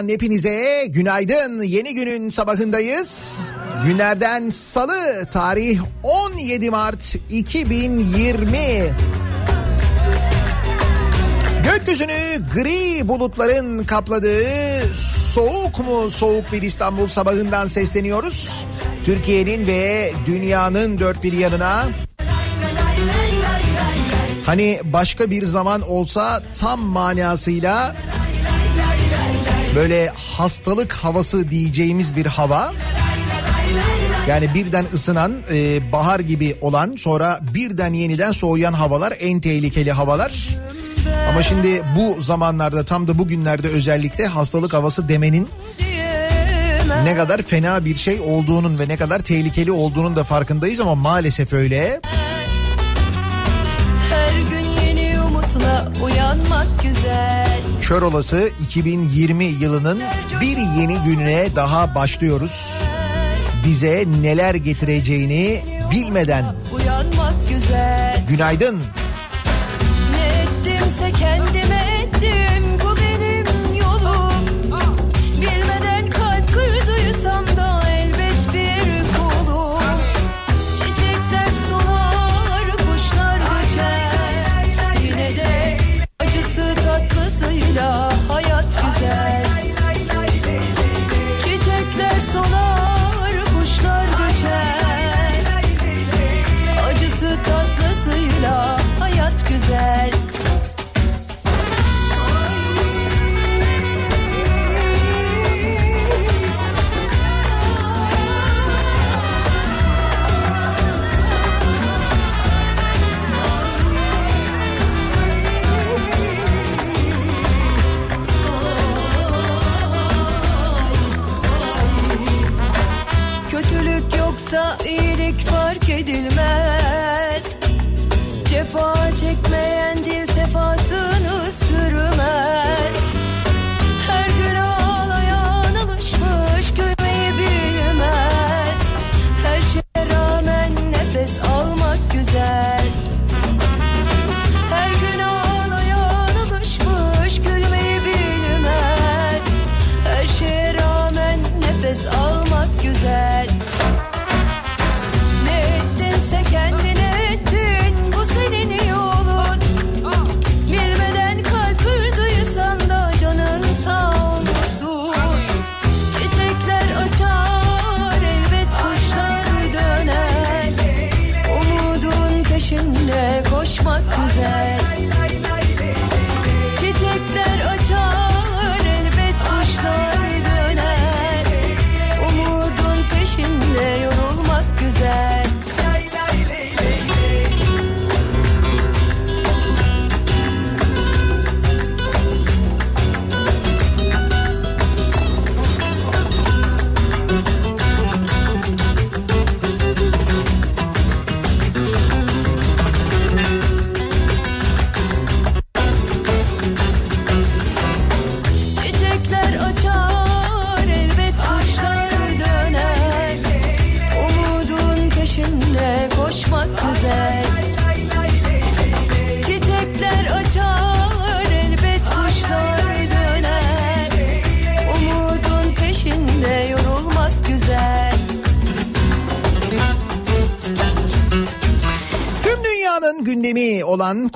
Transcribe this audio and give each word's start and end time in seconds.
Radyo'dan 0.00 0.08
hepinize 0.08 0.86
günaydın. 0.88 1.62
Yeni 1.62 1.94
günün 1.94 2.30
sabahındayız. 2.30 3.40
Günlerden 3.86 4.50
salı 4.50 5.26
tarih 5.30 5.80
17 6.02 6.70
Mart 6.70 7.16
2020. 7.30 8.48
Gökyüzünü 11.64 12.38
gri 12.54 13.08
bulutların 13.08 13.84
kapladığı 13.84 14.94
soğuk 15.34 15.78
mu 15.78 16.10
soğuk 16.10 16.52
bir 16.52 16.62
İstanbul 16.62 17.08
sabahından 17.08 17.66
sesleniyoruz. 17.66 18.66
Türkiye'nin 19.04 19.66
ve 19.66 20.12
dünyanın 20.26 20.98
dört 20.98 21.22
bir 21.22 21.32
yanına 21.32 21.88
Hani 24.46 24.80
başka 24.84 25.30
bir 25.30 25.42
zaman 25.42 25.80
olsa 25.80 26.42
tam 26.60 26.80
manasıyla 26.80 27.96
böyle 29.74 30.12
hastalık 30.16 30.92
havası 30.92 31.50
diyeceğimiz 31.50 32.16
bir 32.16 32.26
hava. 32.26 32.72
Yani 34.28 34.54
birden 34.54 34.84
ısınan, 34.94 35.32
e, 35.52 35.92
bahar 35.92 36.20
gibi 36.20 36.56
olan, 36.60 36.94
sonra 36.98 37.40
birden 37.54 37.92
yeniden 37.92 38.32
soğuyan 38.32 38.72
havalar 38.72 39.14
en 39.20 39.40
tehlikeli 39.40 39.92
havalar. 39.92 40.48
Ama 41.30 41.42
şimdi 41.42 41.82
bu 41.96 42.22
zamanlarda 42.22 42.84
tam 42.84 43.08
da 43.08 43.18
bugünlerde 43.18 43.68
özellikle 43.68 44.26
hastalık 44.26 44.74
havası 44.74 45.08
demenin 45.08 45.48
ne 47.04 47.16
kadar 47.16 47.42
fena 47.42 47.84
bir 47.84 47.96
şey 47.96 48.20
olduğunun 48.20 48.78
ve 48.78 48.88
ne 48.88 48.96
kadar 48.96 49.18
tehlikeli 49.18 49.72
olduğunun 49.72 50.16
da 50.16 50.24
farkındayız 50.24 50.80
ama 50.80 50.94
maalesef 50.94 51.52
öyle. 51.52 52.00
Her 54.10 54.50
gün 54.50 54.66
yeni 54.86 55.20
umutla 55.20 55.92
uyanmak 56.02 56.82
güzel. 56.82 57.49
Kör 57.90 58.02
olası 58.02 58.50
2020 58.62 59.44
yılının 59.44 60.00
bir 60.40 60.56
yeni 60.56 60.98
gününe 61.04 61.56
daha 61.56 61.94
başlıyoruz. 61.94 62.74
Bize 63.66 64.04
neler 64.22 64.54
getireceğini 64.54 65.62
bilmeden. 65.90 66.44
Uyanmak 66.72 67.34
güzel. 67.48 68.24
Günaydın. 68.28 68.82
Ne 70.12 70.42
ettimse 70.42 71.12
kendime 71.12 71.84
ettim. 72.02 72.49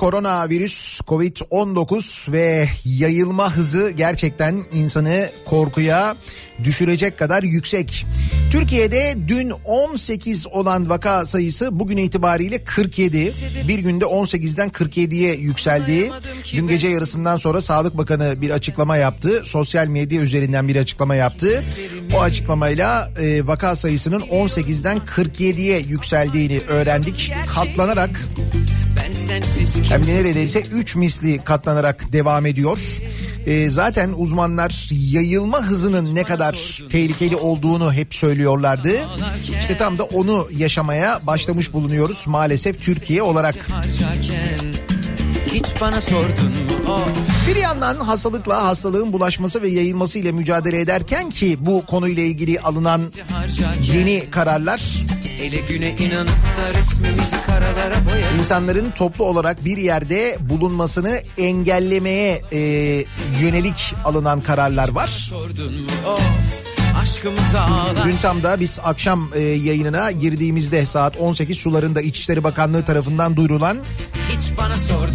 Koronavirüs 0.05 1.01
Covid-19 1.01 2.31
ve 2.31 2.69
yayılma 2.85 3.55
hızı 3.55 3.89
gerçekten 3.89 4.63
insanı 4.73 5.29
korkuya 5.45 6.15
düşürecek 6.63 7.19
kadar 7.19 7.43
yüksek. 7.43 8.05
Türkiye'de 8.51 9.15
dün 9.27 9.49
18 9.65 10.47
olan 10.47 10.89
vaka 10.89 11.25
sayısı 11.25 11.79
bugün 11.79 11.97
itibariyle 11.97 12.63
47. 12.63 13.33
Bir 13.67 13.79
günde 13.79 14.05
18'den 14.05 14.69
47'ye 14.69 15.35
yükseldi. 15.35 16.11
Dün 16.53 16.67
gece 16.67 16.87
yarısından 16.87 17.37
sonra 17.37 17.61
Sağlık 17.61 17.97
Bakanı 17.97 18.41
bir 18.41 18.49
açıklama 18.49 18.97
yaptı. 18.97 19.41
Sosyal 19.45 19.87
medya 19.87 20.21
üzerinden 20.21 20.67
bir 20.67 20.75
açıklama 20.75 21.15
yaptı. 21.15 21.63
O 22.15 22.21
açıklamayla 22.21 23.11
e, 23.21 23.47
vaka 23.47 23.75
sayısının 23.75 24.19
18'den 24.19 24.97
47'ye 24.97 25.79
yükseldiğini 25.79 26.59
öğrendik. 26.67 27.33
Katlanarak 27.47 28.21
hem 29.89 30.07
de 30.07 30.15
neredeyse 30.15 30.61
3 30.61 30.95
misli 30.95 31.43
katlanarak 31.43 32.13
devam 32.13 32.45
ediyor. 32.45 32.77
Ee, 33.45 33.69
zaten 33.69 34.13
uzmanlar 34.17 34.89
yayılma 34.91 35.61
hızının 35.61 36.15
ne 36.15 36.23
kadar 36.23 36.81
tehlikeli 36.89 37.35
olduğunu 37.35 37.93
hep 37.93 38.15
söylüyorlardı. 38.15 38.89
İşte 39.59 39.77
tam 39.77 39.97
da 39.97 40.03
onu 40.03 40.47
yaşamaya 40.57 41.19
başlamış 41.27 41.73
bulunuyoruz 41.73 42.27
maalesef 42.27 42.81
Türkiye 42.81 43.21
olarak. 43.21 43.55
harcarken 43.71 44.74
hiç 45.55 45.81
bana 45.81 46.01
sordun 46.01 46.49
mu? 46.49 46.93
Of. 46.93 47.47
Bir 47.47 47.55
yandan 47.55 47.95
hastalıkla 47.95 48.63
hastalığın 48.63 49.13
bulaşması 49.13 49.61
ve 49.61 49.67
yayılması 49.67 50.19
ile 50.19 50.31
mücadele 50.31 50.79
ederken 50.79 51.29
ki 51.29 51.57
bu 51.59 51.85
konuyla 51.85 52.23
ilgili 52.23 52.59
alınan 52.59 53.01
yeni 53.93 54.29
kararlar 54.31 54.81
ele 55.41 55.57
güne 55.57 55.89
inanıp 55.89 56.29
da 56.29 56.79
resmimizi 56.79 57.35
karalara 57.47 58.05
boyadık 58.05 58.39
insanların 58.39 58.91
toplu 58.91 59.25
olarak 59.25 59.65
bir 59.65 59.77
yerde 59.77 60.37
bulunmasını 60.39 61.21
engellemeye 61.37 62.41
e, 62.51 62.59
yönelik 63.41 63.93
alınan 64.05 64.41
kararlar 64.41 64.89
var. 64.89 65.07
sordun 65.07 65.73
mu? 65.73 65.89
Of 66.07 66.64
Dün 68.05 68.17
tam 68.21 68.43
da 68.43 68.59
biz 68.59 68.79
akşam 68.83 69.29
e, 69.35 69.39
yayınına 69.39 70.11
girdiğimizde 70.11 70.85
saat 70.85 71.17
18 71.17 71.57
sularında 71.57 72.01
İçişleri 72.01 72.43
Bakanlığı 72.43 72.85
tarafından 72.85 73.35
duyurulan 73.35 73.77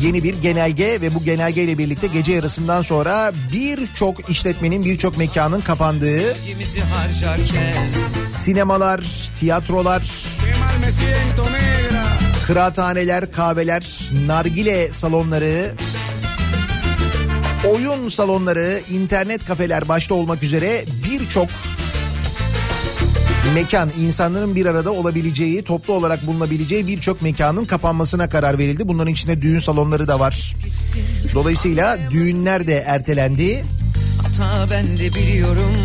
yeni 0.03 0.25
bir 0.25 0.35
genelge 0.35 1.01
ve 1.01 1.15
bu 1.15 1.25
genelge 1.25 1.63
ile 1.63 1.79
birlikte 1.79 2.07
gece 2.07 2.33
yarısından 2.33 2.83
sonra 2.83 3.33
birçok 3.53 4.31
işletmenin 4.31 4.85
birçok 4.85 5.19
mekanın 5.19 5.61
kapandığı 5.61 6.35
sinemalar, 8.27 9.01
tiyatrolar, 9.41 10.03
kıraathaneler, 12.47 13.33
kahveler, 13.33 14.11
nargile 14.27 14.93
salonları, 14.93 15.75
oyun 17.69 18.09
salonları, 18.09 18.81
internet 18.91 19.45
kafeler 19.45 19.89
başta 19.89 20.15
olmak 20.15 20.43
üzere 20.43 20.85
birçok 21.11 21.49
mekan 23.55 23.91
insanların 24.01 24.55
bir 24.55 24.67
arada 24.67 24.93
olabileceği 24.93 25.63
toplu 25.63 25.95
olarak 25.95 26.27
bulunabileceği 26.27 26.87
birçok 26.87 27.23
mekanın 27.23 27.65
kapanmasına 27.65 28.29
karar 28.29 28.59
verildi. 28.59 28.89
Bunların 28.89 29.13
içinde 29.13 29.43
düğün 29.43 29.59
salonları 29.59 30.09
da 30.09 30.21
var. 30.21 30.55
Dolayısıyla 31.35 31.99
düğünler 32.11 32.67
de 32.67 32.75
ertelendi. 32.75 33.65
Hata 34.23 34.71
ben 34.71 34.99
de 34.99 35.15
biliyorum 35.15 35.77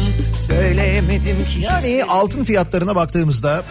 söyleyemedim 0.48 1.46
ki 1.46 1.62
Yani 1.62 2.04
altın 2.10 2.44
fiyatlarına 2.44 2.96
baktığımızda 2.96 3.64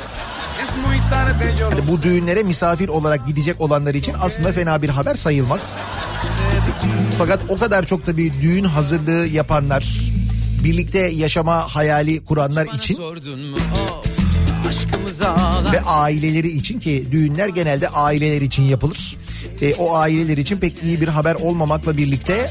hani 1.70 1.86
bu 1.88 2.02
düğünlere 2.02 2.42
misafir 2.42 2.88
olarak 2.88 3.26
gidecek 3.26 3.60
olanlar 3.60 3.94
için 3.94 4.14
aslında 4.20 4.52
fena 4.52 4.82
bir 4.82 4.88
haber 4.88 5.14
sayılmaz. 5.14 5.76
Fakat 7.18 7.40
o 7.48 7.56
kadar 7.56 7.86
çok 7.86 8.06
da 8.06 8.16
bir 8.16 8.32
düğün 8.32 8.64
hazırlığı 8.64 9.26
yapanlar, 9.26 10.13
birlikte 10.64 10.98
yaşama 10.98 11.56
hayali 11.74 12.24
kuranlar 12.24 12.66
için 12.66 12.94
sordun 12.94 13.40
mu? 13.40 13.56
Of 13.56 14.14
ağlar 14.68 15.03
ve 15.72 15.80
aileleri 15.80 16.48
için 16.48 16.80
ki 16.80 17.04
düğünler 17.10 17.48
genelde 17.48 17.88
aileler 17.88 18.40
için 18.40 18.62
yapılır. 18.62 19.16
E, 19.62 19.74
o 19.74 19.96
aileler 19.96 20.36
için 20.36 20.56
pek 20.56 20.82
iyi 20.82 21.00
bir 21.00 21.08
haber 21.08 21.34
olmamakla 21.34 21.96
birlikte 21.96 22.46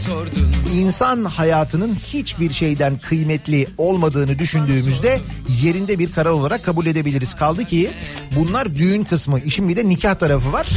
insan 0.74 1.26
hayatının 1.26 1.96
hiçbir 1.96 2.54
şeyden 2.54 2.98
kıymetli 2.98 3.68
olmadığını 3.78 4.40
düşündüğümüzde 4.40 5.20
yerinde 5.64 6.00
bir 6.00 6.12
karar 6.12 6.30
olarak 6.30 6.66
kabul 6.66 6.86
edebiliriz. 6.86 7.34
Kaldı 7.36 7.66
ki 7.66 7.92
bunlar 8.36 8.76
düğün 8.76 9.04
kısmı. 9.04 9.40
İşin 9.40 9.70
bir 9.70 9.78
de 9.78 9.90
nikah 9.90 10.16
tarafı 10.16 10.54
var. 10.54 10.68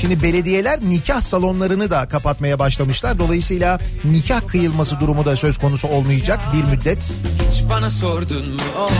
Şimdi 0.00 0.22
belediyeler 0.22 0.80
nikah 0.80 1.20
salonlarını 1.20 1.90
da 1.90 2.08
kapatmaya 2.08 2.58
başlamışlar. 2.58 3.18
Dolayısıyla 3.18 3.78
nikah 4.04 4.40
kıyılması 4.48 5.00
durumu 5.00 5.24
da 5.24 5.36
söz 5.36 5.58
konusu 5.58 5.88
olmayacak 5.88 6.40
bir 6.54 6.64
müddet. 6.64 7.14
hiç 7.50 7.70
bana 7.70 7.90
sordun 7.90 8.50
mu 8.50 8.60
of 8.84 8.92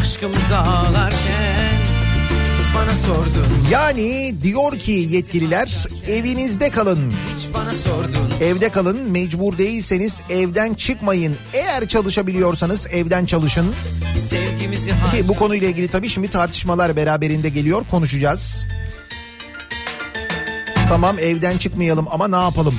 aşkımıza 0.00 0.58
ağlarken 0.58 1.41
bana 2.82 2.96
sordun 2.96 3.46
Yani 3.70 4.34
diyor 4.42 4.78
ki 4.78 4.92
yetkililer 4.92 5.86
evinizde 6.08 6.70
kalın. 6.70 7.12
hiç 7.36 7.54
bana 7.54 7.70
sordun 7.70 8.30
Evde 8.40 8.68
kalın 8.68 9.10
mecbur 9.10 9.58
değilseniz 9.58 10.20
evden 10.30 10.74
çıkmayın. 10.74 11.36
Eğer 11.52 11.88
çalışabiliyorsanız 11.88 12.86
evden 12.90 13.26
çalışın. 13.26 13.74
Ki 15.12 15.28
bu 15.28 15.34
konuyla 15.34 15.68
ilgili 15.68 15.88
tabii 15.88 16.08
şimdi 16.08 16.28
tartışmalar 16.28 16.96
beraberinde 16.96 17.48
geliyor 17.48 17.84
konuşacağız. 17.90 18.64
Tamam 20.88 21.18
evden 21.18 21.58
çıkmayalım 21.58 22.06
ama 22.10 22.28
ne 22.28 22.36
yapalım? 22.36 22.74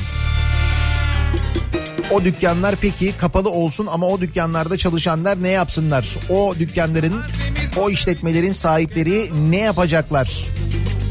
O 2.12 2.26
dükkanlar 2.26 2.76
peki 2.76 3.18
kapalı 3.18 3.50
olsun 3.50 3.88
ama 3.92 4.08
o 4.08 4.22
dükkanlarda 4.22 4.78
çalışanlar 4.78 5.44
ne 5.44 5.50
yapsınlar? 5.50 6.18
O 6.30 6.56
dükkanların, 6.60 7.14
o 7.78 7.90
işletmelerin 7.90 8.52
sahipleri 8.52 9.30
ne 9.52 9.58
yapacaklar? 9.58 10.48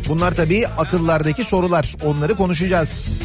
Bunlar 0.08 0.34
tabii 0.34 0.66
akıllardaki 0.68 1.44
sorular. 1.44 1.94
Onları 2.04 2.34
konuşacağız. 2.34 3.16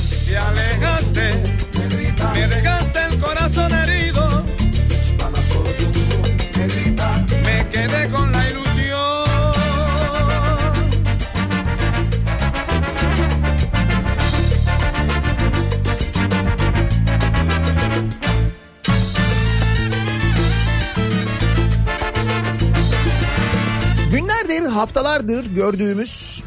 Günlerdir, 24.47 24.69
haftalardır 24.69 25.45
gördüğümüz 25.45 26.43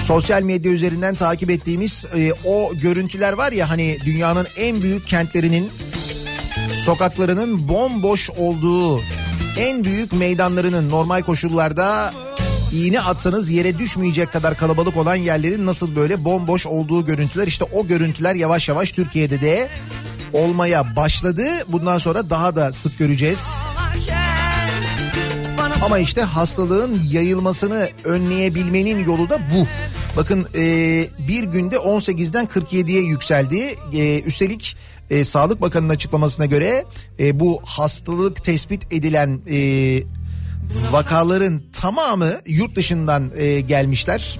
sosyal 0.00 0.42
medya 0.42 0.72
üzerinden 0.72 1.14
takip 1.14 1.50
ettiğimiz 1.50 2.06
e, 2.16 2.32
o 2.44 2.74
görüntüler 2.74 3.32
var 3.32 3.52
ya 3.52 3.70
hani 3.70 3.98
dünyanın 4.04 4.46
en 4.56 4.82
büyük 4.82 5.06
kentlerinin 5.06 5.70
sokaklarının 6.84 7.68
bomboş 7.68 8.30
olduğu 8.30 9.00
en 9.58 9.84
büyük 9.84 10.12
meydanlarının 10.12 10.90
normal 10.90 11.22
koşullarda 11.22 12.12
iğne 12.72 13.00
atsanız 13.00 13.50
yere 13.50 13.78
düşmeyecek 13.78 14.32
kadar 14.32 14.56
kalabalık 14.56 14.96
olan 14.96 15.16
yerlerin 15.16 15.66
nasıl 15.66 15.96
böyle 15.96 16.24
bomboş 16.24 16.66
olduğu 16.66 17.04
görüntüler 17.04 17.46
işte 17.46 17.64
o 17.72 17.86
görüntüler 17.86 18.34
yavaş 18.34 18.68
yavaş 18.68 18.92
Türkiye'de 18.92 19.40
de 19.40 19.68
olmaya 20.32 20.96
başladı. 20.96 21.44
Bundan 21.68 21.98
sonra 21.98 22.30
daha 22.30 22.56
da 22.56 22.72
sık 22.72 22.98
göreceğiz. 22.98 23.48
Ama 25.84 25.98
işte 25.98 26.22
hastalığın 26.22 27.00
yayılmasını 27.10 27.88
önleyebilmenin 28.04 29.04
yolu 29.04 29.28
da 29.30 29.38
bu. 29.54 29.66
Bakın 30.16 30.46
e, 30.54 30.60
bir 31.28 31.44
günde 31.44 31.76
18'den 31.76 32.46
47'ye 32.46 33.02
yükseldi. 33.02 33.74
E, 33.92 34.20
üstelik 34.20 34.76
e, 35.10 35.24
Sağlık 35.24 35.60
Bakanı'nın 35.60 35.94
açıklamasına 35.94 36.46
göre 36.46 36.84
bu 37.32 37.60
hastalık 37.64 38.44
tespit 38.44 38.92
edilen 38.92 39.40
vakaların 40.92 41.62
tamamı 41.72 42.32
yurt 42.46 42.76
dışından 42.76 43.30
gelmişler. 43.68 44.38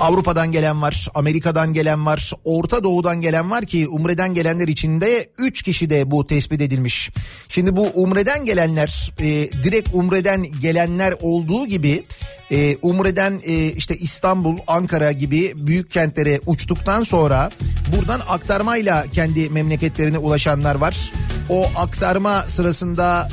Avrupa'dan 0.00 0.52
gelen 0.52 0.82
var, 0.82 1.08
Amerika'dan 1.14 1.74
gelen 1.74 2.06
var, 2.06 2.32
Orta 2.44 2.84
Doğu'dan 2.84 3.20
gelen 3.20 3.50
var 3.50 3.66
ki 3.66 3.88
Umre'den 3.88 4.34
gelenler 4.34 4.68
içinde 4.68 5.30
3 5.38 5.62
kişi 5.62 5.90
de 5.90 6.10
bu 6.10 6.26
tespit 6.26 6.60
edilmiş. 6.60 7.10
Şimdi 7.48 7.76
bu 7.76 7.90
Umre'den 7.94 8.44
gelenler, 8.44 9.12
e, 9.18 9.24
direkt 9.64 9.88
Umre'den 9.92 10.42
gelenler 10.42 11.14
olduğu 11.20 11.66
gibi 11.66 12.04
e, 12.50 12.76
Umre'den 12.82 13.40
e, 13.44 13.72
işte 13.72 13.96
İstanbul, 13.96 14.56
Ankara 14.66 15.12
gibi 15.12 15.52
büyük 15.56 15.90
kentlere 15.90 16.40
uçtuktan 16.46 17.04
sonra 17.04 17.50
buradan 17.96 18.20
aktarmayla 18.28 19.06
kendi 19.12 19.50
memleketlerine 19.50 20.18
ulaşanlar 20.18 20.74
var. 20.74 21.12
O 21.48 21.66
aktarma 21.76 22.44
sırasında 22.48 23.28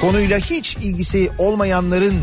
konuyla 0.00 0.38
hiç 0.38 0.76
ilgisi 0.76 1.30
olmayanların 1.38 2.14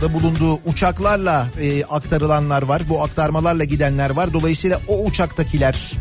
da 0.00 0.14
bulunduğu 0.14 0.54
uçaklarla 0.54 1.48
e, 1.60 1.84
aktarılanlar 1.84 2.62
var. 2.62 2.82
Bu 2.88 3.02
aktarmalarla 3.02 3.64
gidenler 3.64 4.10
var. 4.10 4.32
Dolayısıyla 4.32 4.80
o 4.88 5.04
uçaktakiler 5.04 5.92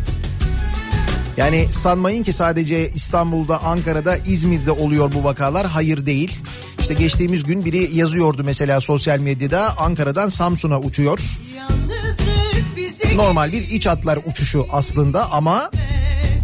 yani 1.38 1.68
sanmayın 1.72 2.24
ki 2.24 2.34
sadece 2.34 2.92
İstanbul'da, 2.92 3.64
Ankara'da, 3.64 4.18
İzmir'de 4.18 4.72
oluyor 4.72 5.12
bu 5.14 5.24
vakalar. 5.24 5.68
Hayır 5.68 6.06
değil. 6.06 6.38
İşte 6.80 6.94
geçtiğimiz 6.94 7.44
gün 7.44 7.66
biri 7.66 7.96
yazıyordu 7.96 8.42
mesela 8.46 8.82
sosyal 8.82 9.20
medyada 9.20 9.78
Ankara'dan 9.78 10.30
Samsun'a 10.30 10.80
uçuyor. 10.80 11.20
Normal 13.16 13.52
bir 13.52 13.70
iç 13.70 13.88
hatlar 13.88 14.20
uçuşu 14.26 14.68
aslında 14.72 15.32
ama 15.32 15.72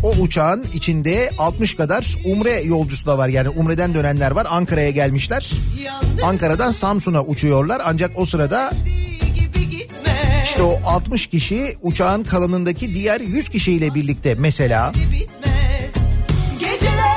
o 0.03 0.11
uçağın 0.11 0.65
içinde 0.73 1.29
60 1.37 1.75
kadar 1.75 2.17
Umre 2.25 2.61
yolcusu 2.61 3.05
da 3.05 3.17
var. 3.17 3.27
Yani 3.27 3.49
Umre'den 3.49 3.93
dönenler 3.93 4.31
var. 4.31 4.47
Ankara'ya 4.49 4.89
gelmişler. 4.89 5.51
Ankara'dan 6.23 6.71
Samsun'a 6.71 7.23
uçuyorlar. 7.23 7.81
Ancak 7.85 8.11
o 8.15 8.25
sırada 8.25 8.71
işte 10.43 10.61
o 10.63 10.79
60 10.85 11.27
kişi 11.27 11.77
uçağın 11.81 12.23
kalanındaki 12.23 12.93
diğer 12.93 13.21
100 13.21 13.49
kişiyle 13.49 13.93
birlikte 13.93 14.35
mesela. 14.35 14.91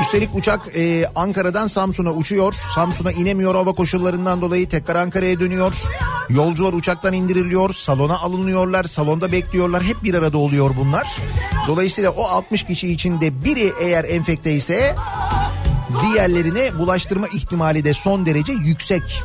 Üstelik 0.01 0.35
uçak 0.35 0.77
e, 0.77 1.07
Ankara'dan 1.15 1.67
Samsun'a 1.67 2.13
uçuyor. 2.13 2.53
Samsun'a 2.53 3.13
inemiyor 3.13 3.55
hava 3.55 3.73
koşullarından 3.73 4.41
dolayı 4.41 4.69
tekrar 4.69 4.95
Ankara'ya 4.95 5.41
dönüyor. 5.41 5.75
Yolcular 6.29 6.73
uçaktan 6.73 7.13
indiriliyor, 7.13 7.71
salona 7.71 8.19
alınıyorlar, 8.19 8.85
salonda 8.85 9.33
bekliyorlar. 9.33 9.83
Hep 9.83 10.03
bir 10.03 10.15
arada 10.15 10.39
oluyor 10.39 10.71
bunlar. 10.77 11.17
Dolayısıyla 11.69 12.11
o 12.11 12.25
60 12.25 12.63
kişi 12.63 12.93
içinde 12.93 13.45
biri 13.45 13.73
eğer 13.81 14.05
enfekte 14.05 14.53
ise 14.53 14.95
diğerlerine 16.03 16.79
bulaştırma 16.79 17.27
ihtimali 17.29 17.85
de 17.85 17.95
son 17.95 18.27
derece 18.27 18.53
yüksek. 18.53 19.23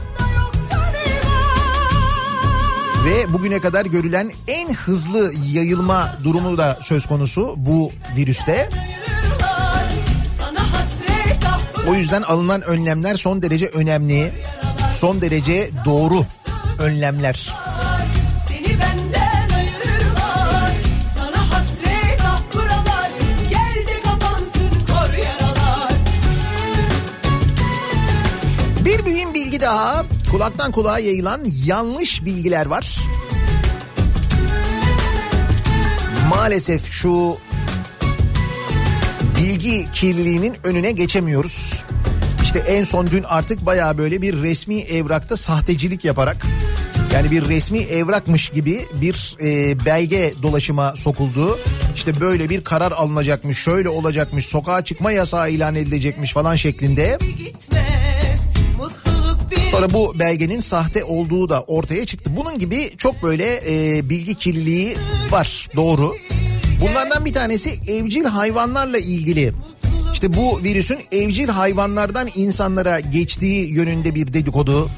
Ve 3.05 3.33
bugüne 3.33 3.59
kadar 3.59 3.85
görülen 3.85 4.31
en 4.47 4.73
hızlı 4.73 5.33
yayılma 5.53 6.17
durumu 6.23 6.57
da 6.57 6.79
söz 6.81 7.05
konusu 7.05 7.53
bu 7.57 7.91
virüste. 8.17 8.69
O 11.89 11.93
yüzden 11.93 12.21
alınan 12.21 12.61
önlemler 12.61 13.15
son 13.15 13.41
derece 13.41 13.67
önemli, 13.67 14.33
son 14.91 15.21
derece 15.21 15.69
doğru 15.85 16.21
önlemler. 16.79 17.53
Ah 17.55 18.01
Bir 28.85 28.99
mühim 28.99 29.33
bilgi 29.33 29.61
daha. 29.61 30.05
Kulaktan 30.31 30.71
kulağa 30.71 30.99
yayılan 30.99 31.41
yanlış 31.65 32.25
bilgiler 32.25 32.65
var. 32.65 32.97
Maalesef 36.29 36.91
şu 36.91 37.37
bilgi 39.41 39.91
kirliliğinin 39.93 40.55
önüne 40.63 40.91
geçemiyoruz. 40.91 41.83
İşte 42.43 42.59
en 42.59 42.83
son 42.83 43.07
dün 43.07 43.23
artık 43.23 43.65
baya 43.65 43.97
böyle 43.97 44.21
bir 44.21 44.41
resmi 44.41 44.79
evrakta 44.79 45.37
sahtecilik 45.37 46.05
yaparak 46.05 46.45
yani 47.13 47.31
bir 47.31 47.49
resmi 47.49 47.79
evrakmış 47.79 48.49
gibi 48.49 48.85
bir 49.01 49.37
e, 49.41 49.79
belge 49.85 50.33
dolaşıma 50.43 50.95
sokuldu. 50.95 51.59
İşte 51.95 52.19
böyle 52.19 52.49
bir 52.49 52.63
karar 52.63 52.91
alınacakmış, 52.91 53.57
şöyle 53.57 53.89
olacakmış, 53.89 54.45
sokağa 54.45 54.83
çıkma 54.83 55.11
yasağı 55.11 55.51
ilan 55.51 55.75
edilecekmiş 55.75 56.33
falan 56.33 56.55
şeklinde. 56.55 57.17
Sonra 59.71 59.93
bu 59.93 60.19
belgenin 60.19 60.59
sahte 60.59 61.03
olduğu 61.03 61.49
da 61.49 61.61
ortaya 61.61 62.05
çıktı. 62.05 62.31
Bunun 62.37 62.59
gibi 62.59 62.91
çok 62.97 63.23
böyle 63.23 63.61
e, 63.67 64.09
bilgi 64.09 64.35
kirliliği 64.35 64.97
var 65.31 65.67
doğru. 65.75 66.15
Bunlardan 66.81 67.25
bir 67.25 67.33
tanesi 67.33 67.79
evcil 67.87 68.25
hayvanlarla 68.25 68.97
ilgili. 68.97 69.53
İşte 70.13 70.33
bu 70.33 70.63
virüsün 70.63 70.99
evcil 71.11 71.47
hayvanlardan 71.47 72.29
insanlara 72.35 72.99
geçtiği 72.99 73.73
yönünde 73.73 74.15
bir 74.15 74.33
dedikodu. 74.33 74.89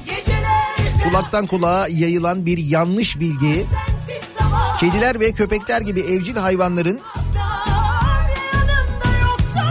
Kulaktan 1.04 1.46
kulağa 1.46 1.88
yayılan 1.88 2.46
bir 2.46 2.58
yanlış 2.58 3.20
bilgi. 3.20 3.64
Kediler 4.80 5.20
ve 5.20 5.32
köpekler 5.32 5.80
gibi 5.80 6.00
evcil 6.00 6.36
hayvanların 6.36 7.00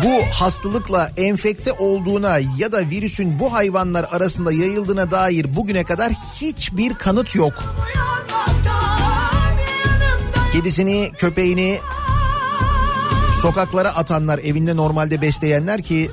bu 0.03 0.21
hastalıkla 0.31 1.11
enfekte 1.17 1.71
olduğuna 1.71 2.39
ya 2.57 2.71
da 2.71 2.89
virüsün 2.89 3.39
bu 3.39 3.53
hayvanlar 3.53 4.07
arasında 4.11 4.51
yayıldığına 4.51 5.11
dair 5.11 5.55
bugüne 5.55 5.83
kadar 5.83 6.11
hiçbir 6.41 6.93
kanıt 6.93 7.35
yok. 7.35 7.53
Kedisini, 10.53 11.11
köpeğini 11.17 11.79
sokaklara 13.43 13.89
atanlar, 13.95 14.39
evinde 14.39 14.75
normalde 14.75 15.21
besleyenler 15.21 15.81
ki 15.81 16.11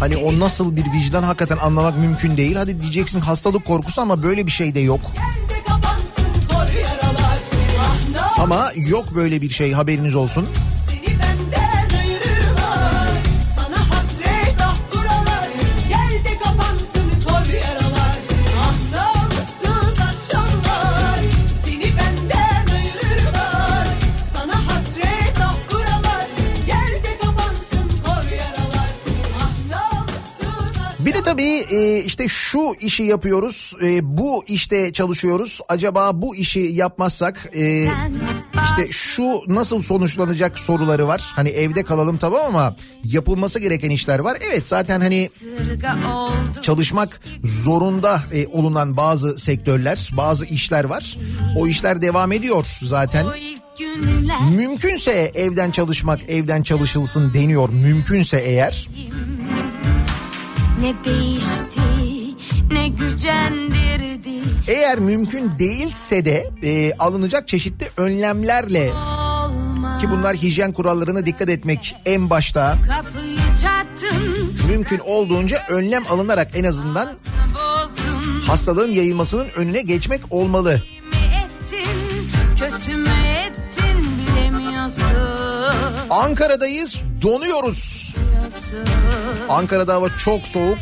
hani 0.00 0.16
o 0.16 0.40
nasıl 0.40 0.76
bir 0.76 0.92
vicdan 0.92 1.22
hakikaten 1.22 1.56
anlamak 1.56 1.98
mümkün 1.98 2.36
değil. 2.36 2.56
Hadi 2.56 2.82
diyeceksin 2.82 3.20
hastalık 3.20 3.64
korkusu 3.64 4.00
ama 4.00 4.22
böyle 4.22 4.46
bir 4.46 4.50
şey 4.50 4.74
de 4.74 4.80
yok. 4.80 5.00
Ama 8.38 8.70
yok 8.76 9.14
böyle 9.14 9.42
bir 9.42 9.50
şey 9.50 9.72
haberiniz 9.72 10.16
olsun. 10.16 10.48
E, 31.70 31.98
işte 31.98 32.28
şu 32.28 32.74
işi 32.80 33.02
yapıyoruz, 33.02 33.74
e, 33.82 34.16
bu 34.18 34.44
işte 34.46 34.92
çalışıyoruz. 34.92 35.60
Acaba 35.68 36.22
bu 36.22 36.36
işi 36.36 36.60
yapmazsak 36.60 37.50
e, 37.56 37.88
işte 38.64 38.92
şu 38.92 39.40
nasıl 39.48 39.82
sonuçlanacak 39.82 40.58
soruları 40.58 41.08
var. 41.08 41.32
Hani 41.36 41.48
evde 41.48 41.82
kalalım 41.82 42.16
tamam 42.16 42.40
ama 42.46 42.76
yapılması 43.04 43.58
gereken 43.58 43.90
işler 43.90 44.18
var. 44.18 44.38
Evet 44.50 44.68
zaten 44.68 45.00
hani 45.00 45.30
çalışmak 46.62 47.20
zorunda 47.42 48.22
e, 48.32 48.46
olunan 48.46 48.96
bazı 48.96 49.38
sektörler, 49.38 50.10
bazı 50.16 50.44
işler 50.46 50.84
var. 50.84 51.18
O 51.56 51.66
işler 51.66 52.02
devam 52.02 52.32
ediyor 52.32 52.66
zaten. 52.82 53.26
Mümkünse 54.56 55.32
evden 55.34 55.70
çalışmak, 55.70 56.20
evden 56.28 56.62
çalışılsın 56.62 57.34
deniyor. 57.34 57.68
Mümkünse 57.70 58.38
eğer. 58.38 58.88
Ne 60.80 61.04
değişti 61.04 61.80
ne 62.70 62.88
gücendirdi 62.88 64.42
Eğer 64.68 64.98
mümkün 64.98 65.58
değilse 65.58 66.24
de 66.24 66.50
e, 66.62 66.92
alınacak 66.98 67.48
çeşitli 67.48 67.90
önlemlerle 67.96 68.90
ki 70.00 70.10
bunlar 70.10 70.36
hijyen 70.36 70.72
kurallarına 70.72 71.26
dikkat 71.26 71.48
etmek 71.48 71.96
en 72.04 72.30
başta 72.30 72.74
çarptın 73.62 74.52
mümkün 74.68 74.98
olduğunca 74.98 75.62
önlem 75.68 76.02
alınarak 76.10 76.48
en 76.54 76.64
azından 76.64 77.08
bozdun 77.54 78.40
hastalığın 78.46 78.92
yayılmasının 78.92 79.46
önüne 79.56 79.82
geçmek 79.82 80.20
olmalı. 80.30 80.82
ettin 82.64 83.04
ettin 83.04 84.08
Ankara'dayız, 86.10 87.02
donuyoruz. 87.22 88.14
Ankara'da 89.48 89.94
hava 89.94 90.08
çok 90.18 90.46
soğuk. 90.46 90.78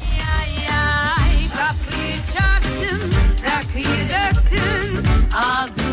Ağzını 5.36 5.85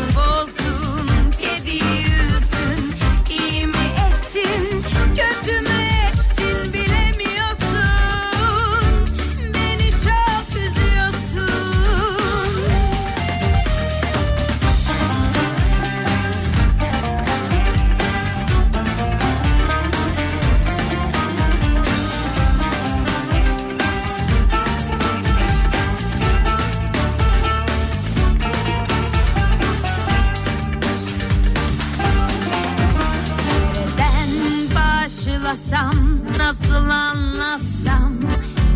başlasam 35.54 36.18
nasıl 36.38 36.90
anlatsam 36.90 38.12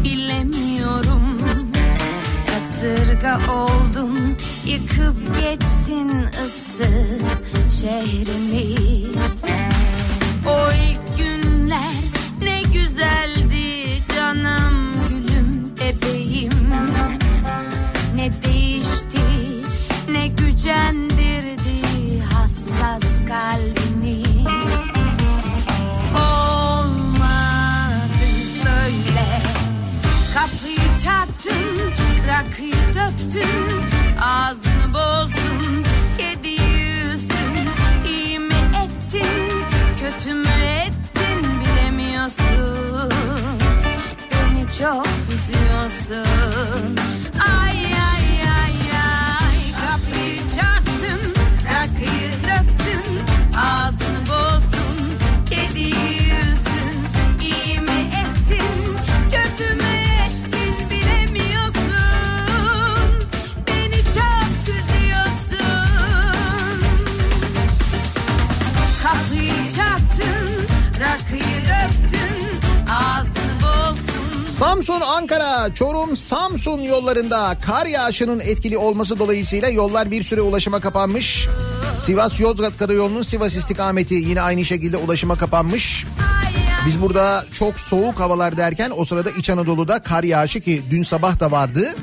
bilemiyorum. 0.04 1.38
Kasırga 2.46 3.40
oldun 3.52 4.36
yıkıp 4.66 5.40
geçtin 5.40 6.08
ıssız 6.44 7.40
şehrimi. 7.80 8.76
O 10.46 10.72
ilk 10.72 11.18
günler 11.18 11.94
ne 12.42 12.62
güzeldi 12.62 13.84
canım 14.16 14.92
gülüm 15.08 15.72
bebeğim. 15.80 16.52
Ne 18.14 18.30
değişti 18.44 19.20
ne 20.10 20.26
gücendirdi 20.26 21.80
hassas 22.20 23.26
kalbini 23.28 23.97
Çarptın 31.38 32.28
rakıyı 32.28 32.72
döktün 32.72 33.82
Ağzını 34.22 34.94
bozdun 34.94 35.84
kediyi 36.18 37.02
üzdün 37.02 37.68
İyi 38.06 38.38
mi 38.38 38.54
ettin 38.84 39.62
kötü 40.00 40.34
mü 40.34 40.48
ettin 40.86 41.50
bilemiyorsun. 41.60 43.12
Beni 44.30 44.72
çok 44.78 45.06
üzüyorsun 45.34 46.96
Samsun, 74.88 75.06
Ankara, 75.06 75.74
Çorum, 75.74 76.16
Samsun 76.16 76.82
yollarında 76.82 77.56
kar 77.66 77.86
yağışının 77.86 78.40
etkili 78.40 78.78
olması 78.78 79.18
dolayısıyla 79.18 79.68
yollar 79.68 80.10
bir 80.10 80.22
süre 80.22 80.40
ulaşıma 80.40 80.80
kapanmış. 80.80 81.48
Sivas 81.94 82.40
Yozgat 82.40 82.78
Karayolu'nun 82.78 83.22
Sivas 83.22 83.56
istikameti 83.56 84.14
yine 84.14 84.40
aynı 84.40 84.64
şekilde 84.64 84.96
ulaşıma 84.96 85.36
kapanmış. 85.36 86.06
Biz 86.86 87.02
burada 87.02 87.44
çok 87.52 87.78
soğuk 87.80 88.20
havalar 88.20 88.56
derken 88.56 88.92
o 88.96 89.04
sırada 89.04 89.30
İç 89.30 89.50
Anadolu'da 89.50 90.02
kar 90.02 90.24
yağışı 90.24 90.60
ki 90.60 90.82
dün 90.90 91.02
sabah 91.02 91.40
da 91.40 91.50
vardı. 91.50 91.94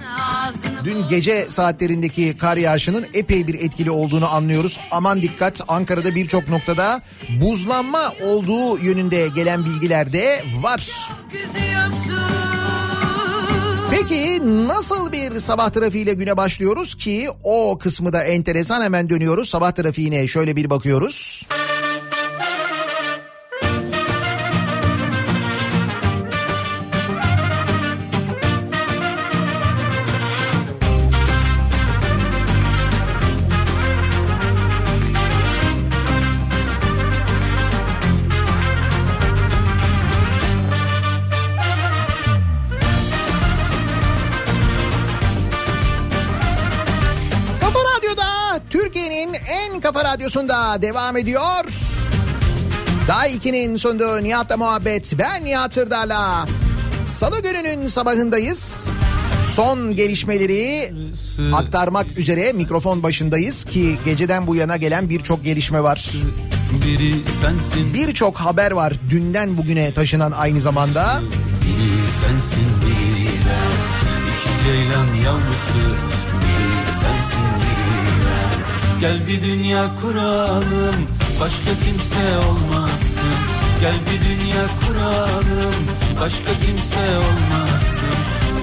Dün 0.83 1.07
gece 1.09 1.49
saatlerindeki 1.49 2.37
kar 2.37 2.57
yağışının 2.57 3.05
epey 3.13 3.47
bir 3.47 3.53
etkili 3.53 3.91
olduğunu 3.91 4.33
anlıyoruz. 4.33 4.79
Aman 4.91 5.21
dikkat 5.21 5.61
Ankara'da 5.67 6.15
birçok 6.15 6.49
noktada 6.49 7.01
buzlanma 7.41 8.13
olduğu 8.23 8.77
yönünde 8.77 9.27
gelen 9.35 9.65
bilgiler 9.65 10.13
de 10.13 10.43
var. 10.61 10.89
üzüyorsun 11.33 12.44
Peki 13.95 14.41
nasıl 14.67 15.11
bir 15.11 15.39
sabah 15.39 15.69
trafiğiyle 15.69 16.13
güne 16.13 16.37
başlıyoruz 16.37 16.95
ki 16.95 17.27
o 17.43 17.77
kısmı 17.77 18.13
da 18.13 18.23
enteresan 18.23 18.81
hemen 18.81 19.09
dönüyoruz 19.09 19.49
sabah 19.49 19.71
trafiğine 19.71 20.27
şöyle 20.27 20.55
bir 20.55 20.69
bakıyoruz. 20.69 21.47
Kafa 21.49 21.74
radyosunda 50.15 50.81
devam 50.81 51.17
ediyor. 51.17 51.65
Daha 53.07 53.27
2'nin 53.27 53.77
sunduğu 53.77 54.23
Nihat'la 54.23 54.57
muhabbet. 54.57 55.13
Ben 55.19 55.45
Nihat 55.45 55.73
Sırdar'la. 55.73 56.45
Salı 57.05 57.41
gününün 57.41 57.87
sabahındayız. 57.87 58.89
Son 59.51 59.95
gelişmeleri 59.95 60.93
aktarmak 61.53 62.17
üzere 62.17 62.53
mikrofon 62.53 63.03
başındayız 63.03 63.63
ki 63.63 63.97
geceden 64.05 64.47
bu 64.47 64.55
yana 64.55 64.77
gelen 64.77 65.09
birçok 65.09 65.43
gelişme 65.43 65.83
var. 65.83 66.11
Birçok 67.93 68.37
haber 68.37 68.71
var 68.71 68.93
dünden 69.09 69.57
bugüne 69.57 69.93
taşınan 69.93 70.31
aynı 70.31 70.61
zamanda. 70.61 71.21
biri 71.61 71.91
sensin, 72.21 72.67
biri 72.81 73.25
ben. 73.25 73.75
İki 74.31 74.63
ceylan 74.63 75.15
yavrusu, 75.25 76.14
Gel 79.05 79.27
bir 79.27 79.41
dünya 79.41 79.95
kuralım, 80.01 81.07
başka 81.41 81.71
kimse 81.85 82.37
olmasın. 82.37 83.35
Gel 83.81 83.95
bir 84.05 84.29
dünya 84.29 84.65
kuralım, 84.81 85.75
başka 86.21 86.51
kimse 86.65 87.17
olmasın. 87.17 88.15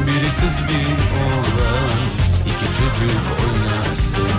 Biri 0.07 0.31
kız 0.41 0.57
bir 0.69 0.93
oğlan, 1.23 2.01
iki 2.47 2.65
çocuk 2.79 3.23
oynasın. 3.43 4.39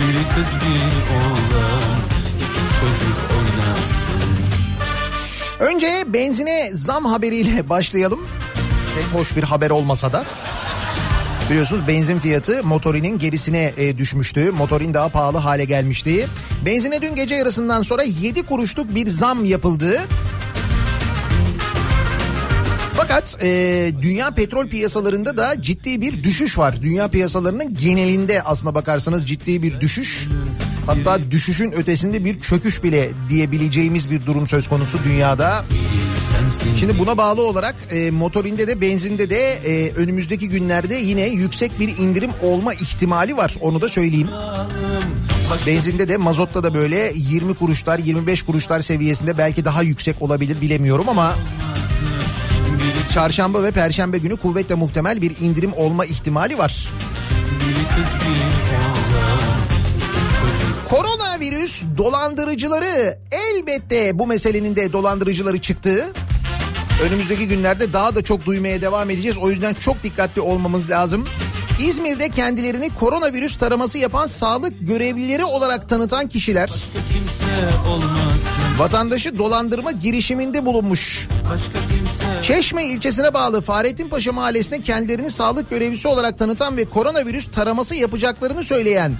Biri 0.00 0.24
kız 0.34 0.60
bir 0.60 1.14
oğlan, 1.14 1.96
iki 2.36 2.80
çocuk 2.80 3.18
oynasın. 3.38 4.30
Önce 5.60 6.04
benzine 6.06 6.70
zam 6.72 7.04
haberiyle 7.04 7.68
başlayalım. 7.68 8.20
Pek 8.94 9.20
hoş 9.20 9.36
bir 9.36 9.42
haber 9.42 9.70
olmasa 9.70 10.12
da. 10.12 10.24
Biliyorsunuz 11.50 11.88
benzin 11.88 12.18
fiyatı 12.18 12.64
motorinin 12.64 13.18
gerisine 13.18 13.72
e, 13.76 13.98
düşmüştü. 13.98 14.52
Motorin 14.52 14.94
daha 14.94 15.08
pahalı 15.08 15.38
hale 15.38 15.64
gelmişti. 15.64 16.26
Benzine 16.66 17.02
dün 17.02 17.14
gece 17.14 17.34
yarısından 17.34 17.82
sonra 17.82 18.02
7 18.02 18.42
kuruşluk 18.42 18.94
bir 18.94 19.06
zam 19.06 19.44
yapıldı. 19.44 20.00
Fakat 23.08 23.36
e, 23.42 23.92
dünya 24.02 24.30
petrol 24.30 24.66
piyasalarında 24.66 25.36
da 25.36 25.62
ciddi 25.62 26.00
bir 26.00 26.22
düşüş 26.22 26.58
var. 26.58 26.82
Dünya 26.82 27.08
piyasalarının 27.08 27.74
genelinde 27.74 28.42
aslına 28.42 28.74
bakarsanız 28.74 29.28
ciddi 29.28 29.62
bir 29.62 29.80
düşüş. 29.80 30.28
Hatta 30.86 31.30
düşüşün 31.30 31.72
ötesinde 31.72 32.24
bir 32.24 32.40
çöküş 32.40 32.82
bile 32.82 33.10
diyebileceğimiz 33.28 34.10
bir 34.10 34.26
durum 34.26 34.46
söz 34.46 34.68
konusu 34.68 34.98
dünyada. 35.04 35.64
Şimdi 36.80 36.98
buna 36.98 37.16
bağlı 37.16 37.42
olarak 37.42 37.74
e, 37.90 38.10
motorinde 38.10 38.66
de 38.66 38.80
benzinde 38.80 39.30
de 39.30 39.52
e, 39.52 39.92
önümüzdeki 39.92 40.48
günlerde 40.48 40.94
yine 40.94 41.28
yüksek 41.28 41.80
bir 41.80 41.96
indirim 41.98 42.30
olma 42.42 42.74
ihtimali 42.74 43.36
var. 43.36 43.54
Onu 43.60 43.80
da 43.80 43.88
söyleyeyim. 43.88 44.28
Benzinde 45.66 46.08
de 46.08 46.16
mazotta 46.16 46.64
da 46.64 46.74
böyle 46.74 47.12
20 47.14 47.54
kuruşlar 47.54 47.98
25 47.98 48.42
kuruşlar 48.42 48.80
seviyesinde 48.80 49.38
belki 49.38 49.64
daha 49.64 49.82
yüksek 49.82 50.22
olabilir 50.22 50.60
bilemiyorum 50.60 51.08
ama 51.08 51.34
çarşamba 53.12 53.62
ve 53.62 53.70
perşembe 53.70 54.18
günü 54.18 54.36
kuvvetle 54.36 54.74
muhtemel 54.74 55.22
bir 55.22 55.32
indirim 55.40 55.72
olma 55.76 56.04
ihtimali 56.04 56.58
var. 56.58 56.88
Koronavirüs 60.88 61.84
dolandırıcıları 61.98 63.18
elbette 63.32 64.18
bu 64.18 64.26
meselenin 64.26 64.76
de 64.76 64.92
dolandırıcıları 64.92 65.58
çıktı. 65.60 66.12
Önümüzdeki 67.02 67.48
günlerde 67.48 67.92
daha 67.92 68.14
da 68.14 68.22
çok 68.22 68.46
duymaya 68.46 68.82
devam 68.82 69.10
edeceğiz. 69.10 69.38
O 69.38 69.50
yüzden 69.50 69.74
çok 69.74 70.02
dikkatli 70.02 70.40
olmamız 70.40 70.90
lazım. 70.90 71.26
İzmir'de 71.78 72.28
kendilerini 72.28 72.90
koronavirüs 72.94 73.56
taraması 73.56 73.98
yapan 73.98 74.26
sağlık 74.26 74.86
görevlileri 74.86 75.44
olarak 75.44 75.88
tanıtan 75.88 76.28
kişiler 76.28 76.70
vatandaşı 78.78 79.38
dolandırma 79.38 79.92
girişiminde 79.92 80.66
bulunmuş. 80.66 81.28
Çeşme 82.42 82.86
ilçesine 82.86 83.34
bağlı 83.34 83.60
Fahrettinpaşa 83.60 84.32
mahallesinde 84.32 84.82
kendilerini 84.82 85.30
sağlık 85.30 85.70
görevlisi 85.70 86.08
olarak 86.08 86.38
tanıtan 86.38 86.76
ve 86.76 86.84
koronavirüs 86.84 87.50
taraması 87.50 87.94
yapacaklarını 87.94 88.64
söyleyen 88.64 89.12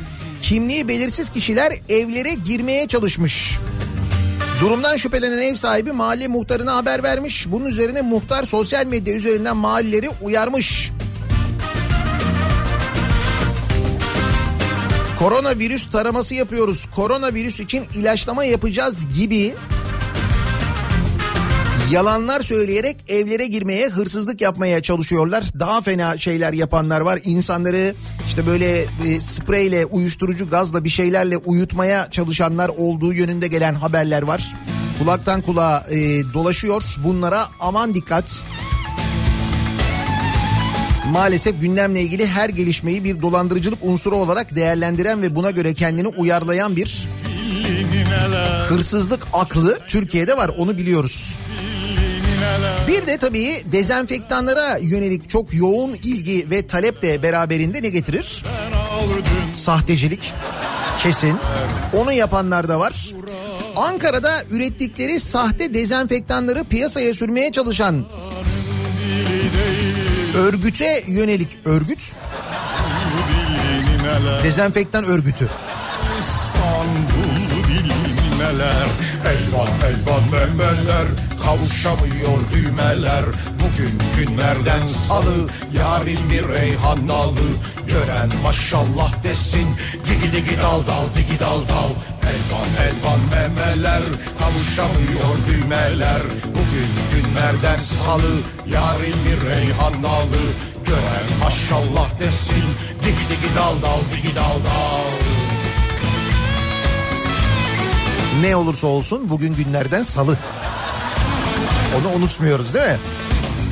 kimliği 0.42 0.88
belirsiz 0.88 1.30
kişiler 1.30 1.72
evlere 1.88 2.34
girmeye 2.34 2.88
çalışmış. 2.88 3.58
Durumdan 4.60 4.96
şüphelenen 4.96 5.42
ev 5.42 5.54
sahibi 5.54 5.92
mahalle 5.92 6.28
muhtarına 6.28 6.76
haber 6.76 7.02
vermiş. 7.02 7.46
Bunun 7.48 7.66
üzerine 7.66 8.02
muhtar 8.02 8.44
sosyal 8.44 8.86
medya 8.86 9.14
üzerinden 9.14 9.56
mahalleleri 9.56 10.10
uyarmış. 10.22 10.90
Koronavirüs 15.24 15.90
taraması 15.90 16.34
yapıyoruz. 16.34 16.86
Koronavirüs 16.94 17.60
için 17.60 17.84
ilaçlama 17.94 18.44
yapacağız 18.44 19.16
gibi 19.16 19.54
yalanlar 21.90 22.40
söyleyerek 22.40 22.96
evlere 23.08 23.46
girmeye, 23.46 23.88
hırsızlık 23.88 24.40
yapmaya 24.40 24.82
çalışıyorlar. 24.82 25.44
Daha 25.60 25.80
fena 25.80 26.18
şeyler 26.18 26.52
yapanlar 26.52 27.00
var. 27.00 27.20
İnsanları 27.24 27.94
işte 28.26 28.46
böyle 28.46 28.80
e, 28.80 29.20
spreyle, 29.20 29.86
uyuşturucu 29.86 30.50
gazla 30.50 30.84
bir 30.84 30.88
şeylerle 30.88 31.36
uyutmaya 31.36 32.10
çalışanlar 32.10 32.68
olduğu 32.68 33.12
yönünde 33.12 33.48
gelen 33.48 33.74
haberler 33.74 34.22
var. 34.22 34.54
Kulaktan 34.98 35.42
kulağa 35.42 35.86
e, 35.90 35.96
dolaşıyor. 36.34 36.82
Bunlara 37.04 37.48
aman 37.60 37.94
dikkat. 37.94 38.42
Maalesef 41.14 41.60
gündemle 41.60 42.02
ilgili 42.02 42.26
her 42.26 42.48
gelişmeyi 42.48 43.04
bir 43.04 43.22
dolandırıcılık 43.22 43.78
unsuru 43.82 44.16
olarak 44.16 44.56
değerlendiren 44.56 45.22
ve 45.22 45.34
buna 45.34 45.50
göre 45.50 45.74
kendini 45.74 46.08
uyarlayan 46.08 46.76
bir 46.76 47.08
hırsızlık 48.68 49.26
aklı 49.32 49.78
Türkiye'de 49.88 50.36
var 50.36 50.50
onu 50.58 50.78
biliyoruz. 50.78 51.34
Bir 52.88 53.06
de 53.06 53.16
tabii 53.18 53.64
dezenfektanlara 53.72 54.78
yönelik 54.78 55.30
çok 55.30 55.54
yoğun 55.54 55.94
ilgi 55.94 56.50
ve 56.50 56.66
talep 56.66 57.02
de 57.02 57.22
beraberinde 57.22 57.82
ne 57.82 57.88
getirir? 57.88 58.44
Sahtecilik 59.54 60.32
kesin. 61.02 61.36
Onu 61.92 62.12
yapanlar 62.12 62.68
da 62.68 62.80
var. 62.80 63.14
Ankara'da 63.76 64.42
ürettikleri 64.50 65.20
sahte 65.20 65.74
dezenfektanları 65.74 66.64
piyasaya 66.64 67.14
sürmeye 67.14 67.52
çalışan 67.52 68.04
örgüte 70.34 71.04
yönelik 71.06 71.48
örgüt. 71.64 72.14
Dezenfektan 74.42 75.04
örgütü. 75.04 75.48
İstanbul 76.20 77.36
bilmeler 77.68 78.86
Elvan 79.24 79.68
elvan 79.68 80.22
memeler 80.32 81.06
Kavuşamıyor 81.44 82.38
düğmeler. 82.52 83.24
Bugün 83.60 83.98
günlerden 84.16 84.82
salı 85.08 85.48
Yarın 85.78 86.30
bir 86.30 86.48
reyhan 86.48 87.08
dalı. 87.08 87.48
Gören 87.88 88.30
maşallah 88.42 89.24
desin 89.24 89.68
Digi 90.06 90.32
digi 90.32 90.58
dal 90.62 90.86
dal 90.86 91.06
digi 91.16 91.40
dal 91.40 91.60
dal. 91.68 91.90
Elvan 92.32 92.86
elvan 92.86 93.20
memeler 93.30 94.02
Kavuşamıyor 94.38 95.36
düğmeler. 95.48 96.22
Bugün 96.48 97.03
günlerden 97.34 97.78
salı 97.78 98.40
Yarın 98.66 99.18
bir 99.24 99.48
reyhan 99.48 100.02
dalı 100.02 100.42
Gören 100.84 101.38
maşallah 101.42 102.20
desin 102.20 102.64
Digi 103.00 103.28
digi 103.28 103.54
dal 103.56 103.82
dal 103.82 104.00
digi 104.16 104.36
dal 104.36 104.42
dal 104.42 105.04
ne 108.42 108.56
olursa 108.56 108.86
olsun 108.86 109.30
bugün 109.30 109.54
günlerden 109.54 110.02
salı. 110.02 110.38
Onu 111.98 112.14
unutmuyoruz 112.16 112.74
değil 112.74 112.86
mi? 112.86 112.98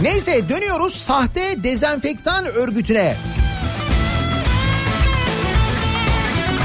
Neyse 0.03 0.48
dönüyoruz 0.48 0.96
sahte 0.96 1.64
dezenfektan 1.64 2.46
örgütüne. 2.46 3.16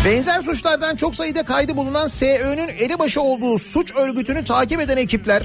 Benzer 0.06 0.42
suçlardan 0.42 0.96
çok 0.96 1.16
sayıda 1.16 1.44
kaydı 1.44 1.78
bulunan 1.78 2.08
SÖ'nün 2.08 2.68
elebaşı 2.68 3.22
olduğu 3.22 3.58
suç 3.58 3.96
örgütünü 3.96 4.46
takip 4.46 4.82
eden 4.82 4.98
ekipler 4.98 5.44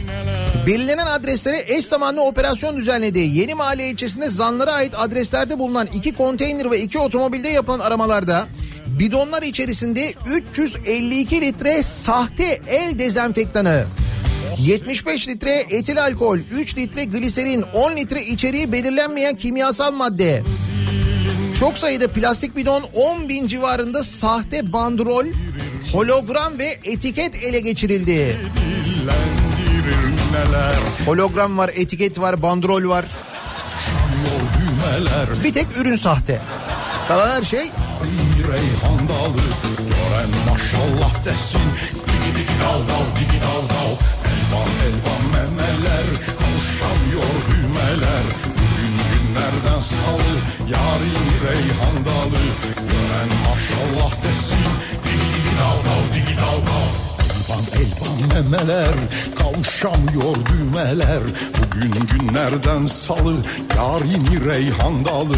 Belirlenen 0.66 1.06
adreslere 1.06 1.64
eş 1.66 1.86
zamanlı 1.86 2.22
operasyon 2.22 2.76
düzenledi. 2.76 3.18
Yeni 3.18 3.54
Mahalle 3.54 3.88
ilçesinde 3.88 4.30
zanlara 4.30 4.72
ait 4.72 4.94
adreslerde 4.96 5.58
bulunan 5.58 5.88
iki 5.94 6.14
konteyner 6.14 6.70
ve 6.70 6.80
iki 6.80 6.98
otomobilde 6.98 7.48
yapılan 7.48 7.78
aramalarda 7.78 8.46
bidonlar 8.86 9.42
içerisinde 9.42 10.14
352 10.26 11.40
litre 11.40 11.82
sahte 11.82 12.60
el 12.66 12.98
dezenfektanı, 12.98 13.84
75 14.58 15.28
litre 15.28 15.66
etil 15.70 16.02
alkol, 16.02 16.38
3 16.52 16.76
litre 16.76 17.04
gliserin, 17.04 17.64
10 17.74 17.96
litre 17.96 18.24
içeriği 18.24 18.72
belirlenmeyen 18.72 19.36
kimyasal 19.36 19.92
madde, 19.92 20.42
çok 21.60 21.78
sayıda 21.78 22.08
plastik 22.08 22.56
bidon 22.56 22.84
10 22.94 23.28
bin 23.28 23.46
civarında 23.46 24.04
sahte 24.04 24.72
bandrol, 24.72 25.24
hologram 25.92 26.58
ve 26.58 26.78
etiket 26.84 27.34
ele 27.44 27.60
geçirildi. 27.60 28.36
Neler 30.32 30.74
Hologram 31.06 31.58
var, 31.58 31.70
etiket 31.74 32.20
var, 32.20 32.42
bandrol 32.42 32.88
var. 32.88 33.04
Düğmeler 34.58 35.44
Bir 35.44 35.52
tek 35.52 35.66
ürün 35.76 35.96
sahte. 35.96 36.40
Kalan 37.08 37.30
her 37.30 37.42
şey 37.42 37.70
Bir 38.02 38.44
reyhan 38.52 38.98
dalı 39.08 39.42
Gören 39.78 40.30
maşallah 40.50 41.24
desin. 41.24 41.60
Digi 42.06 42.30
digi 42.38 42.56
dal 42.62 42.80
dal 42.88 43.06
digi 43.18 43.38
dal 43.44 43.64
dal 43.72 43.92
Elvan 44.32 44.70
elvan 44.86 45.22
memeler. 45.34 46.06
Kavuşamıyor 46.40 47.32
düğmeler. 47.50 48.24
Bugün 48.58 48.94
günlerden 49.10 49.80
salı. 49.80 50.32
Yarın 50.72 51.28
reyhan 51.46 51.96
dalı 52.08 52.42
Gören 52.90 53.30
maşallah 53.48 54.12
desin. 54.24 54.66
Digi 55.04 55.28
digi 55.34 55.54
dal 55.60 55.78
dal 55.86 56.14
digi 56.14 56.36
dal 56.36 56.66
dal 56.66 57.11
Elvan 57.52 57.64
elvan 57.82 58.44
memeler 58.44 58.94
Kavuşamıyor 59.38 60.36
düğmeler. 60.46 61.22
Bugün 61.58 61.92
günlerden 62.06 62.86
salı 62.86 63.34
Yarın 63.76 64.44
reyhan 64.44 65.04
dalı. 65.04 65.34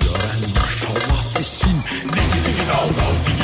Gören 0.00 0.42
maşallah 0.54 1.38
desin 1.38 1.76
dal 2.04 2.16
dal 2.16 2.46
digi 2.46 2.68
dal 2.68 2.88
dal 2.88 3.35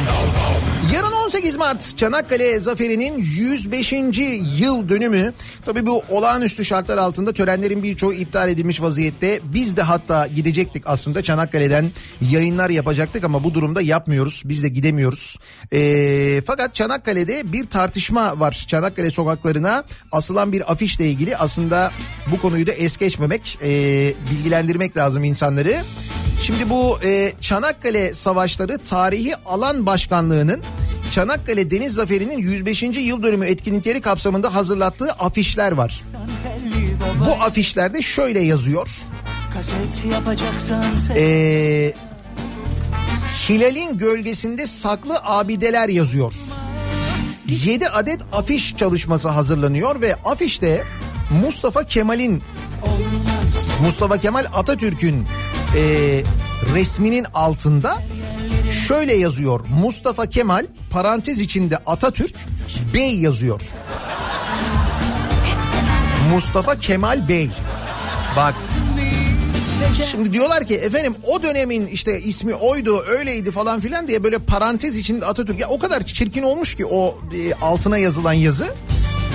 Yarın 0.94 1.12
18 1.12 1.57
Mart 1.57 1.96
Çanakkale 1.96 2.61
Zaferi'nin 2.61 3.18
105. 3.18 3.92
yıl 4.59 4.88
dönümü. 4.88 5.33
Tabii 5.64 5.87
bu 5.87 6.02
olağanüstü 6.09 6.64
şartlar 6.64 6.98
altında 6.98 7.33
törenlerin 7.33 7.83
birçoğu 7.83 8.12
iptal 8.12 8.48
edilmiş 8.48 8.83
vaziyette. 8.83 9.40
Biz 9.44 9.76
de 9.76 9.83
hatta 9.83 10.26
gidecektik 10.26 10.83
aslında 10.87 11.22
Çanakkale'den 11.22 11.90
yayınlar 12.31 12.70
yapacaktık 12.70 13.24
ama 13.24 13.44
bu 13.44 13.55
durumda 13.55 13.83
yapmıyoruz. 13.83 14.42
Biz 14.44 14.62
de 14.62 14.68
gidemiyoruz. 14.68 15.38
Ee, 15.72 16.42
fakat 16.46 16.74
Çanakkale'de 16.74 17.52
bir 17.52 17.64
tartışma 17.64 18.40
var. 18.40 18.64
Çanakkale 18.68 19.11
sokaklarına 19.11 19.85
asılan 20.12 20.52
bir 20.52 20.72
afişle 20.72 21.11
ilgili 21.11 21.37
aslında 21.37 21.92
bu 22.33 22.40
konuyu 22.40 22.66
da 22.66 22.72
es 22.72 22.96
geçmemek, 22.96 23.59
e, 23.62 23.68
bilgilendirmek 24.31 24.96
lazım 24.96 25.24
insanları. 25.24 25.83
Şimdi 26.42 26.70
bu 26.70 26.98
e, 27.05 27.33
Çanakkale 27.40 28.14
Savaşları 28.14 28.78
Tarihi 28.78 29.37
Alan 29.46 29.87
Başkanlığı'nın 29.87 30.62
Çanakkale 31.11 31.70
Deniz 31.70 31.94
Zaferi'nin 31.94 32.38
105. 32.38 32.83
yıl 32.83 33.22
dönümü 33.22 33.46
etkinlikleri 33.46 34.00
kapsamında 34.00 34.55
hazırlattığı 34.55 35.11
afişler 35.11 35.72
var. 35.72 36.00
Bu 37.26 37.33
afişlerde 37.44 38.02
şöyle 38.02 38.40
yazıyor. 38.40 38.88
Ee, 41.16 41.92
Hilal'in 43.48 43.98
gölgesinde 43.98 44.66
saklı 44.66 45.18
abideler 45.22 45.88
yazıyor. 45.88 46.33
7 47.46 47.88
adet 47.88 48.20
afiş 48.33 48.76
çalışması 48.76 49.28
hazırlanıyor 49.28 50.00
ve 50.00 50.14
afişte 50.14 50.85
Mustafa 51.42 51.85
Kemal'in 51.85 52.42
Mustafa 53.82 54.18
Kemal 54.18 54.46
Atatürk'ün 54.54 55.26
e, 55.76 55.82
resminin 56.74 57.26
altında 57.34 58.02
şöyle 58.88 59.16
yazıyor. 59.16 59.60
Mustafa 59.80 60.26
Kemal 60.26 60.66
parantez 60.90 61.40
içinde 61.40 61.76
Atatürk 61.76 62.34
Bey 62.94 63.16
yazıyor. 63.16 63.60
Mustafa 66.34 66.78
Kemal 66.78 67.28
Bey. 67.28 67.50
Bak 68.36 68.54
Şimdi 70.10 70.32
diyorlar 70.32 70.66
ki 70.66 70.74
efendim 70.74 71.14
o 71.26 71.42
dönemin 71.42 71.86
işte 71.86 72.20
ismi 72.20 72.54
oydu 72.54 73.04
öyleydi 73.08 73.50
falan 73.50 73.80
filan 73.80 74.08
diye 74.08 74.24
böyle 74.24 74.38
parantez 74.38 74.96
içinde 74.96 75.26
Atatürk 75.26 75.60
ya 75.60 75.68
o 75.68 75.78
kadar 75.78 76.00
çirkin 76.00 76.42
olmuş 76.42 76.74
ki 76.74 76.86
o 76.86 77.18
e, 77.34 77.54
altına 77.54 77.98
yazılan 77.98 78.32
yazı 78.32 78.74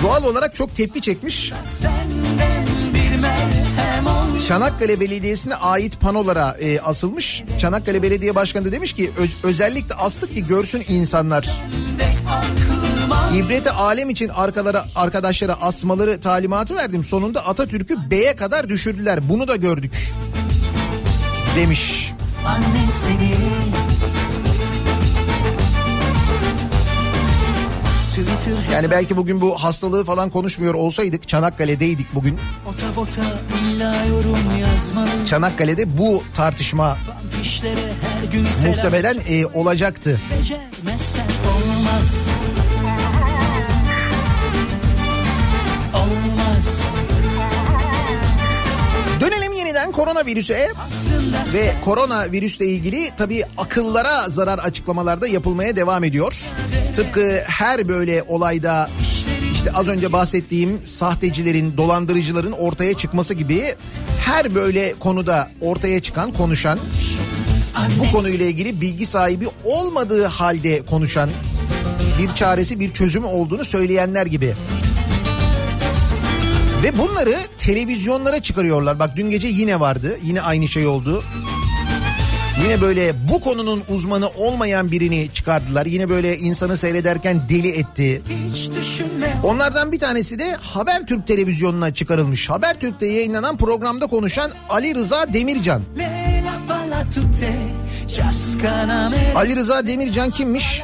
doğal 0.02 0.24
olarak 0.24 0.54
çok 0.54 0.76
tepki 0.76 1.00
çekmiş. 1.00 1.52
senden 1.80 2.67
Çanakkale 4.48 5.00
Belediyesi'ne 5.00 5.54
ait 5.54 6.00
panolara 6.00 6.56
e, 6.60 6.80
asılmış. 6.80 7.44
Çanakkale 7.58 8.02
Belediye 8.02 8.34
Başkanı 8.34 8.64
da 8.64 8.72
demiş 8.72 8.92
ki 8.92 9.10
"Öz- 9.18 9.44
özellikle 9.44 9.94
astık 9.94 10.34
ki 10.34 10.46
görsün 10.46 10.84
insanlar. 10.88 11.48
İbreti 13.34 13.70
alem 13.70 14.10
için 14.10 14.28
arkalara 14.28 14.86
arkadaşlara 14.94 15.54
asmaları 15.62 16.20
talimatı 16.20 16.76
verdim. 16.76 17.04
Sonunda 17.04 17.46
Atatürk'ü 17.46 18.10
B'ye 18.10 18.36
kadar 18.36 18.68
düşürdüler. 18.68 19.28
Bunu 19.28 19.48
da 19.48 19.56
gördük. 19.56 20.12
Demiş. 21.56 22.12
annen 22.46 22.90
seni 23.04 23.34
Yani 28.72 28.90
belki 28.90 29.16
bugün 29.16 29.40
bu 29.40 29.62
hastalığı 29.62 30.04
falan 30.04 30.30
konuşmuyor 30.30 30.74
olsaydık 30.74 31.28
Çanakkale'deydik 31.28 32.14
bugün. 32.14 32.38
Çanakkale'de 35.26 35.98
bu 35.98 36.22
tartışma 36.34 36.98
muhtemelen 38.66 39.16
e, 39.28 39.46
olacaktı. 39.46 40.20
Olmaz 41.48 42.28
koronavirüse 49.98 50.68
ve 51.54 51.74
koronavirüsle 51.84 52.66
ilgili 52.66 53.10
tabii 53.16 53.44
akıllara 53.56 54.28
zarar 54.28 54.58
açıklamalarda 54.58 55.28
yapılmaya 55.28 55.76
devam 55.76 56.04
ediyor. 56.04 56.36
Tıpkı 56.96 57.42
her 57.46 57.88
böyle 57.88 58.22
olayda 58.28 58.90
işte 59.54 59.72
az 59.72 59.88
önce 59.88 60.12
bahsettiğim 60.12 60.86
sahtecilerin, 60.86 61.76
dolandırıcıların 61.76 62.52
ortaya 62.52 62.94
çıkması 62.94 63.34
gibi 63.34 63.74
her 64.24 64.54
böyle 64.54 64.94
konuda 65.00 65.50
ortaya 65.60 66.00
çıkan, 66.00 66.32
konuşan, 66.32 66.78
bu 67.98 68.16
konuyla 68.16 68.46
ilgili 68.46 68.80
bilgi 68.80 69.06
sahibi 69.06 69.46
olmadığı 69.64 70.24
halde 70.24 70.82
konuşan, 70.86 71.30
bir 72.18 72.34
çaresi, 72.34 72.80
bir 72.80 72.92
çözümü 72.92 73.26
olduğunu 73.26 73.64
söyleyenler 73.64 74.26
gibi. 74.26 74.54
Ve 76.82 76.98
bunları 76.98 77.36
televizyonlara 77.58 78.42
çıkarıyorlar. 78.42 78.98
Bak 78.98 79.10
dün 79.16 79.30
gece 79.30 79.48
yine 79.48 79.80
vardı. 79.80 80.18
Yine 80.22 80.42
aynı 80.42 80.68
şey 80.68 80.86
oldu. 80.86 81.24
Yine 82.64 82.80
böyle 82.80 83.28
bu 83.28 83.40
konunun 83.40 83.82
uzmanı 83.88 84.28
olmayan 84.28 84.90
birini 84.90 85.28
çıkardılar. 85.34 85.86
Yine 85.86 86.08
böyle 86.08 86.38
insanı 86.38 86.76
seyrederken 86.76 87.42
deli 87.48 87.68
etti. 87.68 88.22
Onlardan 89.42 89.92
bir 89.92 89.98
tanesi 89.98 90.38
de 90.38 90.52
Habertürk 90.60 91.26
televizyonuna 91.26 91.94
çıkarılmış. 91.94 92.50
Habertürk'te 92.50 93.06
yayınlanan 93.06 93.56
programda 93.56 94.06
konuşan 94.06 94.50
Ali 94.70 94.94
Rıza 94.94 95.32
Demircan. 95.32 95.82
Ali 99.36 99.56
Rıza 99.56 99.86
Demircan 99.86 100.30
kimmiş? 100.30 100.82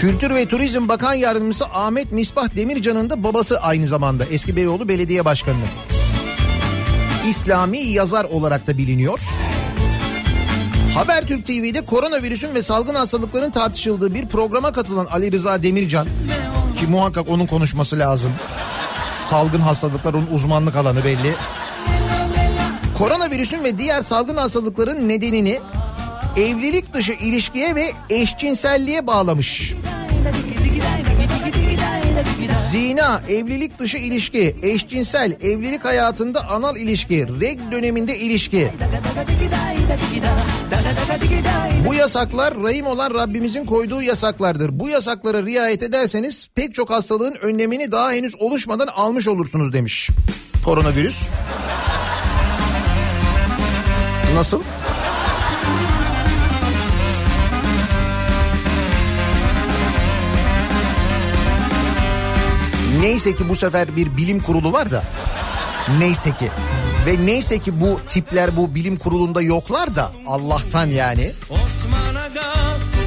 Kültür 0.00 0.34
ve 0.34 0.46
Turizm 0.46 0.88
Bakan 0.88 1.14
Yardımcısı 1.14 1.64
Ahmet 1.64 2.12
Misbah 2.12 2.56
Demircan'ın 2.56 3.10
da 3.10 3.24
babası 3.24 3.60
aynı 3.60 3.86
zamanda 3.86 4.24
eski 4.24 4.56
Beyoğlu 4.56 4.88
Belediye 4.88 5.24
Başkanı. 5.24 5.56
İslami 7.28 7.78
yazar 7.78 8.24
olarak 8.24 8.66
da 8.66 8.78
biliniyor. 8.78 9.20
Habertürk 10.94 11.46
TV'de 11.46 11.84
koronavirüsün 11.84 12.54
ve 12.54 12.62
salgın 12.62 12.94
hastalıkların 12.94 13.50
tartışıldığı 13.50 14.14
bir 14.14 14.26
programa 14.26 14.72
katılan 14.72 15.06
Ali 15.06 15.32
Rıza 15.32 15.62
Demircan 15.62 16.06
ki 16.80 16.86
muhakkak 16.88 17.28
onun 17.28 17.46
konuşması 17.46 17.98
lazım. 17.98 18.30
Salgın 19.30 19.60
hastalıklar 19.60 20.14
onun 20.14 20.28
uzmanlık 20.32 20.76
alanı 20.76 21.04
belli. 21.04 21.34
Koronavirüsün 22.98 23.64
ve 23.64 23.78
diğer 23.78 24.02
salgın 24.02 24.36
hastalıkların 24.36 25.08
nedenini 25.08 25.60
evlilik 26.38 26.94
dışı 26.94 27.12
ilişkiye 27.12 27.74
ve 27.74 27.92
eşcinselliğe 28.10 29.06
bağlamış. 29.06 29.74
Zina, 32.70 33.22
evlilik 33.28 33.78
dışı 33.78 33.96
ilişki, 33.96 34.56
eşcinsel, 34.62 35.32
evlilik 35.42 35.84
hayatında 35.84 36.48
anal 36.48 36.76
ilişki, 36.76 37.26
reg 37.40 37.58
döneminde 37.72 38.18
ilişki. 38.18 38.68
Bu 41.86 41.94
yasaklar 41.94 42.62
rahim 42.62 42.86
olan 42.86 43.14
Rabbimizin 43.14 43.64
koyduğu 43.64 44.02
yasaklardır. 44.02 44.80
Bu 44.80 44.88
yasaklara 44.88 45.42
riayet 45.42 45.82
ederseniz 45.82 46.48
pek 46.54 46.74
çok 46.74 46.90
hastalığın 46.90 47.34
önlemini 47.42 47.92
daha 47.92 48.12
henüz 48.12 48.34
oluşmadan 48.38 48.86
almış 48.86 49.28
olursunuz 49.28 49.72
demiş. 49.72 50.10
Koronavirüs. 50.64 51.22
Nasıl? 54.34 54.62
Neyse 63.00 63.36
ki 63.36 63.48
bu 63.48 63.56
sefer 63.56 63.96
bir 63.96 64.16
bilim 64.16 64.40
kurulu 64.40 64.72
var 64.72 64.90
da. 64.90 65.04
Neyse 65.98 66.30
ki. 66.30 66.48
Ve 67.06 67.26
neyse 67.26 67.58
ki 67.58 67.80
bu 67.80 68.00
tipler 68.06 68.56
bu 68.56 68.74
bilim 68.74 68.96
kurulunda 68.96 69.42
yoklar 69.42 69.96
da 69.96 70.12
Allah'tan 70.26 70.86
yani. 70.86 71.32
Osman 71.50 72.14
Aga 72.14 72.52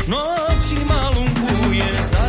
noći 0.08 0.76
malunkuje 0.88 1.88
Za 2.12 2.22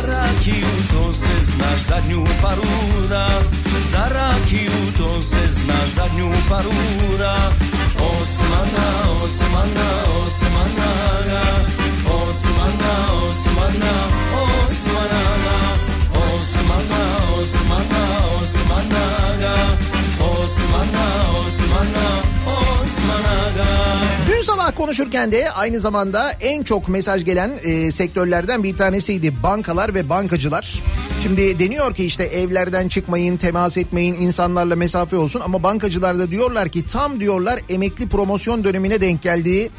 konuşurken 24.83 25.31
de 25.31 25.51
aynı 25.51 25.79
zamanda 25.79 26.31
en 26.31 26.63
çok 26.63 26.89
mesaj 26.89 27.25
gelen 27.25 27.51
e, 27.63 27.91
sektörlerden 27.91 28.63
bir 28.63 28.77
tanesiydi 28.77 29.43
bankalar 29.43 29.93
ve 29.93 30.09
bankacılar. 30.09 30.79
Şimdi 31.23 31.59
deniyor 31.59 31.95
ki 31.95 32.05
işte 32.05 32.23
evlerden 32.23 32.87
çıkmayın, 32.87 33.37
temas 33.37 33.77
etmeyin, 33.77 34.15
insanlarla 34.15 34.75
mesafe 34.75 35.15
olsun 35.15 35.39
ama 35.39 35.63
bankacılar 35.63 36.19
da 36.19 36.31
diyorlar 36.31 36.69
ki 36.69 36.85
tam 36.85 37.19
diyorlar 37.19 37.59
emekli 37.69 38.09
promosyon 38.09 38.63
dönemine 38.63 39.01
denk 39.01 39.21
geldiği 39.21 39.71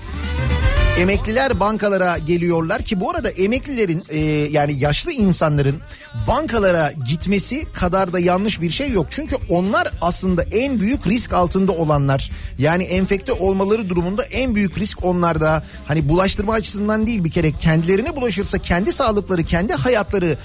Emekliler 0.98 1.60
bankalara 1.60 2.18
geliyorlar 2.18 2.82
ki 2.82 3.00
bu 3.00 3.10
arada 3.10 3.30
emeklilerin 3.30 4.02
e, 4.08 4.18
yani 4.50 4.78
yaşlı 4.78 5.12
insanların 5.12 5.80
bankalara 6.28 6.92
gitmesi 7.08 7.64
kadar 7.72 8.12
da 8.12 8.18
yanlış 8.18 8.60
bir 8.60 8.70
şey 8.70 8.90
yok. 8.90 9.06
Çünkü 9.10 9.36
onlar 9.48 9.92
aslında 10.00 10.42
en 10.42 10.80
büyük 10.80 11.06
risk 11.06 11.32
altında 11.32 11.72
olanlar. 11.72 12.30
Yani 12.58 12.84
enfekte 12.84 13.32
olmaları 13.32 13.88
durumunda 13.88 14.24
en 14.24 14.54
büyük 14.54 14.78
risk 14.78 15.04
onlarda. 15.04 15.64
Hani 15.88 16.08
bulaştırma 16.08 16.52
açısından 16.52 17.06
değil 17.06 17.24
bir 17.24 17.30
kere 17.30 17.52
kendilerine 17.52 18.16
bulaşırsa 18.16 18.58
kendi 18.58 18.92
sağlıkları, 18.92 19.44
kendi 19.44 19.72
hayatları 19.72 20.38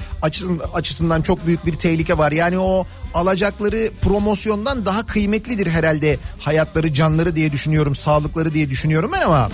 açısından, 0.74 1.22
çok 1.22 1.48
büyük 1.48 1.66
bir 1.66 1.74
tehlike 1.74 2.18
var. 2.18 2.32
Yani 2.32 2.60
o 2.60 2.86
alacakları 3.14 3.92
promosyondan 4.02 4.86
daha 4.86 5.06
kıymetlidir 5.06 5.68
herhalde 5.68 6.18
hayatları, 6.40 6.94
canları 6.94 7.36
diye 7.36 7.52
düşünüyorum, 7.52 7.96
sağlıkları 7.96 8.54
diye 8.54 8.70
düşünüyorum 8.70 9.12
ben 9.14 9.22
ama 9.22 9.50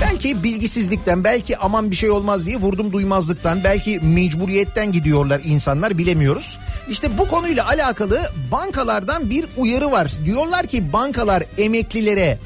Belki 0.00 0.42
bilgisizlikten, 0.42 1.24
belki 1.24 1.58
aman 1.58 1.90
bir 1.90 1.96
şey 1.96 2.10
olmaz 2.10 2.46
diye 2.46 2.56
vurdum 2.56 2.92
duymazlıktan, 2.92 3.64
belki 3.64 4.00
mecburiyetten 4.00 4.92
gidiyorlar 4.92 5.40
insanlar 5.44 5.98
bilemiyoruz. 5.98 6.58
İşte 6.90 7.18
bu 7.18 7.28
konuyla 7.28 7.68
alakalı 7.68 8.20
bankalardan 8.52 9.30
bir 9.30 9.46
uyarı 9.56 9.90
var. 9.90 10.12
Diyorlar 10.24 10.66
ki 10.66 10.92
bankalar 10.92 11.44
emeklilere 11.58 12.38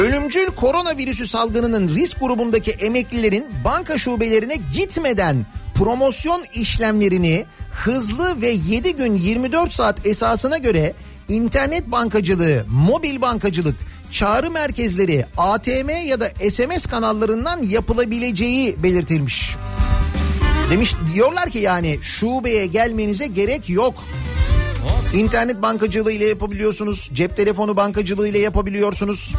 Ölümcül 0.00 0.46
koronavirüsü 0.46 1.26
salgınının 1.26 1.88
risk 1.88 2.20
grubundaki 2.20 2.70
emeklilerin 2.70 3.44
banka 3.64 3.98
şubelerine 3.98 4.56
gitmeden 4.74 5.46
promosyon 5.74 6.44
işlemlerini 6.54 7.44
hızlı 7.72 8.42
ve 8.42 8.48
7 8.48 8.96
gün 8.96 9.14
24 9.14 9.72
saat 9.72 10.06
esasına 10.06 10.58
göre 10.58 10.94
internet 11.28 11.90
bankacılığı, 11.90 12.64
mobil 12.70 13.20
bankacılık, 13.20 13.76
çağrı 14.14 14.50
merkezleri, 14.50 15.26
ATM 15.36 15.90
ya 16.06 16.20
da 16.20 16.30
SMS 16.50 16.86
kanallarından 16.86 17.62
yapılabileceği 17.62 18.82
belirtilmiş. 18.82 19.56
Demiş 20.70 20.94
diyorlar 21.14 21.50
ki 21.50 21.58
yani 21.58 21.98
şubeye 22.02 22.66
gelmenize 22.66 23.26
gerek 23.26 23.70
yok. 23.70 23.94
İnternet 25.14 25.62
bankacılığı 25.62 26.12
ile 26.12 26.26
yapabiliyorsunuz. 26.26 27.10
Cep 27.12 27.36
telefonu 27.36 27.76
bankacılığı 27.76 28.28
ile 28.28 28.38
yapabiliyorsunuz. 28.38 29.34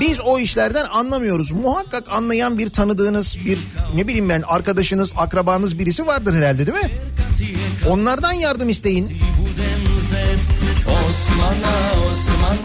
Biz 0.00 0.20
o 0.20 0.38
işlerden 0.38 0.84
anlamıyoruz. 0.84 1.52
Muhakkak 1.52 2.04
anlayan 2.08 2.58
bir 2.58 2.70
tanıdığınız 2.70 3.36
bir 3.46 3.58
ne 3.94 4.06
bileyim 4.06 4.28
ben 4.28 4.42
arkadaşınız, 4.46 5.12
akrabanız 5.16 5.78
birisi 5.78 6.06
vardır 6.06 6.34
herhalde 6.34 6.66
değil 6.66 6.84
mi? 6.84 6.90
Onlardan 7.88 8.32
yardım 8.32 8.68
isteyin. 8.68 9.12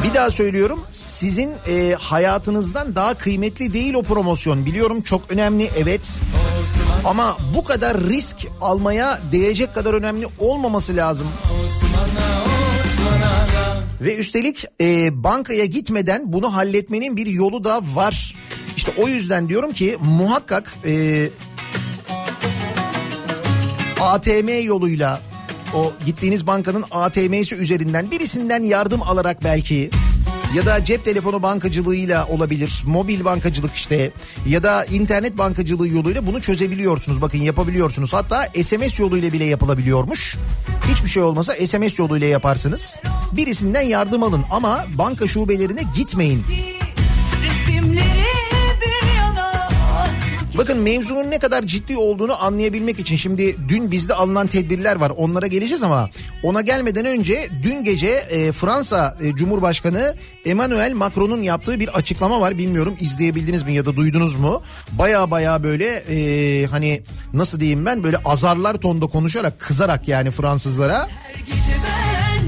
Bir 0.04 0.14
daha 0.14 0.32
söylüyorum 0.32 0.84
sizin 0.92 1.52
e, 1.68 1.96
hayatınızdan 2.00 2.96
daha 2.96 3.14
kıymetli 3.14 3.74
değil 3.74 3.94
o 3.94 4.04
promosyon. 4.04 4.66
Biliyorum 4.66 5.02
çok 5.02 5.22
önemli 5.32 5.70
evet 5.78 6.20
ama 7.06 7.38
bu 7.56 7.64
kadar 7.64 7.98
risk 7.98 8.38
almaya 8.62 9.20
değecek 9.32 9.76
kadar 9.76 9.94
önemli 9.94 10.28
olmaması 10.40 10.96
lazım. 10.96 11.28
Ve 14.02 14.16
üstelik 14.18 14.66
e, 14.82 15.10
bankaya 15.24 15.66
gitmeden 15.66 16.34
bunu 16.34 16.56
halletmenin 16.56 17.18
bir 17.18 17.28
yolu 17.28 17.64
da 17.64 17.82
var. 17.94 18.36
İşte 18.78 18.92
o 18.98 19.08
yüzden 19.08 19.50
diyorum 19.50 19.72
ki 19.72 19.98
muhakkak 20.02 20.74
e, 20.86 21.30
ATM 24.02 24.66
yoluyla 24.66 25.22
o 25.76 25.94
gittiğiniz 26.06 26.48
bankanın 26.48 26.86
ATM'si 26.92 27.56
üzerinden 27.56 28.12
birisinden 28.12 28.64
yardım 28.64 29.02
alarak 29.02 29.44
belki 29.44 29.90
ya 30.56 30.66
da 30.66 30.86
cep 30.86 31.06
telefonu 31.06 31.44
bankacılığıyla 31.44 32.28
olabilir. 32.28 32.84
Mobil 32.86 33.26
bankacılık 33.26 33.76
işte 33.76 34.12
ya 34.48 34.64
da 34.64 34.86
internet 34.86 35.38
bankacılığı 35.38 35.88
yoluyla 35.88 36.28
bunu 36.28 36.42
çözebiliyorsunuz. 36.42 37.22
Bakın 37.22 37.38
yapabiliyorsunuz. 37.38 38.14
Hatta 38.14 38.48
SMS 38.64 39.00
yoluyla 39.00 39.34
bile 39.34 39.46
yapılabiliyormuş. 39.46 40.38
Hiçbir 40.92 41.10
şey 41.10 41.24
olmasa 41.24 41.56
SMS 41.56 42.00
yoluyla 42.00 42.28
yaparsınız. 42.28 42.98
Birisinden 43.32 43.82
yardım 43.82 44.24
alın 44.24 44.44
ama 44.52 44.86
banka 44.98 45.28
şubelerine 45.28 45.82
gitmeyin. 45.96 46.44
Bakın 50.60 50.78
mevzunun 50.78 51.32
ne 51.32 51.40
kadar 51.40 51.64
ciddi 51.64 51.98
olduğunu 51.98 52.44
anlayabilmek 52.44 53.00
için 53.00 53.16
şimdi 53.16 53.56
dün 53.70 53.92
bizde 53.92 54.14
alınan 54.14 54.48
tedbirler 54.48 54.96
var. 54.96 55.12
Onlara 55.18 55.48
geleceğiz 55.48 55.84
ama 55.84 56.10
ona 56.44 56.62
gelmeden 56.62 57.06
önce 57.06 57.50
dün 57.64 57.84
gece 57.84 58.08
e, 58.08 58.52
Fransa 58.52 59.18
e, 59.22 59.36
Cumhurbaşkanı 59.36 60.16
Emmanuel 60.46 60.94
Macron'un 60.94 61.42
yaptığı 61.42 61.80
bir 61.80 61.88
açıklama 61.88 62.42
var. 62.42 62.58
Bilmiyorum 62.58 62.98
izleyebildiniz 63.00 63.64
mi 63.64 63.74
ya 63.74 63.86
da 63.86 63.96
duydunuz 63.96 64.36
mu? 64.36 64.62
Baya 64.92 65.32
baya 65.32 65.64
böyle 65.64 65.86
e, 65.86 66.66
hani 66.66 67.02
nasıl 67.34 67.60
diyeyim 67.60 67.86
ben 67.86 68.04
böyle 68.04 68.18
azarlar 68.18 68.76
tonda 68.76 69.08
konuşarak 69.08 69.60
kızarak 69.60 70.08
yani 70.08 70.32
Fransızlara. 70.32 71.08
Ben 71.38 72.40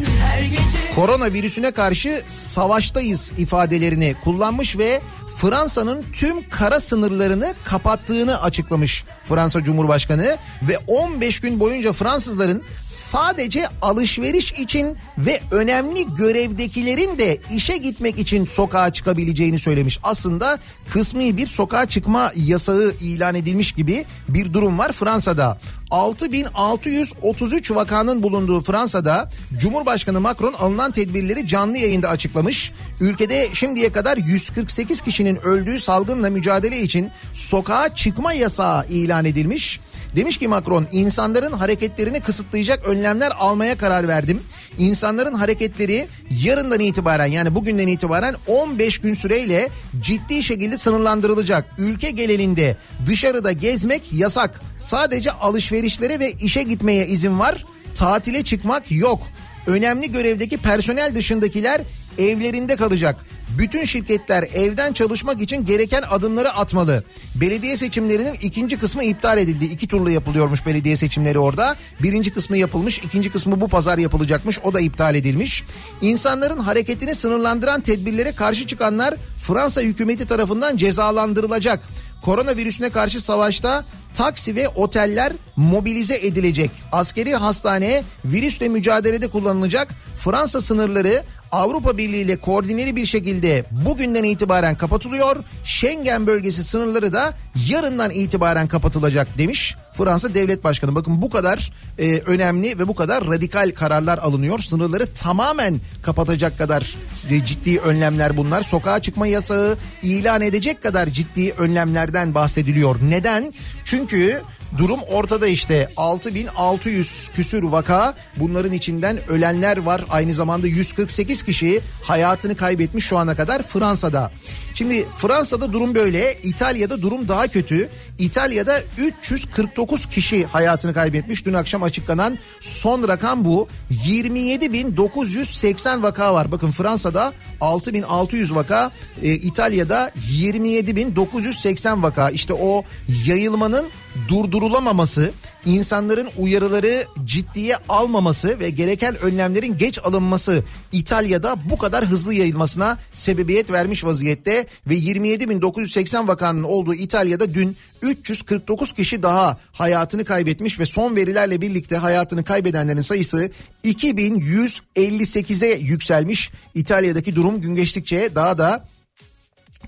koronavirüsüne 0.96 1.72
karşı 1.72 2.22
savaştayız 2.28 3.32
ifadelerini 3.38 4.16
kullanmış 4.24 4.78
ve 4.78 5.02
Fransa'nın 5.42 6.06
tüm 6.14 6.50
kara 6.50 6.80
sınırlarını 6.80 7.54
kapattığını 7.64 8.42
açıklamış 8.42 9.06
Fransa 9.32 9.64
Cumhurbaşkanı 9.64 10.38
ve 10.62 10.78
15 10.88 11.40
gün 11.40 11.60
boyunca 11.60 11.94
Fransızların 11.94 12.64
sadece 12.86 13.68
alışveriş 13.82 14.52
için 14.52 14.98
ve 15.18 15.42
önemli 15.52 16.16
görevdekilerin 16.16 17.18
de 17.18 17.38
işe 17.56 17.78
gitmek 17.78 18.20
için 18.20 18.46
sokağa 18.46 18.94
çıkabileceğini 18.94 19.60
söylemiş. 19.60 20.00
Aslında 20.04 20.60
kısmi 20.94 21.38
bir 21.38 21.48
sokağa 21.48 21.86
çıkma 21.86 22.32
yasağı 22.36 22.94
ilan 23.00 23.36
edilmiş 23.36 23.72
gibi 23.72 24.06
bir 24.30 24.54
durum 24.54 24.78
var 24.78 24.92
Fransa'da. 24.92 25.60
6633 25.92 27.72
vakanın 27.72 28.24
bulunduğu 28.24 28.62
Fransa'da 28.62 29.30
Cumhurbaşkanı 29.58 30.22
Macron 30.22 30.54
alınan 30.54 30.92
tedbirleri 30.92 31.48
canlı 31.48 31.78
yayında 31.78 32.10
açıklamış. 32.10 32.72
Ülkede 33.02 33.50
şimdiye 33.54 33.92
kadar 33.92 34.18
148 34.18 35.02
kişinin 35.02 35.36
öldüğü 35.36 35.80
salgınla 35.80 36.30
mücadele 36.30 36.82
için 36.82 37.12
sokağa 37.34 37.96
çıkma 37.96 38.34
yasağı 38.34 38.88
ilan 38.88 39.21
edilmiş. 39.26 39.80
Demiş 40.16 40.38
ki 40.38 40.48
Macron 40.48 40.88
insanların 40.92 41.52
hareketlerini 41.52 42.20
kısıtlayacak 42.20 42.88
önlemler 42.88 43.32
almaya 43.40 43.78
karar 43.78 44.08
verdim. 44.08 44.40
İnsanların 44.78 45.34
hareketleri 45.34 46.08
yarından 46.44 46.80
itibaren 46.80 47.26
yani 47.26 47.56
bugünden 47.56 47.88
itibaren 47.88 48.36
15 48.48 48.98
gün 48.98 49.14
süreyle 49.14 49.70
ciddi 50.02 50.44
şekilde 50.44 50.78
sınırlandırılacak. 50.78 51.66
Ülke 51.78 52.12
genelinde 52.12 52.78
dışarıda 53.08 53.52
gezmek 53.52 54.14
yasak. 54.14 54.62
Sadece 54.78 55.32
alışverişlere 55.32 56.20
ve 56.20 56.32
işe 56.32 56.64
gitmeye 56.64 57.08
izin 57.08 57.40
var. 57.40 57.66
Tatile 57.96 58.44
çıkmak 58.44 58.92
yok. 58.92 59.22
Önemli 59.68 60.12
görevdeki 60.12 60.58
personel 60.58 61.16
dışındakiler 61.16 61.82
evlerinde 62.18 62.76
kalacak. 62.76 63.26
Bütün 63.58 63.86
şirketler 63.86 64.44
evden 64.44 64.94
çalışmak 64.94 65.42
için 65.42 65.66
gereken 65.66 66.04
adımları 66.10 66.54
atmalı. 66.54 67.04
Belediye 67.36 67.78
seçimlerinin 67.78 68.34
ikinci 68.34 68.80
kısmı 68.80 69.04
iptal 69.04 69.38
edildi. 69.38 69.66
İki 69.66 69.88
turlu 69.88 70.10
yapılıyormuş 70.10 70.66
belediye 70.66 70.98
seçimleri 70.98 71.40
orada. 71.40 71.76
Birinci 72.04 72.34
kısmı 72.34 72.58
yapılmış, 72.58 72.98
ikinci 73.00 73.32
kısmı 73.32 73.62
bu 73.62 73.68
pazar 73.68 73.98
yapılacakmış. 73.98 74.60
O 74.64 74.74
da 74.74 74.80
iptal 74.80 75.16
edilmiş. 75.16 75.64
İnsanların 76.02 76.60
hareketini 76.60 77.16
sınırlandıran 77.16 77.82
tedbirlere 77.82 78.32
karşı 78.32 78.68
çıkanlar 78.68 79.16
Fransa 79.48 79.82
hükümeti 79.82 80.28
tarafından 80.28 80.78
cezalandırılacak. 80.78 81.88
Koronavirüsüne 82.22 82.90
karşı 82.90 83.22
savaşta 83.22 83.86
taksi 84.14 84.56
ve 84.56 84.68
oteller 84.68 85.34
mobilize 85.56 86.16
edilecek. 86.16 86.72
Askeri 86.92 87.36
hastane 87.36 88.04
virüsle 88.26 88.70
mücadelede 88.70 89.28
kullanılacak. 89.28 89.88
Fransa 90.20 90.62
sınırları 90.62 91.24
Avrupa 91.52 91.98
Birliği 91.98 92.22
ile 92.22 92.36
koordineli 92.36 92.96
bir 92.96 93.06
şekilde 93.06 93.66
bugünden 93.72 94.24
itibaren 94.24 94.76
kapatılıyor. 94.76 95.36
Schengen 95.64 96.28
bölgesi 96.28 96.64
sınırları 96.64 97.14
da 97.14 97.34
yarından 97.70 98.12
itibaren 98.12 98.68
kapatılacak 98.68 99.38
demiş 99.38 99.76
Fransa 99.94 100.34
Devlet 100.34 100.64
Başkanı. 100.64 100.96
Bakın 100.96 101.22
bu 101.22 101.30
kadar 101.30 101.72
e, 102.00 102.18
önemli 102.20 102.80
ve 102.80 102.88
bu 102.88 102.96
kadar 102.96 103.28
radikal 103.28 103.72
kararlar 103.76 104.18
alınıyor. 104.18 104.60
Sınırları 104.60 105.14
tamamen 105.14 105.80
kapatacak 106.02 106.58
kadar 106.58 106.96
e, 107.30 107.46
ciddi 107.46 107.80
önlemler 107.80 108.38
bunlar. 108.38 108.64
Sokağa 108.64 109.00
çıkma 109.00 109.28
yasağı 109.28 109.78
ilan 110.04 110.42
edecek 110.42 110.84
kadar 110.84 111.08
ciddi 111.08 111.52
önlemlerden 111.52 112.36
bahsediliyor. 112.36 112.96
Neden? 113.10 113.54
Çünkü 113.86 114.42
Durum 114.78 115.00
ortada 115.10 115.48
işte 115.48 115.90
6600 115.98 117.30
küsür 117.34 117.64
vaka 117.64 118.14
bunların 118.38 118.72
içinden 118.72 119.18
ölenler 119.30 119.78
var. 119.78 120.06
Aynı 120.10 120.34
zamanda 120.34 120.68
148 120.68 121.44
kişi 121.44 121.82
hayatını 122.04 122.56
kaybetmiş 122.56 123.06
şu 123.06 123.18
ana 123.18 123.36
kadar 123.36 123.64
Fransa'da. 123.64 124.32
Şimdi 124.76 125.08
Fransa'da 125.18 125.74
durum 125.74 125.96
böyle 125.96 126.38
İtalya'da 126.44 127.02
durum 127.02 127.28
daha 127.28 127.48
kötü. 127.48 127.90
İtalya'da 128.20 128.80
349 128.98 130.06
kişi 130.06 130.46
hayatını 130.46 130.94
kaybetmiş. 130.94 131.46
Dün 131.46 131.54
akşam 131.54 131.84
açıklanan 131.84 132.38
son 132.60 133.08
rakam 133.08 133.46
bu. 133.46 133.68
27.980 134.08 136.04
vaka 136.04 136.34
var. 136.34 136.52
Bakın 136.52 136.72
Fransa'da 136.72 137.34
6600 137.62 138.56
vaka, 138.56 138.92
e, 139.22 139.34
İtalya'da 139.34 140.12
27.980 140.32 142.04
vaka. 142.04 142.30
İşte 142.30 142.54
o 142.54 142.84
yayılmanın 143.28 143.86
durdurulamaması, 144.28 145.32
insanların 145.66 146.30
uyarıları 146.38 147.06
ciddiye 147.26 147.78
almaması 147.90 148.60
ve 148.60 148.70
gereken 148.70 149.16
önlemlerin 149.22 149.78
geç 149.78 150.00
alınması 150.04 150.64
İtalya'da 150.92 151.56
bu 151.70 151.78
kadar 151.78 152.06
hızlı 152.06 152.34
yayılmasına 152.34 152.98
sebebiyet 153.14 153.72
vermiş 153.72 154.04
vaziyette 154.04 154.66
ve 154.88 154.96
27.980 154.96 156.28
vakanın 156.28 156.64
olduğu 156.64 156.94
İtalya'da 156.94 157.54
dün 157.54 157.78
349 158.02 158.94
kişi 158.94 159.24
daha 159.24 159.58
hayatını 159.72 160.26
kaybetmiş 160.26 160.80
ve 160.80 160.86
son 160.86 161.16
verilerle 161.16 161.62
birlikte 161.62 161.98
hayatını 161.98 162.44
kaybedenlerin 162.44 163.02
sayısı 163.02 163.52
2158'e 163.86 165.80
yükselmiş. 165.80 166.52
İtalya'daki 166.76 167.36
durum 167.36 167.62
gün 167.62 167.76
geçtikçe 167.76 168.36
daha 168.36 168.58
da 168.58 168.91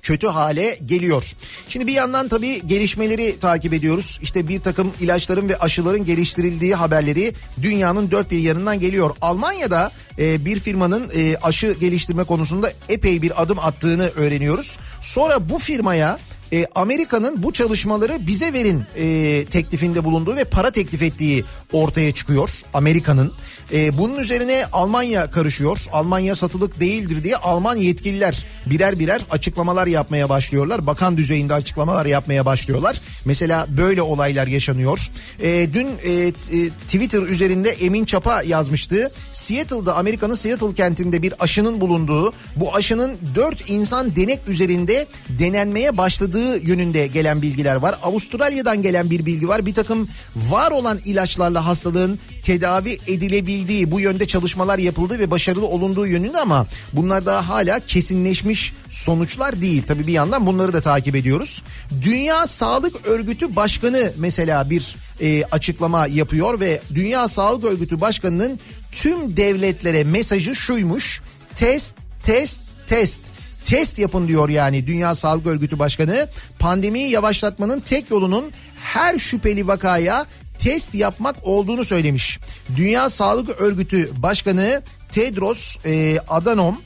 kötü 0.03 0.27
hale 0.27 0.79
geliyor. 0.85 1.33
Şimdi 1.69 1.87
bir 1.87 1.93
yandan 1.93 2.27
tabii 2.27 2.67
gelişmeleri 2.67 3.39
takip 3.39 3.73
ediyoruz. 3.73 4.19
İşte 4.21 4.47
bir 4.47 4.59
takım 4.59 4.93
ilaçların 4.99 5.49
ve 5.49 5.57
aşıların 5.57 6.05
geliştirildiği 6.05 6.75
haberleri 6.75 7.33
dünyanın 7.61 8.11
dört 8.11 8.31
bir 8.31 8.39
yanından 8.39 8.79
geliyor. 8.79 9.15
Almanya'da 9.21 9.91
e, 10.19 10.45
bir 10.45 10.59
firmanın 10.59 11.11
e, 11.15 11.37
aşı 11.37 11.75
geliştirme 11.79 12.23
konusunda 12.23 12.73
epey 12.89 13.21
bir 13.21 13.41
adım 13.41 13.59
attığını 13.59 14.09
öğreniyoruz. 14.09 14.77
Sonra 15.01 15.49
bu 15.49 15.59
firmaya 15.59 16.19
e, 16.53 16.65
Amerika'nın 16.75 17.43
bu 17.43 17.53
çalışmaları 17.53 18.27
bize 18.27 18.53
verin 18.53 18.83
e, 18.97 19.45
teklifinde 19.45 20.03
bulunduğu 20.03 20.35
ve 20.35 20.43
para 20.43 20.71
teklif 20.71 21.01
ettiği 21.01 21.43
ortaya 21.71 22.11
çıkıyor 22.11 22.49
Amerika'nın. 22.73 23.33
E, 23.73 23.97
bunun 23.97 24.19
üzerine 24.19 24.65
Almanya 24.73 25.31
karışıyor. 25.31 25.85
Almanya 25.91 26.35
satılık 26.35 26.79
değildir 26.79 27.23
diye 27.23 27.35
Alman 27.35 27.77
yetkililer 27.77 28.45
birer 28.65 28.99
birer 28.99 29.21
açıklamalar 29.31 29.87
yapmaya 29.87 30.29
başlıyorlar. 30.29 30.87
Bakan 30.87 31.17
düzeyinde 31.17 31.53
açıklamalar 31.53 32.05
yapmaya 32.05 32.45
başlıyorlar. 32.45 33.01
Mesela 33.25 33.67
böyle 33.77 34.01
olaylar 34.01 34.47
yaşanıyor. 34.47 35.11
E, 35.41 35.73
dün 35.73 35.87
e, 36.05 36.31
Twitter 36.69 37.21
üzerinde 37.21 37.69
Emin 37.69 38.05
Çapa 38.05 38.43
yazmıştı. 38.43 39.11
Seattle'da 39.31 39.95
Amerika'nın 39.95 40.35
Seattle 40.35 40.73
kentinde 40.73 41.21
bir 41.21 41.33
aşının 41.43 41.81
bulunduğu 41.81 42.33
bu 42.55 42.75
aşının 42.75 43.17
4 43.35 43.69
insan 43.69 44.15
denek 44.15 44.39
üzerinde 44.47 45.07
denenmeye 45.29 45.97
başladığı 45.97 46.42
yönünde 46.43 47.07
gelen 47.07 47.41
bilgiler 47.41 47.75
var. 47.75 47.99
Avustralya'dan 48.03 48.81
gelen 48.81 49.09
bir 49.09 49.25
bilgi 49.25 49.47
var. 49.47 49.65
Bir 49.65 49.73
takım 49.73 50.07
var 50.35 50.71
olan 50.71 50.99
ilaçlarla 51.05 51.65
hastalığın 51.65 52.19
tedavi 52.43 52.99
edilebildiği 53.07 53.91
bu 53.91 53.99
yönde 53.99 54.25
çalışmalar 54.25 54.79
yapıldı 54.79 55.19
ve 55.19 55.31
başarılı 55.31 55.67
olunduğu 55.67 56.07
yönünde 56.07 56.37
ama 56.37 56.65
bunlar 56.93 57.25
daha 57.25 57.49
hala 57.49 57.79
kesinleşmiş 57.79 58.73
sonuçlar 58.89 59.61
değil. 59.61 59.83
Tabii 59.87 60.07
bir 60.07 60.13
yandan 60.13 60.45
bunları 60.45 60.73
da 60.73 60.81
takip 60.81 61.15
ediyoruz. 61.15 61.63
Dünya 62.01 62.47
Sağlık 62.47 63.07
Örgütü 63.07 63.55
Başkanı 63.55 64.11
mesela 64.17 64.69
bir 64.69 64.95
e, 65.21 65.43
açıklama 65.43 66.07
yapıyor 66.07 66.59
ve 66.59 66.81
Dünya 66.95 67.27
Sağlık 67.27 67.63
Örgütü 67.63 68.01
Başkanı'nın 68.01 68.59
tüm 68.91 69.37
devletlere 69.37 70.03
mesajı 70.03 70.55
şuymuş. 70.55 71.21
Test, 71.55 71.95
test, 72.23 72.61
test 72.87 73.21
test 73.65 73.99
yapın 73.99 74.27
diyor 74.27 74.49
yani 74.49 74.87
Dünya 74.87 75.15
Sağlık 75.15 75.47
Örgütü 75.47 75.79
Başkanı. 75.79 76.27
Pandemiyi 76.59 77.09
yavaşlatmanın 77.09 77.79
tek 77.79 78.11
yolunun 78.11 78.51
her 78.75 79.19
şüpheli 79.19 79.67
vakaya 79.67 80.25
test 80.59 80.95
yapmak 80.95 81.35
olduğunu 81.43 81.85
söylemiş. 81.85 82.39
Dünya 82.75 83.09
Sağlık 83.09 83.61
Örgütü 83.61 84.09
Başkanı 84.21 84.81
Tedros 85.11 85.85
e, 85.85 86.19
Adhanom 86.19 86.77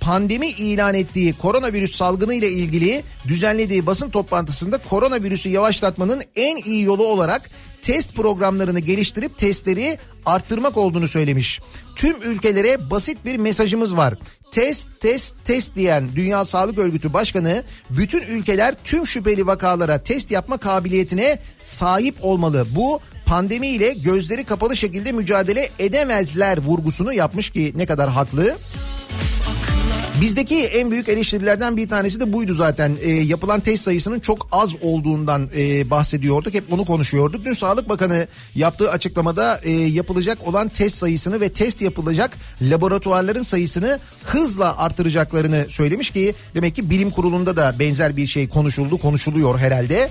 pandemi 0.00 0.48
ilan 0.48 0.94
ettiği 0.94 1.32
koronavirüs 1.32 1.96
salgını 1.96 2.34
ile 2.34 2.50
ilgili 2.50 3.02
düzenlediği 3.28 3.86
basın 3.86 4.10
toplantısında 4.10 4.78
koronavirüsü 4.78 5.48
yavaşlatmanın 5.48 6.22
en 6.36 6.56
iyi 6.56 6.82
yolu 6.82 7.06
olarak 7.06 7.50
test 7.82 8.14
programlarını 8.14 8.80
geliştirip 8.80 9.38
testleri 9.38 9.98
arttırmak 10.26 10.76
olduğunu 10.76 11.08
söylemiş. 11.08 11.60
Tüm 11.96 12.22
ülkelere 12.22 12.90
basit 12.90 13.24
bir 13.24 13.36
mesajımız 13.36 13.96
var. 13.96 14.14
Test, 14.54 14.88
test, 15.00 15.34
test 15.44 15.76
diyen 15.76 16.08
Dünya 16.16 16.44
Sağlık 16.44 16.78
Örgütü 16.78 17.12
Başkanı 17.12 17.62
bütün 17.90 18.22
ülkeler 18.22 18.74
tüm 18.84 19.06
şüpheli 19.06 19.46
vakalara 19.46 19.98
test 19.98 20.30
yapma 20.30 20.56
kabiliyetine 20.56 21.38
sahip 21.58 22.14
olmalı. 22.20 22.66
Bu 22.76 23.00
pandemi 23.26 23.66
ile 23.66 23.94
gözleri 23.94 24.44
kapalı 24.44 24.76
şekilde 24.76 25.12
mücadele 25.12 25.68
edemezler 25.78 26.58
vurgusunu 26.58 27.12
yapmış 27.12 27.50
ki 27.50 27.72
ne 27.76 27.86
kadar 27.86 28.10
haklı. 28.10 28.56
Bizdeki 30.20 30.58
en 30.58 30.90
büyük 30.90 31.08
eleştirilerden 31.08 31.76
bir 31.76 31.88
tanesi 31.88 32.20
de 32.20 32.32
buydu 32.32 32.54
zaten. 32.54 32.96
E, 33.02 33.10
yapılan 33.10 33.60
test 33.60 33.84
sayısının 33.84 34.20
çok 34.20 34.48
az 34.52 34.74
olduğundan 34.82 35.50
e, 35.56 35.90
bahsediyorduk. 35.90 36.54
Hep 36.54 36.72
onu 36.72 36.84
konuşuyorduk. 36.84 37.44
Dün 37.44 37.52
Sağlık 37.52 37.88
Bakanı 37.88 38.26
yaptığı 38.54 38.90
açıklamada 38.90 39.60
e, 39.62 39.70
yapılacak 39.70 40.48
olan 40.48 40.68
test 40.68 40.96
sayısını 40.96 41.40
ve 41.40 41.48
test 41.48 41.82
yapılacak 41.82 42.30
laboratuvarların 42.62 43.42
sayısını 43.42 43.98
hızla 44.24 44.78
artıracaklarını 44.78 45.66
söylemiş 45.68 46.10
ki 46.10 46.34
demek 46.54 46.76
ki 46.76 46.90
bilim 46.90 47.10
kurulunda 47.10 47.56
da 47.56 47.74
benzer 47.78 48.16
bir 48.16 48.26
şey 48.26 48.48
konuşuldu, 48.48 48.98
konuşuluyor 48.98 49.58
herhalde 49.58 50.08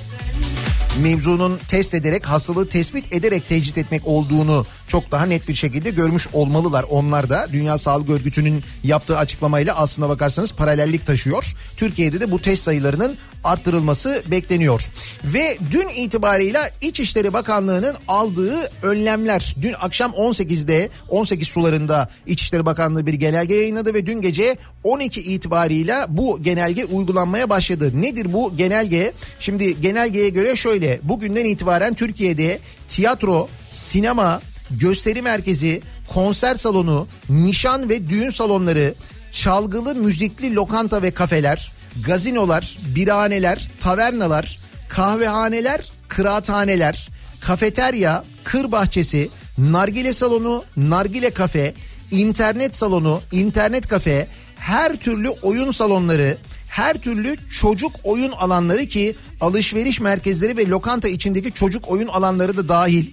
mevzunun 1.01 1.59
test 1.67 1.93
ederek 1.93 2.25
hastalığı 2.25 2.69
tespit 2.69 3.13
ederek 3.13 3.49
tecrit 3.49 3.77
etmek 3.77 4.07
olduğunu 4.07 4.65
çok 4.87 5.11
daha 5.11 5.25
net 5.25 5.47
bir 5.47 5.55
şekilde 5.55 5.89
görmüş 5.89 6.27
olmalılar. 6.33 6.85
Onlar 6.89 7.29
da 7.29 7.47
Dünya 7.51 7.77
Sağlık 7.77 8.09
Örgütü'nün 8.09 8.63
yaptığı 8.83 9.17
açıklamayla 9.17 9.75
aslına 9.75 10.09
bakarsanız 10.09 10.53
paralellik 10.53 11.05
taşıyor. 11.05 11.55
Türkiye'de 11.77 12.19
de 12.19 12.31
bu 12.31 12.41
test 12.41 12.63
sayılarının 12.63 13.17
arttırılması 13.43 14.23
bekleniyor. 14.31 14.89
Ve 15.23 15.57
dün 15.71 15.87
itibarıyla 15.95 16.69
İçişleri 16.81 17.33
Bakanlığı'nın 17.33 17.95
aldığı 18.07 18.59
önlemler 18.83 19.55
dün 19.61 19.73
akşam 19.81 20.11
18'de 20.11 20.89
18 21.09 21.47
sularında 21.47 22.09
İçişleri 22.27 22.65
Bakanlığı 22.65 23.05
bir 23.05 23.13
genelge 23.13 23.55
yayınladı 23.55 23.93
ve 23.93 24.05
dün 24.05 24.21
gece 24.21 24.57
12 24.83 25.21
itibarıyla 25.21 26.05
bu 26.09 26.43
genelge 26.43 26.85
uygulanmaya 26.85 27.49
başladı. 27.49 27.91
Nedir 28.01 28.33
bu 28.33 28.57
genelge? 28.57 29.13
Şimdi 29.43 29.81
genelgeye 29.81 30.29
göre 30.29 30.55
şöyle 30.55 30.99
bugünden 31.03 31.45
itibaren 31.45 31.93
Türkiye'de 31.93 32.59
tiyatro, 32.89 33.49
sinema, 33.69 34.41
gösteri 34.71 35.21
merkezi, 35.21 35.81
konser 36.13 36.55
salonu, 36.55 37.07
nişan 37.29 37.89
ve 37.89 38.09
düğün 38.09 38.29
salonları, 38.29 38.93
çalgılı 39.31 39.95
müzikli 39.95 40.55
lokanta 40.55 41.01
ve 41.01 41.11
kafeler, 41.11 41.71
gazinolar, 42.05 42.77
birahaneler, 42.95 43.67
tavernalar, 43.79 44.59
kahvehaneler, 44.89 45.91
kıraathaneler, 46.07 47.09
kafeterya, 47.41 48.23
kır 48.43 48.71
bahçesi, 48.71 49.29
nargile 49.57 50.13
salonu, 50.13 50.63
nargile 50.77 51.29
kafe, 51.29 51.73
internet 52.11 52.75
salonu, 52.75 53.21
internet 53.31 53.87
kafe, 53.87 54.27
her 54.55 54.95
türlü 54.95 55.29
oyun 55.29 55.71
salonları, 55.71 56.37
her 56.73 56.93
türlü 56.93 57.35
çocuk 57.49 57.91
oyun 58.03 58.31
alanları 58.31 58.85
ki 58.85 59.15
alışveriş 59.41 59.99
merkezleri 59.99 60.57
ve 60.57 60.67
lokanta 60.67 61.07
içindeki 61.07 61.51
çocuk 61.51 61.91
oyun 61.91 62.07
alanları 62.07 62.57
da 62.57 62.69
dahil. 62.69 63.05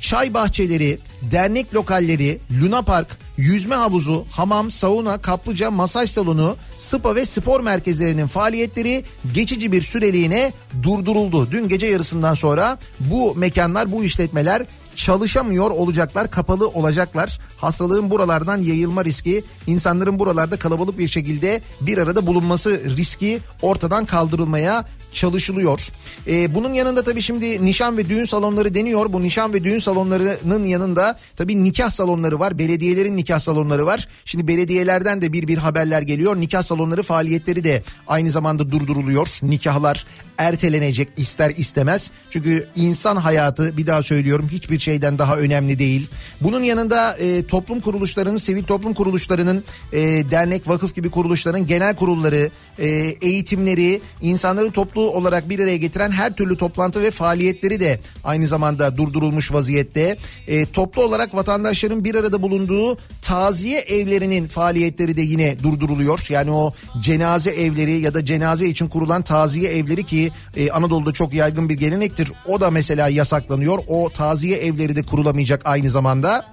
Çay 0.00 0.34
bahçeleri, 0.34 0.98
dernek 1.22 1.74
lokalleri, 1.74 2.38
Luna 2.62 2.82
Park, 2.82 3.06
yüzme 3.36 3.74
havuzu, 3.74 4.26
hamam, 4.30 4.70
sauna, 4.70 5.18
kaplıca, 5.18 5.70
masaj 5.70 6.10
salonu, 6.10 6.56
spa 6.76 7.14
ve 7.14 7.24
spor 7.24 7.60
merkezlerinin 7.60 8.26
faaliyetleri 8.26 9.04
geçici 9.34 9.72
bir 9.72 9.82
süreliğine 9.82 10.52
durduruldu. 10.82 11.50
Dün 11.50 11.68
gece 11.68 11.86
yarısından 11.86 12.34
sonra 12.34 12.78
bu 13.00 13.34
mekanlar, 13.34 13.92
bu 13.92 14.04
işletmeler 14.04 14.66
çalışamıyor 14.98 15.70
olacaklar, 15.70 16.30
kapalı 16.30 16.68
olacaklar. 16.68 17.38
Hastalığın 17.56 18.10
buralardan 18.10 18.62
yayılma 18.62 19.04
riski, 19.04 19.44
insanların 19.66 20.18
buralarda 20.18 20.56
kalabalık 20.56 20.98
bir 20.98 21.08
şekilde 21.08 21.60
bir 21.80 21.98
arada 21.98 22.26
bulunması 22.26 22.96
riski 22.96 23.38
ortadan 23.62 24.04
kaldırılmaya 24.04 24.84
çalışılıyor. 25.12 25.88
Ee, 26.26 26.54
bunun 26.54 26.74
yanında 26.74 27.02
tabii 27.02 27.22
şimdi 27.22 27.64
nişan 27.64 27.96
ve 27.96 28.08
düğün 28.08 28.24
salonları 28.24 28.74
deniyor. 28.74 29.12
Bu 29.12 29.22
nişan 29.22 29.54
ve 29.54 29.64
düğün 29.64 29.78
salonlarının 29.78 30.64
yanında 30.64 31.18
tabii 31.36 31.64
nikah 31.64 31.90
salonları 31.90 32.40
var. 32.40 32.58
Belediyelerin 32.58 33.16
nikah 33.16 33.38
salonları 33.38 33.86
var. 33.86 34.08
Şimdi 34.24 34.48
belediyelerden 34.48 35.22
de 35.22 35.32
bir 35.32 35.48
bir 35.48 35.58
haberler 35.58 36.02
geliyor. 36.02 36.36
Nikah 36.36 36.62
salonları 36.62 37.02
faaliyetleri 37.02 37.64
de 37.64 37.82
aynı 38.06 38.30
zamanda 38.30 38.70
durduruluyor. 38.70 39.28
Nikahlar 39.42 40.06
ertelenecek 40.38 41.08
ister 41.16 41.50
istemez. 41.56 42.10
Çünkü 42.30 42.68
insan 42.76 43.16
hayatı 43.16 43.76
bir 43.76 43.86
daha 43.86 44.02
söylüyorum 44.02 44.48
hiçbir 44.52 44.78
şeyden 44.78 45.18
daha 45.18 45.36
önemli 45.36 45.78
değil. 45.78 46.08
Bunun 46.40 46.62
yanında 46.62 47.16
e, 47.16 47.46
toplum 47.46 47.80
kuruluşlarının, 47.80 48.36
sivil 48.36 48.62
toplum 48.62 48.94
kuruluşlarının, 48.94 49.64
e, 49.92 50.00
dernek, 50.30 50.68
vakıf 50.68 50.94
gibi 50.94 51.10
kuruluşların 51.10 51.66
genel 51.66 51.96
kurulları, 51.96 52.50
e, 52.78 52.88
eğitimleri, 53.22 54.00
insanları 54.20 54.70
toplu 54.70 55.10
olarak 55.10 55.48
bir 55.48 55.58
araya 55.58 55.76
getiren 55.76 56.10
her 56.10 56.32
türlü 56.34 56.56
toplantı 56.56 57.02
ve 57.02 57.10
faaliyetleri 57.10 57.80
de 57.80 58.00
aynı 58.24 58.48
zamanda 58.48 58.96
durdurulmuş 58.96 59.52
vaziyette. 59.52 60.16
E, 60.48 60.66
toplu 60.66 61.02
olarak 61.02 61.34
vatandaşların 61.34 62.04
bir 62.04 62.14
arada 62.14 62.42
bulunduğu 62.42 62.98
taziye 63.22 63.78
evlerinin 63.78 64.46
faaliyetleri 64.46 65.16
de 65.16 65.22
yine 65.22 65.62
durduruluyor. 65.62 66.26
Yani 66.28 66.50
o 66.50 66.72
cenaze 67.00 67.50
evleri 67.50 68.00
ya 68.00 68.14
da 68.14 68.24
cenaze 68.24 68.66
için 68.66 68.88
kurulan 68.88 69.22
taziye 69.22 69.70
evleri 69.70 70.04
ki 70.04 70.27
e, 70.56 70.70
Anadolu'da 70.70 71.12
çok 71.12 71.34
yaygın 71.34 71.68
bir 71.68 71.74
gelenektir. 71.74 72.32
O 72.46 72.60
da 72.60 72.70
mesela 72.70 73.08
yasaklanıyor. 73.08 73.78
O 73.86 74.10
taziye 74.10 74.56
evleri 74.56 74.96
de 74.96 75.02
kurulamayacak 75.02 75.62
aynı 75.64 75.90
zamanda. 75.90 76.46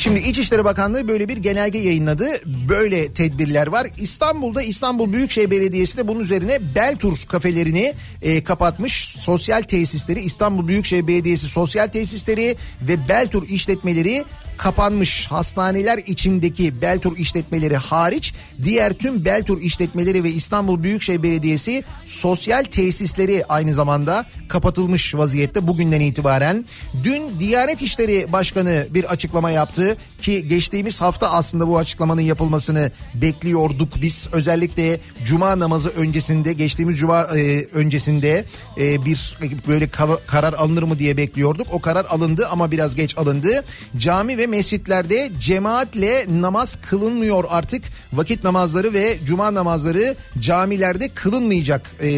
Şimdi 0.00 0.20
İçişleri 0.20 0.64
Bakanlığı 0.64 1.08
böyle 1.08 1.28
bir 1.28 1.36
genelge 1.36 1.78
yayınladı. 1.78 2.26
Böyle 2.68 3.12
tedbirler 3.12 3.66
var. 3.66 3.86
İstanbul'da 3.96 4.62
İstanbul 4.62 5.12
Büyükşehir 5.12 5.50
Belediyesi 5.50 5.98
de 5.98 6.08
bunun 6.08 6.20
üzerine 6.20 6.58
Beltur 6.74 7.18
kafelerini 7.28 7.94
e, 8.22 8.44
kapatmış. 8.44 9.16
Sosyal 9.20 9.62
tesisleri 9.62 10.20
İstanbul 10.20 10.68
Büyükşehir 10.68 11.06
Belediyesi 11.06 11.48
sosyal 11.48 11.86
tesisleri 11.86 12.56
ve 12.82 13.08
Beltur 13.08 13.48
işletmeleri 13.48 14.24
kapanmış. 14.56 15.26
Hastaneler 15.26 15.98
içindeki 15.98 16.82
Beltur 16.82 17.16
işletmeleri 17.16 17.76
hariç 17.76 18.34
diğer 18.64 18.92
tüm 18.92 19.24
Beltur 19.24 19.60
işletmeleri 19.60 20.24
ve 20.24 20.30
İstanbul 20.30 20.82
Büyükşehir 20.82 21.22
Belediyesi 21.22 21.84
sosyal 22.04 22.64
tesisleri 22.64 23.44
aynı 23.48 23.74
zamanda 23.74 24.26
kapatılmış 24.48 25.14
vaziyette 25.14 25.66
bugünden 25.66 26.00
itibaren. 26.00 26.64
Dün 27.04 27.22
Diyanet 27.38 27.82
İşleri 27.82 28.32
Başkanı 28.32 28.86
bir 28.90 29.04
açıklama 29.04 29.50
yaptı 29.50 29.96
ki 30.22 30.48
geçtiğimiz 30.48 31.00
hafta 31.00 31.30
aslında 31.30 31.68
bu 31.68 31.78
açıklamanın 31.78 32.20
yapılmasını 32.20 32.90
bekliyorduk 33.14 33.88
biz. 34.02 34.28
Özellikle 34.32 35.00
cuma 35.24 35.58
namazı 35.58 35.88
öncesinde 35.88 36.52
geçtiğimiz 36.52 36.98
cuma 36.98 37.22
e, 37.22 37.64
öncesinde 37.72 38.44
e, 38.78 39.04
bir 39.04 39.38
böyle 39.68 39.88
kal- 39.88 40.18
karar 40.26 40.52
alınır 40.52 40.82
mı 40.82 40.98
diye 40.98 41.16
bekliyorduk. 41.16 41.66
O 41.72 41.80
karar 41.80 42.04
alındı 42.04 42.48
ama 42.48 42.70
biraz 42.70 42.94
geç 42.94 43.18
alındı. 43.18 43.64
Cami 43.96 44.38
ve 44.38 44.46
mescitlerde 44.46 45.30
cemaatle 45.40 46.26
namaz 46.28 46.78
kılınmıyor 46.82 47.44
artık. 47.48 47.84
Vakit 48.12 48.44
namazları 48.50 48.92
ve 48.92 49.18
cuma 49.24 49.54
namazları 49.54 50.16
camilerde 50.40 51.08
kılınmayacak. 51.08 51.90
E, 52.00 52.08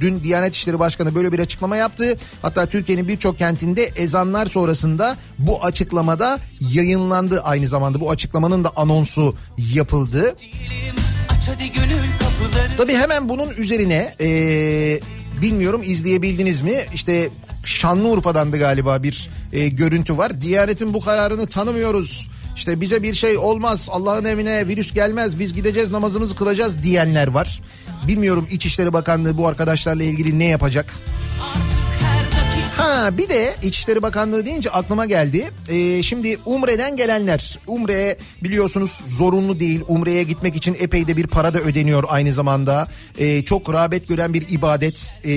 dün 0.00 0.22
Diyanet 0.22 0.54
İşleri 0.54 0.78
Başkanı 0.78 1.14
böyle 1.14 1.32
bir 1.32 1.38
açıklama 1.38 1.76
yaptı. 1.76 2.16
Hatta 2.42 2.66
Türkiye'nin 2.66 3.08
birçok 3.08 3.38
kentinde 3.38 3.84
ezanlar 3.84 4.46
sonrasında 4.46 5.16
bu 5.38 5.64
açıklamada 5.64 6.38
yayınlandı 6.60 7.40
aynı 7.40 7.68
zamanda. 7.68 8.00
Bu 8.00 8.10
açıklamanın 8.10 8.64
da 8.64 8.72
anonsu 8.76 9.34
yapıldı. 9.74 10.34
Tabii 12.76 12.94
hemen 12.94 13.28
bunun 13.28 13.50
üzerine 13.50 14.14
e, 14.20 14.30
bilmiyorum 15.42 15.82
izleyebildiniz 15.84 16.60
mi? 16.60 16.74
İşte 16.94 17.28
Şanlıurfa'dan 17.64 18.52
da 18.52 18.56
galiba 18.56 19.02
bir 19.02 19.30
e, 19.52 19.68
görüntü 19.68 20.18
var. 20.18 20.40
Diyanetin 20.40 20.94
bu 20.94 21.00
kararını 21.00 21.46
tanımıyoruz. 21.46 22.28
İşte 22.58 22.80
bize 22.80 23.02
bir 23.02 23.14
şey 23.14 23.38
olmaz. 23.38 23.88
Allah'ın 23.92 24.24
evine 24.24 24.68
virüs 24.68 24.92
gelmez. 24.94 25.38
Biz 25.38 25.54
gideceğiz 25.54 25.90
namazımızı 25.90 26.36
kılacağız 26.36 26.82
diyenler 26.82 27.26
var. 27.28 27.60
Bilmiyorum 28.08 28.46
İçişleri 28.50 28.92
Bakanlığı 28.92 29.38
bu 29.38 29.46
arkadaşlarla 29.46 30.02
ilgili 30.02 30.38
ne 30.38 30.44
yapacak? 30.44 30.94
Ha 32.78 33.10
bir 33.18 33.28
de 33.28 33.54
İçişleri 33.62 34.02
Bakanlığı 34.02 34.46
deyince 34.46 34.70
aklıma 34.70 35.06
geldi. 35.06 35.50
Ee, 35.68 36.02
şimdi 36.02 36.38
Umre'den 36.46 36.96
gelenler. 36.96 37.58
Umre 37.66 38.18
biliyorsunuz 38.42 39.02
zorunlu 39.06 39.60
değil. 39.60 39.80
Umre'ye 39.88 40.22
gitmek 40.22 40.56
için 40.56 40.76
epey 40.80 41.06
de 41.06 41.16
bir 41.16 41.26
para 41.26 41.54
da 41.54 41.58
ödeniyor 41.58 42.04
aynı 42.08 42.32
zamanda. 42.32 42.88
Ee, 43.18 43.44
çok 43.44 43.72
rağbet 43.72 44.08
gören 44.08 44.34
bir 44.34 44.48
ibadet 44.48 45.18
ee, 45.24 45.28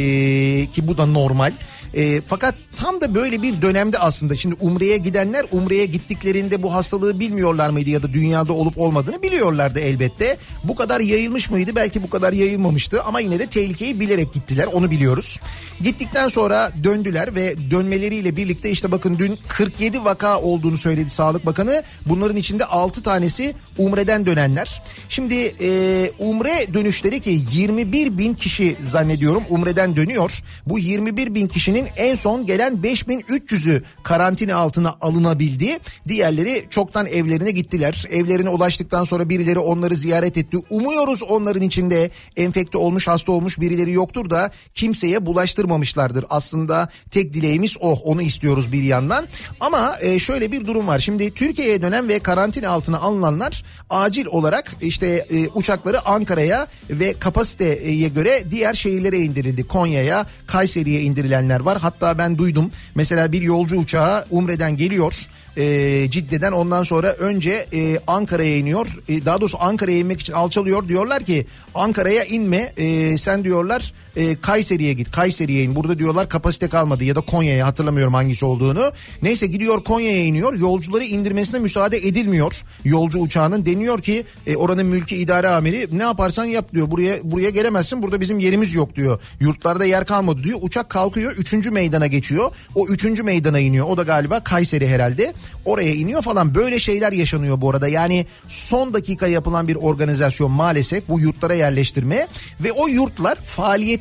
ki 0.73 0.87
bu 0.87 0.97
da 0.97 1.05
normal. 1.05 1.51
Ee, 1.95 2.21
fakat 2.27 2.55
tam 2.75 3.01
da 3.01 3.15
böyle 3.15 3.41
bir 3.41 3.61
dönemde 3.61 3.99
aslında 3.99 4.37
şimdi 4.37 4.55
Umre'ye 4.59 4.97
gidenler 4.97 5.45
Umre'ye 5.51 5.85
gittiklerinde 5.85 6.63
bu 6.63 6.73
hastalığı 6.73 7.19
bilmiyorlar 7.19 7.69
mıydı 7.69 7.89
ya 7.89 8.03
da 8.03 8.13
dünyada 8.13 8.53
olup 8.53 8.77
olmadığını 8.77 9.23
biliyorlardı 9.23 9.79
elbette. 9.79 10.37
Bu 10.63 10.75
kadar 10.75 10.99
yayılmış 10.99 11.49
mıydı? 11.49 11.71
Belki 11.75 12.03
bu 12.03 12.09
kadar 12.09 12.33
yayılmamıştı 12.33 13.03
ama 13.03 13.19
yine 13.19 13.39
de 13.39 13.47
tehlikeyi 13.47 13.99
bilerek 13.99 14.33
gittiler 14.33 14.65
onu 14.65 14.91
biliyoruz. 14.91 15.39
Gittikten 15.83 16.29
sonra 16.29 16.71
döndüler 16.83 17.30
ve 17.35 17.55
dönmeleriyle 17.71 18.35
birlikte 18.35 18.69
işte 18.69 18.91
bakın 18.91 19.15
dün 19.19 19.37
47 19.47 20.05
vaka 20.05 20.41
olduğunu 20.41 20.77
söyledi 20.77 21.09
Sağlık 21.09 21.45
Bakanı. 21.45 21.83
Bunların 22.05 22.35
içinde 22.35 22.65
6 22.65 23.01
tanesi 23.01 23.55
Umre'den 23.77 24.25
dönenler. 24.25 24.83
Şimdi 25.09 25.55
e, 25.61 26.11
Umre 26.19 26.73
dönüşleri 26.73 27.19
ki 27.19 27.39
21 27.51 28.17
bin 28.17 28.33
kişi 28.33 28.75
zannediyorum 28.81 29.43
Umre'den 29.49 29.95
dönüyor. 29.95 30.39
Bu 30.65 30.79
21 30.79 31.35
bin 31.35 31.47
kişinin 31.47 31.87
en 31.95 32.15
son 32.15 32.45
gelen 32.45 32.73
5300'ü 32.73 33.83
karantina 34.03 34.55
altına 34.55 34.97
alınabildi. 35.01 35.79
Diğerleri 36.07 36.65
çoktan 36.69 37.05
evlerine 37.07 37.51
gittiler. 37.51 38.05
Evlerine 38.11 38.49
ulaştıktan 38.49 39.03
sonra 39.03 39.29
birileri 39.29 39.59
onları 39.59 39.95
ziyaret 39.95 40.37
etti. 40.37 40.57
Umuyoruz 40.69 41.23
onların 41.23 41.61
içinde 41.61 42.09
enfekte 42.37 42.77
olmuş 42.77 43.07
hasta 43.07 43.31
olmuş 43.31 43.59
birileri 43.59 43.91
yoktur 43.91 44.29
da 44.29 44.51
kimseye 44.73 45.25
bulaştırmamışlardır. 45.25 46.25
Aslında 46.29 46.89
tek 47.11 47.20
dileğimiz 47.33 47.77
o 47.79 47.93
onu 47.93 48.21
istiyoruz 48.21 48.71
bir 48.71 48.83
yandan. 48.83 49.27
Ama 49.59 49.97
e, 50.01 50.19
şöyle 50.19 50.51
bir 50.51 50.67
durum 50.67 50.87
var. 50.87 50.99
Şimdi 50.99 51.33
Türkiye'ye 51.33 51.81
dönen 51.81 52.07
ve 52.07 52.19
karantina 52.19 52.69
altına 52.69 52.99
alınanlar 52.99 53.63
acil 53.89 54.25
olarak 54.25 54.71
işte 54.81 55.07
e, 55.07 55.47
uçakları 55.47 56.05
Ankara'ya 56.05 56.67
ve 56.89 57.13
kapasiteye 57.13 58.07
göre 58.07 58.43
diğer 58.51 58.73
şehirlere 58.73 59.17
indirildi. 59.17 59.67
Konya'ya, 59.67 60.25
Kayseri'ye 60.47 61.01
indirilenler 61.01 61.59
var. 61.59 61.77
Hatta 61.81 62.17
ben 62.17 62.37
duydum 62.37 62.71
mesela 62.95 63.31
bir 63.31 63.41
yolcu 63.41 63.77
uçağı 63.77 64.25
Umre'den 64.31 64.77
geliyor 64.77 65.27
e, 65.57 66.09
Cidde'den 66.09 66.51
ondan 66.51 66.83
sonra 66.83 67.13
önce 67.13 67.67
e, 67.73 67.99
Ankara'ya 68.07 68.57
iniyor. 68.57 68.99
E, 69.09 69.25
daha 69.25 69.41
doğrusu 69.41 69.57
Ankara'ya 69.61 69.97
inmek 69.97 70.21
için 70.21 70.33
alçalıyor. 70.33 70.87
Diyorlar 70.87 71.23
ki 71.23 71.45
Ankara'ya 71.75 72.23
inme 72.23 72.73
e, 72.77 73.17
sen 73.17 73.43
diyorlar 73.43 73.93
e, 74.15 74.41
Kayseri'ye 74.41 74.93
git. 74.93 75.11
Kayseri'ye 75.11 75.63
in. 75.63 75.75
Burada 75.75 75.99
diyorlar 75.99 76.29
kapasite 76.29 76.67
kalmadı 76.67 77.03
ya 77.03 77.15
da 77.15 77.21
Konya'ya 77.21 77.67
hatırlamıyorum 77.67 78.13
hangisi 78.13 78.45
olduğunu. 78.45 78.91
Neyse 79.21 79.47
gidiyor 79.47 79.83
Konya'ya 79.83 80.25
iniyor. 80.25 80.53
Yolcuları 80.53 81.03
indirmesine 81.03 81.59
müsaade 81.59 81.97
edilmiyor. 81.97 82.61
Yolcu 82.83 83.19
uçağının 83.19 83.65
deniyor 83.65 84.01
ki 84.01 84.23
e, 84.47 84.55
oranın 84.55 84.85
mülki 84.85 85.15
idare 85.15 85.49
amiri 85.49 85.87
ne 85.91 86.03
yaparsan 86.03 86.45
yap 86.45 86.73
diyor. 86.73 86.91
Buraya 86.91 87.17
buraya 87.23 87.49
gelemezsin. 87.49 88.01
Burada 88.01 88.21
bizim 88.21 88.39
yerimiz 88.39 88.73
yok 88.73 88.95
diyor. 88.95 89.21
Yurtlarda 89.39 89.85
yer 89.85 90.05
kalmadı 90.05 90.43
diyor. 90.43 90.59
Uçak 90.61 90.89
kalkıyor. 90.89 91.31
Üçüncü 91.31 91.71
meydana 91.71 92.07
geçiyor. 92.07 92.51
O 92.75 92.87
üçüncü 92.87 93.23
meydana 93.23 93.59
iniyor. 93.59 93.87
O 93.89 93.97
da 93.97 94.03
galiba 94.03 94.43
Kayseri 94.43 94.87
herhalde. 94.87 95.33
Oraya 95.65 95.93
iniyor 95.93 96.21
falan. 96.21 96.55
Böyle 96.55 96.79
şeyler 96.79 97.11
yaşanıyor 97.11 97.61
bu 97.61 97.69
arada. 97.69 97.87
Yani 97.87 98.25
son 98.47 98.93
dakika 98.93 99.27
yapılan 99.27 99.67
bir 99.67 99.75
organizasyon 99.75 100.51
maalesef 100.51 101.09
bu 101.09 101.19
yurtlara 101.19 101.53
yerleştirme 101.53 102.27
ve 102.59 102.71
o 102.71 102.87
yurtlar 102.87 103.35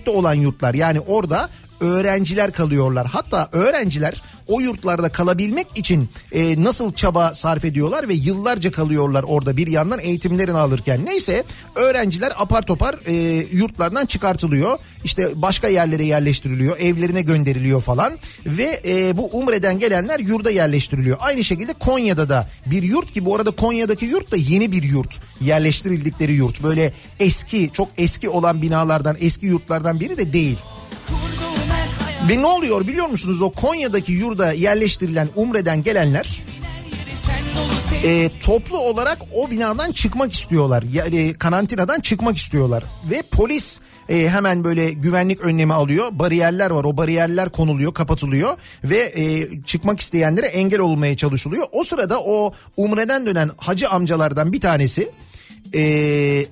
faaliyette 0.00 0.10
olan 0.10 0.34
yurtlar. 0.34 0.74
Yani 0.74 1.00
orada 1.00 1.48
öğrenciler 1.80 2.52
kalıyorlar. 2.52 3.06
Hatta 3.06 3.48
öğrenciler 3.52 4.22
o 4.50 4.60
yurtlarda 4.60 5.08
kalabilmek 5.08 5.66
için 5.74 6.08
e, 6.32 6.64
nasıl 6.64 6.92
çaba 6.92 7.34
sarf 7.34 7.64
ediyorlar 7.64 8.08
ve 8.08 8.14
yıllarca 8.14 8.70
kalıyorlar 8.70 9.22
orada 9.22 9.56
bir 9.56 9.66
yandan 9.66 10.00
eğitimlerini 10.00 10.58
alırken. 10.58 11.06
Neyse 11.06 11.44
öğrenciler 11.74 12.32
apar 12.38 12.62
topar 12.62 12.96
e, 13.06 13.12
yurtlardan 13.52 14.06
çıkartılıyor. 14.06 14.78
İşte 15.04 15.42
başka 15.42 15.68
yerlere 15.68 16.04
yerleştiriliyor, 16.04 16.78
evlerine 16.78 17.22
gönderiliyor 17.22 17.80
falan 17.80 18.12
ve 18.46 18.80
e, 18.86 19.16
bu 19.16 19.26
Umre'den 19.26 19.78
gelenler 19.78 20.20
yurda 20.20 20.50
yerleştiriliyor. 20.50 21.16
Aynı 21.20 21.44
şekilde 21.44 21.72
Konya'da 21.72 22.28
da 22.28 22.48
bir 22.66 22.82
yurt 22.82 23.12
ki 23.12 23.24
bu 23.24 23.36
arada 23.36 23.50
Konya'daki 23.50 24.04
yurt 24.04 24.32
da 24.32 24.36
yeni 24.36 24.72
bir 24.72 24.82
yurt. 24.82 25.20
Yerleştirildikleri 25.40 26.32
yurt. 26.32 26.62
Böyle 26.62 26.92
eski, 27.20 27.70
çok 27.72 27.88
eski 27.98 28.28
olan 28.28 28.62
binalardan, 28.62 29.16
eski 29.20 29.46
yurtlardan 29.46 30.00
biri 30.00 30.18
de 30.18 30.32
değil. 30.32 30.58
Ve 32.28 32.38
ne 32.38 32.46
oluyor 32.46 32.86
biliyor 32.86 33.06
musunuz 33.06 33.42
o 33.42 33.50
Konya'daki 33.50 34.12
yurda 34.12 34.52
yerleştirilen 34.52 35.28
Umre'den 35.36 35.82
gelenler 35.82 36.42
e, 38.04 38.30
toplu 38.40 38.78
olarak 38.78 39.18
o 39.34 39.50
binadan 39.50 39.92
çıkmak 39.92 40.32
istiyorlar. 40.32 40.84
Yani 40.92 41.34
karantinadan 41.34 42.00
çıkmak 42.00 42.36
istiyorlar. 42.36 42.84
Ve 43.10 43.22
polis 43.30 43.80
e, 44.08 44.28
hemen 44.28 44.64
böyle 44.64 44.90
güvenlik 44.92 45.40
önlemi 45.40 45.74
alıyor. 45.74 46.08
Bariyerler 46.12 46.70
var 46.70 46.84
o 46.84 46.96
bariyerler 46.96 47.48
konuluyor 47.48 47.94
kapatılıyor. 47.94 48.56
Ve 48.84 49.12
e, 49.16 49.48
çıkmak 49.62 50.00
isteyenlere 50.00 50.46
engel 50.46 50.80
olmaya 50.80 51.16
çalışılıyor. 51.16 51.66
O 51.72 51.84
sırada 51.84 52.20
o 52.20 52.52
Umre'den 52.76 53.26
dönen 53.26 53.50
hacı 53.56 53.88
amcalardan 53.88 54.52
bir 54.52 54.60
tanesi... 54.60 55.10
E, 55.74 56.46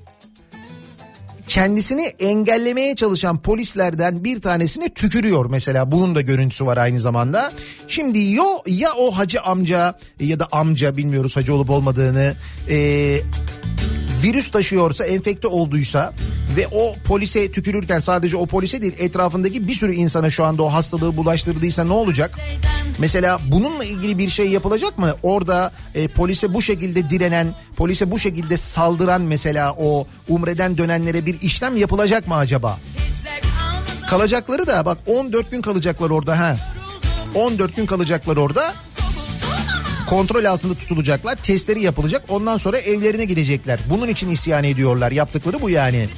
kendisini 1.49 2.07
engellemeye 2.07 2.96
çalışan 2.96 3.38
polislerden 3.38 4.24
bir 4.24 4.40
tanesine 4.40 4.88
tükürüyor 4.88 5.46
mesela. 5.51 5.92
Bunun 5.92 6.14
da 6.14 6.20
görüntüsü 6.20 6.66
var 6.66 6.76
aynı 6.76 7.01
zamanda. 7.01 7.53
Şimdi 7.88 8.32
yo 8.32 8.44
ya 8.66 8.90
o 8.99 9.11
hacı 9.11 9.40
amca 9.40 9.99
ya 10.20 10.40
da 10.40 10.49
amca 10.53 10.96
bilmiyoruz 10.96 11.36
hacı 11.36 11.55
olup 11.55 11.70
olmadığını 11.70 12.34
e, 12.68 12.76
virüs 14.23 14.51
taşıyorsa 14.51 15.05
enfekte 15.05 15.49
olduysa 15.49 16.12
ve 16.57 16.66
o 16.73 16.95
polise 17.05 17.51
tükürürken 17.51 17.99
sadece 17.99 18.37
o 18.37 18.47
polise 18.47 18.83
değil 18.83 18.95
etrafındaki 18.99 19.69
bir 19.69 19.75
sürü 19.75 19.93
insana 19.93 20.31
şu 20.31 20.45
anda 20.45 20.62
o 20.62 20.73
hastalığı 20.73 21.16
bulaştırdıysa 21.16 21.85
ne 21.85 21.93
olacak? 21.93 22.31
Mesela 22.99 23.39
bununla 23.47 23.85
ilgili 23.85 24.19
bir 24.19 24.29
şey 24.29 24.51
yapılacak 24.51 24.99
mı? 24.99 25.14
Orada 25.23 25.73
e, 25.95 26.09
polise 26.09 26.55
bu 26.55 26.62
şekilde 26.62 27.11
direnen, 27.11 27.55
polise 27.77 28.11
bu 28.11 28.19
şekilde 28.19 28.57
saldıran 28.57 29.23
mesela 29.23 29.75
o 29.79 30.07
umreden 30.29 30.79
dönenlere 30.79 31.27
bir 31.27 31.41
işlem 31.41 31.77
yapılacak 31.77 32.29
mı 32.29 32.35
acaba? 32.35 32.79
Kalacakları 34.11 34.66
da 34.66 34.87
bak 34.87 34.99
14 35.07 35.51
gün 35.51 35.62
kalacaklar 35.62 36.11
orada 36.11 36.39
ha. 36.39 36.57
14 37.35 37.77
gün 37.77 37.87
kalacaklar 37.87 38.37
orada 38.37 38.75
kontrol 40.09 40.44
altında 40.44 40.74
tutulacaklar. 40.74 41.36
Testleri 41.36 41.82
yapılacak. 41.82 42.22
Ondan 42.28 42.56
sonra 42.56 42.78
evlerine 42.78 43.24
gidecekler. 43.24 43.80
Bunun 43.90 44.09
için 44.09 44.28
isyan 44.28 44.64
ediyorlar. 44.64 45.12
Yaptıkları 45.12 45.62
bu 45.62 45.70
yani. 45.70 46.09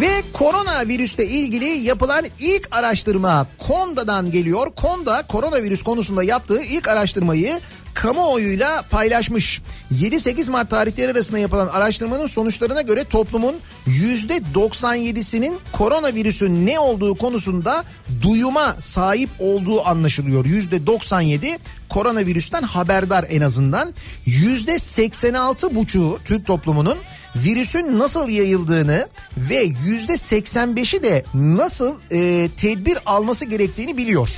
Ve 0.00 0.22
koronavirüsle 0.32 1.26
ilgili 1.26 1.64
yapılan 1.64 2.24
ilk 2.40 2.68
araştırma 2.70 3.46
Konda'dan 3.58 4.30
geliyor. 4.30 4.66
Konda 4.76 5.22
koronavirüs 5.28 5.82
konusunda 5.82 6.22
yaptığı 6.22 6.62
ilk 6.62 6.88
araştırmayı 6.88 7.60
kamuoyuyla 7.96 8.82
paylaşmış. 8.82 9.60
7-8 9.92 10.50
Mart 10.50 10.70
tarihleri 10.70 11.10
arasında 11.10 11.38
yapılan 11.38 11.66
araştırmanın 11.66 12.26
sonuçlarına 12.26 12.82
göre 12.82 13.04
toplumun 13.04 13.56
%97'sinin 13.86 15.58
koronavirüsün 15.72 16.66
ne 16.66 16.78
olduğu 16.78 17.14
konusunda 17.14 17.84
duyuma 18.22 18.76
sahip 18.78 19.30
olduğu 19.38 19.86
anlaşılıyor. 19.86 20.44
%97 20.44 21.58
koronavirüsten 21.88 22.62
haberdar 22.62 23.24
en 23.30 23.40
azından. 23.40 23.94
%86,5'u 24.26 26.18
Türk 26.24 26.46
toplumunun 26.46 26.98
virüsün 27.36 27.98
nasıl 27.98 28.28
yayıldığını 28.28 29.08
ve 29.36 29.62
yüzde 29.86 30.12
85'i 30.12 31.02
de 31.02 31.24
nasıl 31.34 31.94
e, 32.10 32.48
tedbir 32.56 32.98
alması 33.06 33.44
gerektiğini 33.44 33.96
biliyor. 33.96 34.30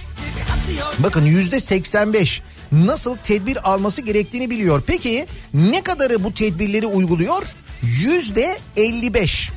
Bakın 0.98 1.24
yüzde 1.24 1.61
85 1.61 2.42
nasıl 2.72 3.16
tedbir 3.16 3.70
alması 3.70 4.02
gerektiğini 4.02 4.50
biliyor. 4.50 4.82
Peki 4.86 5.26
ne 5.54 5.82
kadarı 5.82 6.24
bu 6.24 6.34
tedbirleri 6.34 6.86
uyguluyor? 6.86 7.42
Yüzde 7.82 8.58
55. 8.76 9.50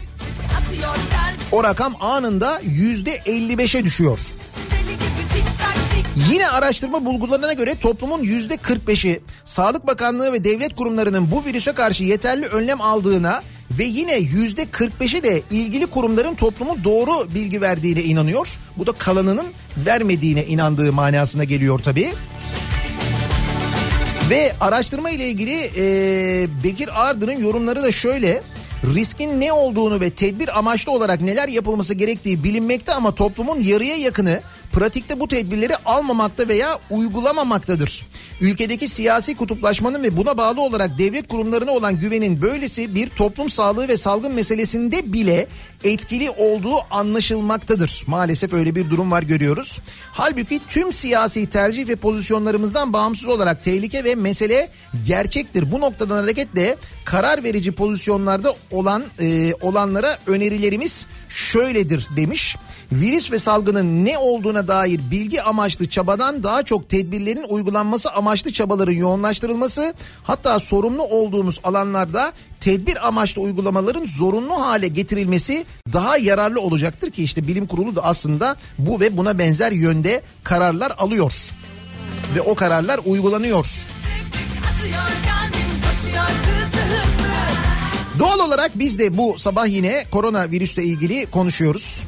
O 1.52 1.64
rakam 1.64 1.94
anında 2.00 2.62
yüzde 2.64 3.18
55'e 3.18 3.86
düşüyor. 3.86 4.20
Yine 6.32 6.48
araştırma 6.50 7.06
bulgularına 7.06 7.54
göre 7.54 7.76
toplumun 7.76 8.24
yüzde 8.24 8.56
45'i 8.56 9.22
Sağlık 9.46 9.88
Bakanlığı 9.88 10.34
ve 10.34 10.44
devlet 10.44 10.76
kurumlarının 10.76 11.32
bu 11.32 11.46
virüse 11.46 11.72
karşı 11.72 12.04
yeterli 12.04 12.46
önlem 12.46 12.82
aldığına 12.82 13.42
ve 13.72 13.84
yine 13.84 14.16
yüzde 14.16 14.64
45'i 14.64 15.24
de 15.24 15.42
ilgili 15.52 15.88
kurumların 15.88 16.36
toplumu 16.36 16.84
doğru 16.84 17.12
bilgi 17.36 17.62
verdiğine 17.62 18.04
inanıyor. 18.04 18.60
Bu 18.78 18.88
da 18.88 18.92
kalanının 18.92 19.48
vermediğine 19.78 20.46
inandığı 20.46 20.94
manasına 20.94 21.44
geliyor 21.44 21.80
tabii. 21.80 22.12
Ve 24.32 24.54
araştırma 24.62 25.10
ile 25.10 25.28
ilgili 25.28 25.72
e, 25.78 25.84
Bekir 26.64 26.90
Ardır'ın 27.08 27.40
yorumları 27.40 27.84
da 27.84 27.92
şöyle. 27.92 28.42
Riskin 28.94 29.42
ne 29.42 29.54
olduğunu 29.54 30.02
ve 30.02 30.10
tedbir 30.10 30.60
amaçlı 30.60 30.92
olarak 30.92 31.22
neler 31.22 31.48
yapılması 31.48 31.94
gerektiği 31.94 32.44
bilinmekte 32.44 32.94
ama 32.94 33.16
toplumun 33.16 33.60
yarıya 33.60 33.98
yakını 33.98 34.42
pratikte 34.74 35.20
bu 35.20 35.28
tedbirleri 35.28 35.76
almamakta 35.86 36.48
veya 36.48 36.80
uygulamamaktadır. 36.90 38.06
Ülkedeki 38.42 38.88
siyasi 38.88 39.36
kutuplaşmanın 39.36 40.04
ve 40.04 40.18
buna 40.18 40.38
bağlı 40.38 40.62
olarak 40.62 40.98
devlet 40.98 41.28
kurumlarına 41.28 41.72
olan 41.72 42.00
güvenin 42.00 42.42
böylesi 42.42 42.96
bir 42.96 43.10
toplum 43.10 43.50
sağlığı 43.50 43.88
ve 43.88 43.98
salgın 43.98 44.32
meselesinde 44.32 45.14
bile 45.14 45.48
etkili 45.84 46.30
olduğu 46.30 46.76
anlaşılmaktadır. 46.92 48.04
Maalesef 48.08 48.54
öyle 48.54 48.76
bir 48.76 48.90
durum 48.90 49.12
var 49.12 49.24
görüyoruz. 49.24 49.80
Halbuki 50.12 50.62
tüm 50.68 50.94
siyasi 50.94 51.50
tercih 51.50 51.88
ve 51.88 51.96
pozisyonlarımızdan 51.96 52.94
bağımsız 52.94 53.28
olarak 53.28 53.64
tehlike 53.64 54.04
ve 54.04 54.16
mesele 54.16 54.70
gerçektir. 55.08 55.72
Bu 55.72 55.80
noktadan 55.80 56.22
hareketle 56.22 56.76
karar 57.06 57.44
verici 57.44 57.72
pozisyonlarda 57.72 58.56
olan 58.72 59.04
e, 59.20 59.54
olanlara 59.62 60.20
önerilerimiz 60.28 61.06
şöyledir 61.30 62.08
demiş. 62.16 62.58
Virüs 62.92 63.32
ve 63.32 63.40
salgının 63.40 64.06
ne 64.06 64.18
olduğuna 64.18 64.68
dair 64.68 65.02
bilgi 65.12 65.42
amaçlı 65.44 65.90
çabadan 65.90 66.44
daha 66.44 66.64
çok 66.64 66.90
tedbirlerin 66.90 67.46
uygulanması 67.50 68.12
amaçlı 68.12 68.54
çabaların 68.54 68.94
yoğunlaştırılması 68.94 69.94
hatta 70.24 70.60
sorumlu 70.60 71.04
olduğumuz 71.04 71.60
alanlarda 71.64 72.34
tedbir 72.60 73.08
amaçlı 73.08 73.42
uygulamaların 73.42 74.06
zorunlu 74.06 74.62
hale 74.62 74.88
getirilmesi 74.88 75.66
daha 75.94 76.18
yararlı 76.18 76.62
olacaktır 76.62 77.12
ki 77.12 77.24
işte 77.24 77.48
bilim 77.48 77.68
kurulu 77.68 77.96
da 77.96 78.04
aslında 78.04 78.56
bu 78.78 79.00
ve 79.00 79.18
buna 79.18 79.40
benzer 79.40 79.72
yönde 79.72 80.22
kararlar 80.44 80.94
alıyor. 80.98 81.34
Ve 82.36 82.42
o 82.42 82.56
kararlar 82.56 83.00
uygulanıyor. 83.06 83.68
Doğal 88.20 88.40
olarak 88.40 88.72
biz 88.80 89.00
de 89.00 89.18
bu 89.18 89.36
sabah 89.38 89.68
yine 89.68 90.06
koronavirüsle 90.12 90.84
ilgili 90.84 91.26
konuşuyoruz. 91.26 92.04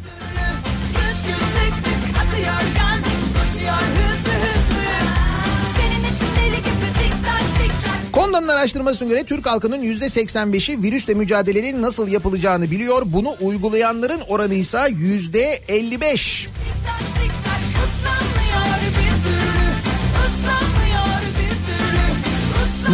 Konda'nın 8.33 8.57
araştırmasına 8.57 9.09
göre 9.09 9.23
Türk 9.23 9.45
halkının 9.45 9.83
%85'i 9.83 10.83
virüsle 10.83 11.13
mücadelenin 11.13 11.81
nasıl 11.81 12.07
yapılacağını 12.07 12.71
biliyor. 12.71 13.01
Bunu 13.05 13.35
uygulayanların 13.41 14.21
oranı 14.27 14.53
ise 14.53 14.77
%55. 14.77 16.47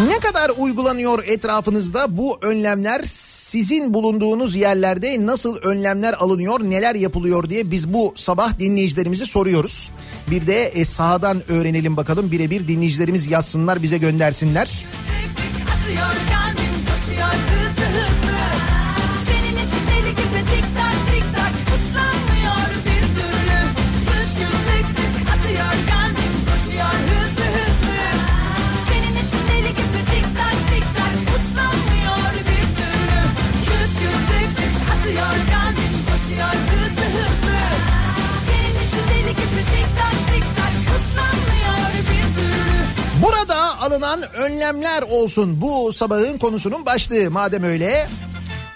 Ne 0.08 0.20
kadar 0.20 0.52
uygulanıyor 0.58 1.24
etrafınızda 1.28 2.18
bu 2.18 2.38
önlemler? 2.42 3.02
Sizin 3.06 3.94
bulunduğunuz 3.94 4.56
yerlerde 4.56 5.26
nasıl 5.26 5.58
önlemler 5.58 6.14
alınıyor, 6.14 6.60
neler 6.60 6.96
yapılıyor 6.96 7.50
diye 7.50 7.72
biz 7.72 7.94
bu 7.94 8.14
sabah 8.16 8.60
dinleyicilerimizi 8.60 9.26
soruyoruz. 9.26 9.92
Bir 10.32 10.48
de 10.48 10.64
e, 10.64 10.86
sahadan 10.86 11.52
öğrenelim 11.52 11.98
bakalım 11.98 12.32
birebir 12.32 12.68
dinleyicilerimiz 12.68 13.32
yazsınlar 13.32 13.84
bize 13.84 13.98
göndersinler. 13.98 14.86
Kalbim 15.08 15.66
koşuyor 15.66 16.49
alınan 43.90 44.22
önlemler 44.34 45.02
olsun 45.02 45.62
bu 45.62 45.94
sabahın 45.94 46.38
konusunun 46.38 46.86
başlığı 46.86 47.32
madem 47.32 47.64
öyle. 47.64 48.08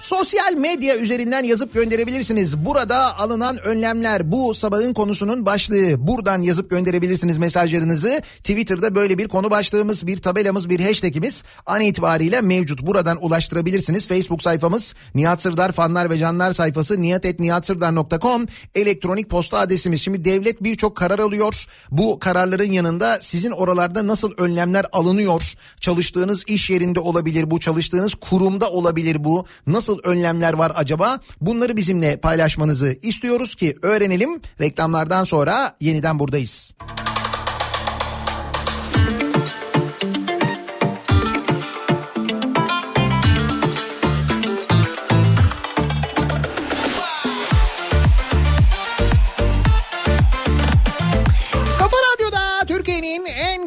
Sosyal 0.04 0.54
medya 0.54 0.98
üzerinden 0.98 1.44
yazıp 1.44 1.74
gönderebilirsiniz. 1.74 2.66
Burada 2.66 3.20
alınan 3.20 3.58
önlemler 3.66 4.32
bu 4.32 4.54
sabahın 4.54 4.94
konusunun 4.94 5.46
başlığı. 5.46 6.08
Buradan 6.08 6.42
yazıp 6.42 6.70
gönderebilirsiniz 6.70 7.38
mesajlarınızı. 7.38 8.22
Twitter'da 8.38 8.96
böyle 8.96 9.18
bir 9.18 9.28
konu 9.28 9.52
başlığımız, 9.52 10.08
bir 10.08 10.18
tabelamız, 10.18 10.70
bir 10.70 10.80
hashtagimiz 10.80 11.44
an 11.66 11.82
itibariyle 11.82 12.42
mevcut. 12.42 12.82
Buradan 12.82 13.26
ulaştırabilirsiniz. 13.26 14.08
Facebook 14.08 14.42
sayfamız 14.42 14.94
Nihat 15.16 15.42
Sırdar 15.42 15.72
fanlar 15.72 16.10
ve 16.10 16.18
canlar 16.18 16.52
sayfası 16.52 17.02
niyatetniyatsırdar.com 17.02 18.46
elektronik 18.76 19.30
posta 19.30 19.60
adresimiz. 19.60 20.02
Şimdi 20.02 20.26
devlet 20.26 20.64
birçok 20.64 20.96
karar 20.98 21.20
alıyor. 21.20 21.66
Bu 21.92 22.20
kararların 22.20 22.72
yanında 22.72 23.18
sizin 23.22 23.52
oralarda 23.52 24.08
nasıl 24.08 24.32
önlemler 24.38 24.86
alınıyor? 24.92 25.54
Çalıştığınız 25.80 26.44
iş 26.48 26.70
yerinde 26.70 27.00
olabilir 27.00 27.52
bu, 27.52 27.60
çalıştığınız 27.60 28.16
kurumda 28.16 28.70
olabilir 28.70 29.24
bu. 29.24 29.46
Nasıl 29.68 29.93
önlemler 30.04 30.54
var 30.54 30.72
acaba? 30.76 31.20
Bunları 31.42 31.78
bizimle 31.78 32.18
paylaşmanızı 32.18 32.96
istiyoruz 33.02 33.56
ki 33.56 33.78
öğrenelim. 33.82 34.42
Reklamlardan 34.62 35.24
sonra 35.24 35.76
yeniden 35.80 36.20
buradayız. 36.20 36.74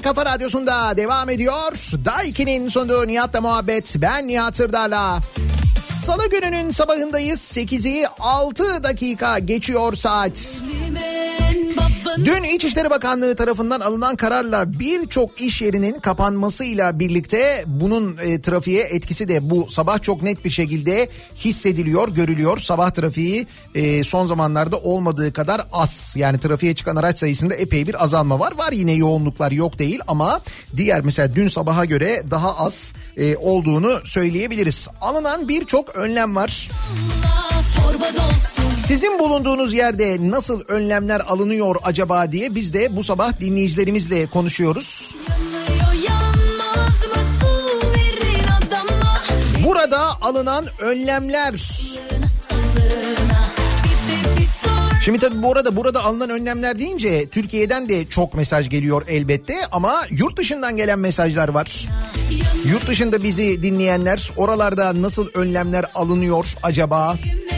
Kafa 0.06 0.26
radyosunda 0.26 0.96
devam 0.96 1.30
ediyor. 1.30 1.72
Daiki'nin 2.04 2.68
sunduğu 2.68 3.06
Nihat'la 3.06 3.40
muhabbet. 3.40 3.94
Ben 3.98 4.28
Nihat 4.28 4.56
Sırdar'la. 4.56 5.18
Salı 5.86 6.30
gününün 6.30 6.70
sabahındayız. 6.70 7.40
8'i 7.40 8.06
6 8.20 8.82
dakika 8.84 9.38
geçiyor 9.38 9.94
saat. 9.94 10.60
Dün 12.24 12.42
İçişleri 12.42 12.90
Bakanlığı 12.90 13.36
tarafından 13.36 13.80
alınan 13.80 14.16
kararla 14.16 14.78
birçok 14.78 15.40
iş 15.40 15.62
yerinin 15.62 15.98
kapanmasıyla 15.98 16.98
birlikte 16.98 17.64
bunun 17.66 18.16
e, 18.16 18.40
trafiğe 18.40 18.84
etkisi 18.84 19.28
de 19.28 19.50
bu 19.50 19.70
sabah 19.70 20.02
çok 20.02 20.22
net 20.22 20.44
bir 20.44 20.50
şekilde 20.50 21.08
hissediliyor, 21.36 22.08
görülüyor. 22.08 22.58
Sabah 22.58 22.90
trafiği 22.90 23.46
e, 23.74 24.04
son 24.04 24.26
zamanlarda 24.26 24.76
olmadığı 24.78 25.32
kadar 25.32 25.66
az. 25.72 26.14
Yani 26.16 26.38
trafiğe 26.38 26.74
çıkan 26.74 26.96
araç 26.96 27.18
sayısında 27.18 27.54
epey 27.54 27.86
bir 27.86 28.04
azalma 28.04 28.40
var. 28.40 28.52
Var 28.58 28.72
yine 28.72 28.92
yoğunluklar 28.92 29.52
yok 29.52 29.78
değil 29.78 30.00
ama 30.08 30.40
diğer 30.76 31.00
mesela 31.00 31.34
dün 31.34 31.48
sabaha 31.48 31.84
göre 31.84 32.22
daha 32.30 32.56
az 32.56 32.92
e, 33.16 33.36
olduğunu 33.36 34.00
söyleyebiliriz. 34.04 34.88
Alınan 35.00 35.48
birçok 35.48 35.96
önlem 35.96 36.36
var. 36.36 36.70
Sizin 38.86 39.18
bulunduğunuz 39.18 39.72
yerde 39.72 40.16
nasıl 40.20 40.60
önlemler 40.68 41.20
alınıyor 41.20 41.76
acaba 41.84 42.32
diye 42.32 42.54
biz 42.54 42.74
de 42.74 42.96
bu 42.96 43.04
sabah 43.04 43.40
dinleyicilerimizle 43.40 44.26
konuşuyoruz. 44.26 45.14
Burada 49.64 50.00
alınan 50.20 50.66
önlemler. 50.80 51.54
Şimdi 55.04 55.18
tabii 55.18 55.42
bu 55.42 55.52
arada 55.52 55.76
burada 55.76 56.04
alınan 56.04 56.30
önlemler 56.30 56.78
deyince 56.78 57.28
Türkiye'den 57.28 57.88
de 57.88 58.06
çok 58.06 58.34
mesaj 58.34 58.70
geliyor 58.70 59.02
elbette 59.08 59.66
ama 59.72 60.02
yurt 60.10 60.36
dışından 60.36 60.76
gelen 60.76 60.98
mesajlar 60.98 61.48
var. 61.48 61.88
Yurt 62.64 62.88
dışında 62.88 63.22
bizi 63.22 63.62
dinleyenler 63.62 64.30
oralarda 64.36 65.02
nasıl 65.02 65.28
önlemler 65.34 65.84
alınıyor 65.94 66.46
acaba? 66.62 67.16
gelmiş 67.24 67.55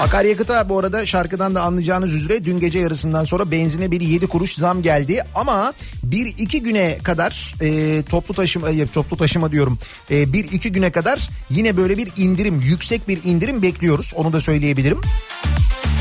Akaryakıta 0.00 0.68
bu 0.68 0.78
arada 0.78 1.06
şarkıdan 1.06 1.54
da 1.54 1.62
anlayacağınız 1.62 2.14
üzere 2.14 2.44
dün 2.44 2.60
gece 2.60 2.78
yarısından 2.78 3.24
sonra 3.24 3.50
benzine 3.50 3.90
bir 3.90 4.00
7 4.00 4.26
kuruş 4.26 4.54
zam 4.54 4.82
geldi. 4.82 5.22
Ama 5.34 5.72
bir 6.02 6.26
iki 6.26 6.62
güne 6.62 6.98
kadar 7.02 7.54
e, 7.60 8.02
toplu 8.02 8.34
taşıma 8.34 8.70
e, 8.70 8.86
toplu 8.86 9.16
taşıma 9.16 9.52
diyorum 9.52 9.78
e, 10.10 10.32
bir 10.32 10.44
iki 10.44 10.72
güne 10.72 10.92
kadar 10.92 11.28
yine 11.50 11.76
böyle 11.76 11.98
bir 11.98 12.08
indirim 12.16 12.60
yüksek 12.60 13.08
bir 13.08 13.24
indirim 13.24 13.62
bekliyoruz 13.62 14.12
onu 14.16 14.32
da 14.32 14.40
söyleyebilirim. 14.40 15.00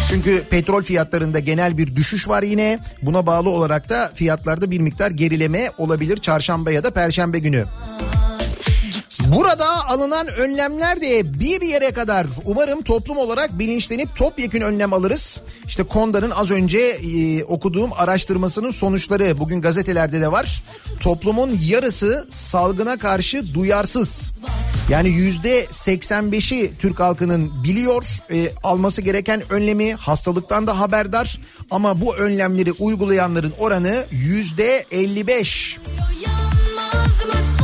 Çünkü 0.10 0.44
petrol 0.50 0.84
fiyatlarında 0.84 1.40
genel 1.40 1.78
bir 1.78 1.96
düşüş 1.96 2.28
var 2.28 2.44
yine. 2.44 2.80
Buna 3.02 3.26
bağlı 3.26 3.50
olarak 3.50 3.90
da 3.90 4.12
fiyatlarda 4.16 4.72
bir 4.72 4.80
miktar 4.80 5.12
gerileme 5.12 5.72
olabilir 5.78 6.18
çarşamba 6.18 6.72
ya 6.72 6.84
da 6.84 6.92
perşembe 6.92 7.40
günü. 7.40 7.66
Burada 9.22 9.88
alınan 9.88 10.28
önlemler 10.28 11.02
de 11.02 11.40
bir 11.40 11.62
yere 11.62 11.92
kadar 11.92 12.28
umarım 12.46 12.82
toplum 12.82 13.18
olarak 13.18 13.60
bilinçlenip 13.60 14.16
topyekün 14.16 14.62
önlem 14.62 14.94
alırız. 14.94 15.42
İşte 15.68 15.84
Konda'nın 15.84 16.32
az 16.32 16.52
önce 16.52 16.80
e, 16.80 17.44
okuduğum 17.44 17.94
araştırmasının 17.94 18.72
sonuçları 18.72 19.40
bugün 19.40 19.62
gazetelerde 19.62 20.22
de 20.22 20.32
var. 20.32 20.64
Toplumun 21.00 21.60
yarısı 21.64 22.28
salgına 22.30 22.98
karşı 22.98 23.54
duyarsız. 23.54 24.32
Yani 24.90 25.10
yüzde 25.10 25.66
85'i 25.66 26.78
Türk 26.80 27.00
halkının 27.00 27.64
biliyor 27.64 28.06
e, 28.32 28.52
alması 28.64 29.02
gereken 29.02 29.44
önlemi 29.50 29.94
hastalıktan 29.94 30.68
da 30.68 30.80
haberdar. 30.80 31.40
Ama 31.72 32.02
bu 32.02 32.16
önlemleri 32.16 32.72
uygulayanların 32.72 33.54
oranı 33.60 34.06
yüzde 34.12 34.86
55. 34.92 35.80
Yanmaz 36.26 37.26
mı 37.26 37.64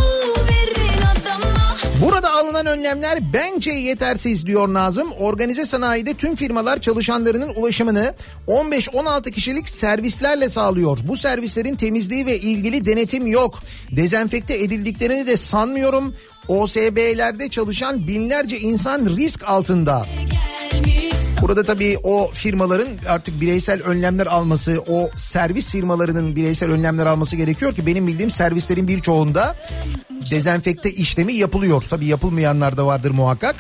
Burada 2.02 2.34
alınan 2.34 2.66
önlemler 2.66 3.20
bence 3.34 3.72
yetersiz 3.72 4.46
diyor 4.46 4.74
Nazım. 4.74 5.12
Organize 5.12 5.66
sanayide 5.66 6.14
tüm 6.14 6.36
firmalar 6.36 6.82
çalışanlarının 6.82 7.56
ulaşımını 7.56 8.14
15-16 8.48 9.32
kişilik 9.32 9.70
servislerle 9.70 10.50
sağlıyor. 10.50 10.98
Bu 11.04 11.18
servislerin 11.18 11.76
temizliği 11.76 12.26
ve 12.26 12.40
ilgili 12.40 12.86
denetim 12.86 13.28
yok. 13.28 13.60
Dezenfekte 13.92 14.64
edildiklerini 14.64 15.28
de 15.28 15.38
sanmıyorum. 15.38 16.16
OSB'lerde 16.48 17.50
çalışan 17.50 18.08
binlerce 18.08 18.60
insan 18.60 19.18
risk 19.18 19.44
altında. 19.44 20.06
gelmiş 20.32 21.09
Burada 21.42 21.64
tabii 21.64 21.98
o 22.04 22.32
firmaların 22.34 22.88
artık 23.10 23.42
bireysel 23.42 23.84
önlemler 23.84 24.28
alması, 24.28 24.84
o 24.88 25.10
servis 25.18 25.72
firmalarının 25.72 26.36
bireysel 26.36 26.72
önlemler 26.72 27.06
alması 27.06 27.36
gerekiyor 27.36 27.76
ki 27.76 27.86
benim 27.86 28.08
bildiğim 28.08 28.32
servislerin 28.32 28.88
birçoğunda 28.88 29.56
dezenfekte 30.32 30.92
işlemi 30.92 31.34
yapılıyor. 31.34 31.82
Tabii 31.82 32.06
yapılmayanlar 32.06 32.78
da 32.78 32.86
vardır 32.86 33.12
muhakkak. 33.12 33.56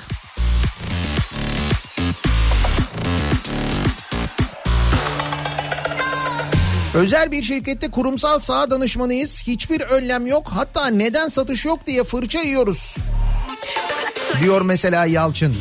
Özel 6.93 7.31
bir 7.31 7.43
şirkette 7.43 7.91
kurumsal 7.91 8.39
saha 8.39 8.71
danışmanıyız. 8.71 9.43
Hiçbir 9.47 9.81
önlem 9.81 10.27
yok. 10.27 10.51
Hatta 10.53 10.87
neden 10.87 11.27
satış 11.27 11.65
yok 11.65 11.79
diye 11.87 12.03
fırça 12.03 12.39
yiyoruz. 12.39 12.97
Diyor 14.43 14.61
mesela 14.61 15.05
Yalçın. 15.05 15.55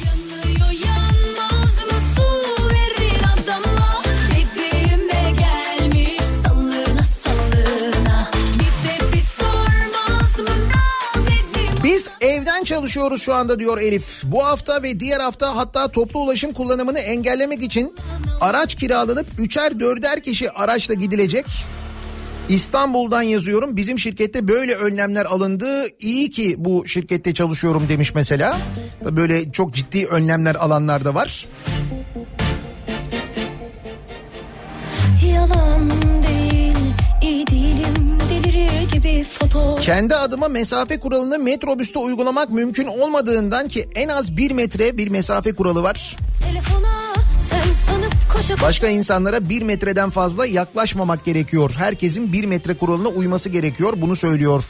Çalışıyoruz 12.68 13.22
şu 13.22 13.34
anda 13.34 13.58
diyor 13.58 13.78
Elif. 13.78 14.22
Bu 14.24 14.44
hafta 14.44 14.82
ve 14.82 15.00
diğer 15.00 15.20
hafta 15.20 15.56
hatta 15.56 15.88
toplu 15.88 16.20
ulaşım 16.20 16.52
kullanımını 16.52 16.98
engellemek 16.98 17.62
için 17.62 17.94
araç 18.40 18.74
kiralanıp 18.74 19.26
üçer 19.38 19.80
dörder 19.80 20.22
kişi 20.22 20.50
araçla 20.50 20.94
gidilecek. 20.94 21.46
İstanbul'dan 22.48 23.22
yazıyorum. 23.22 23.76
Bizim 23.76 23.98
şirkette 23.98 24.48
böyle 24.48 24.74
önlemler 24.74 25.26
alındı. 25.26 25.86
İyi 26.00 26.30
ki 26.30 26.54
bu 26.58 26.88
şirkette 26.88 27.34
çalışıyorum 27.34 27.86
demiş 27.88 28.14
mesela. 28.14 28.58
Böyle 29.04 29.52
çok 29.52 29.74
ciddi 29.74 30.06
önlemler 30.06 30.54
alanlar 30.54 31.04
da 31.04 31.14
var. 31.14 31.46
Kendi 39.82 40.14
adıma 40.14 40.48
mesafe 40.48 41.00
kuralını 41.00 41.38
metrobüste 41.38 41.98
uygulamak 41.98 42.50
mümkün 42.50 42.86
olmadığından 42.86 43.68
ki 43.68 43.88
en 43.94 44.08
az 44.08 44.36
bir 44.36 44.50
metre 44.50 44.96
bir 44.98 45.08
mesafe 45.08 45.52
kuralı 45.52 45.82
var. 45.82 46.16
Başka 48.62 48.88
insanlara 48.88 49.48
bir 49.48 49.62
metreden 49.62 50.10
fazla 50.10 50.46
yaklaşmamak 50.46 51.24
gerekiyor. 51.24 51.70
Herkesin 51.76 52.32
bir 52.32 52.44
metre 52.44 52.74
kuralına 52.74 53.08
uyması 53.08 53.48
gerekiyor. 53.48 53.92
Bunu 53.96 54.16
söylüyor 54.16 54.64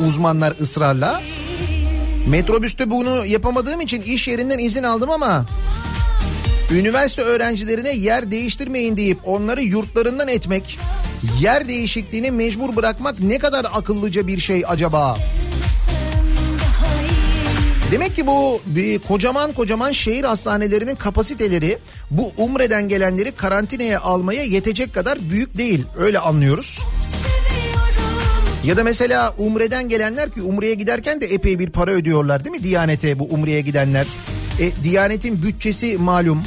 uzmanlar 0.00 0.54
ısrarla. 0.60 1.20
Metrobüste 2.28 2.90
bunu 2.90 3.26
yapamadığım 3.26 3.80
için 3.80 4.02
iş 4.02 4.28
yerinden 4.28 4.58
izin 4.58 4.82
aldım 4.82 5.10
ama 5.10 5.46
üniversite 6.70 7.22
öğrencilerine 7.22 7.90
yer 7.90 8.30
değiştirmeyin 8.30 8.96
deyip 8.96 9.18
onları 9.24 9.62
yurtlarından 9.62 10.28
etmek, 10.28 10.78
yer 11.40 11.68
değişikliğini 11.68 12.30
mecbur 12.30 12.76
bırakmak 12.76 13.20
ne 13.20 13.38
kadar 13.38 13.66
akıllıca 13.72 14.26
bir 14.26 14.38
şey 14.38 14.64
acaba? 14.66 15.18
Demek 17.90 18.16
ki 18.16 18.26
bu 18.26 18.60
bir 18.66 18.98
kocaman 18.98 19.52
kocaman 19.52 19.92
şehir 19.92 20.24
hastanelerinin 20.24 20.96
kapasiteleri 20.96 21.78
bu 22.10 22.32
Umre'den 22.36 22.88
gelenleri 22.88 23.32
karantinaya 23.32 24.00
almaya 24.00 24.42
yetecek 24.42 24.94
kadar 24.94 25.18
büyük 25.30 25.58
değil. 25.58 25.84
Öyle 25.98 26.18
anlıyoruz. 26.18 26.80
Ya 28.64 28.76
da 28.76 28.84
mesela 28.84 29.34
Umre'den 29.38 29.88
gelenler 29.88 30.30
ki 30.30 30.42
Umre'ye 30.42 30.74
giderken 30.74 31.20
de 31.20 31.26
epey 31.26 31.58
bir 31.58 31.70
para 31.70 31.90
ödüyorlar 31.90 32.44
değil 32.44 32.56
mi 32.56 32.62
Diyanet'e 32.62 33.18
bu 33.18 33.24
Umre'ye 33.24 33.60
gidenler? 33.60 34.06
E, 34.60 34.84
Diyanet'in 34.84 35.42
bütçesi 35.42 35.98
malum. 35.98 36.42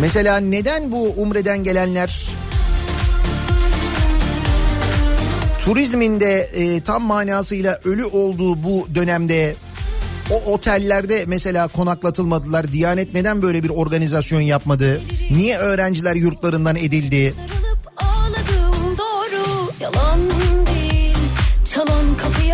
Mesela 0.00 0.36
neden 0.36 0.92
bu 0.92 1.02
Umre'den 1.02 1.64
gelenler 1.64 2.28
turizmin 5.66 6.20
de 6.20 6.50
e, 6.54 6.80
tam 6.80 7.04
manasıyla 7.04 7.80
ölü 7.84 8.04
olduğu 8.04 8.62
bu 8.62 8.88
dönemde 8.94 9.56
o 10.30 10.52
otellerde 10.52 11.24
mesela 11.26 11.68
konaklatılmadılar. 11.68 12.72
Diyanet 12.72 13.14
neden 13.14 13.42
böyle 13.42 13.62
bir 13.62 13.68
organizasyon 13.68 14.40
yapmadı? 14.40 15.00
Niye 15.30 15.58
öğrenciler 15.58 16.14
yurtlarından 16.14 16.76
edildi? 16.76 17.34
Sarılıp 17.36 17.92
ağladım 17.96 18.98
doğru 18.98 19.72
yalan 19.80 20.20
değil 20.66 21.16
Çalan 21.64 22.16
kapıya 22.16 22.45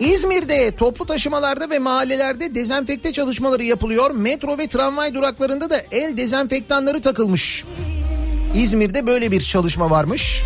İzmir'de 0.00 0.76
toplu 0.76 1.06
taşımalarda 1.06 1.70
ve 1.70 1.78
mahallelerde 1.78 2.54
dezenfekte 2.54 3.12
çalışmaları 3.12 3.64
yapılıyor. 3.64 4.10
Metro 4.10 4.58
ve 4.58 4.66
tramvay 4.66 5.14
duraklarında 5.14 5.70
da 5.70 5.82
el 5.92 6.16
dezenfektanları 6.16 7.00
takılmış. 7.00 7.64
İzmir'de 8.54 9.06
böyle 9.06 9.30
bir 9.30 9.40
çalışma 9.40 9.90
varmış. 9.90 10.42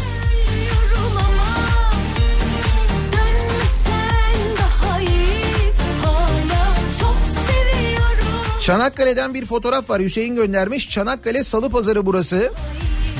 Çanakkale'den 8.60 9.34
bir 9.34 9.46
fotoğraf 9.46 9.90
var 9.90 10.02
Hüseyin 10.02 10.34
göndermiş. 10.34 10.90
Çanakkale 10.90 11.44
Salı 11.44 11.70
Pazarı 11.70 12.06
burası. 12.06 12.52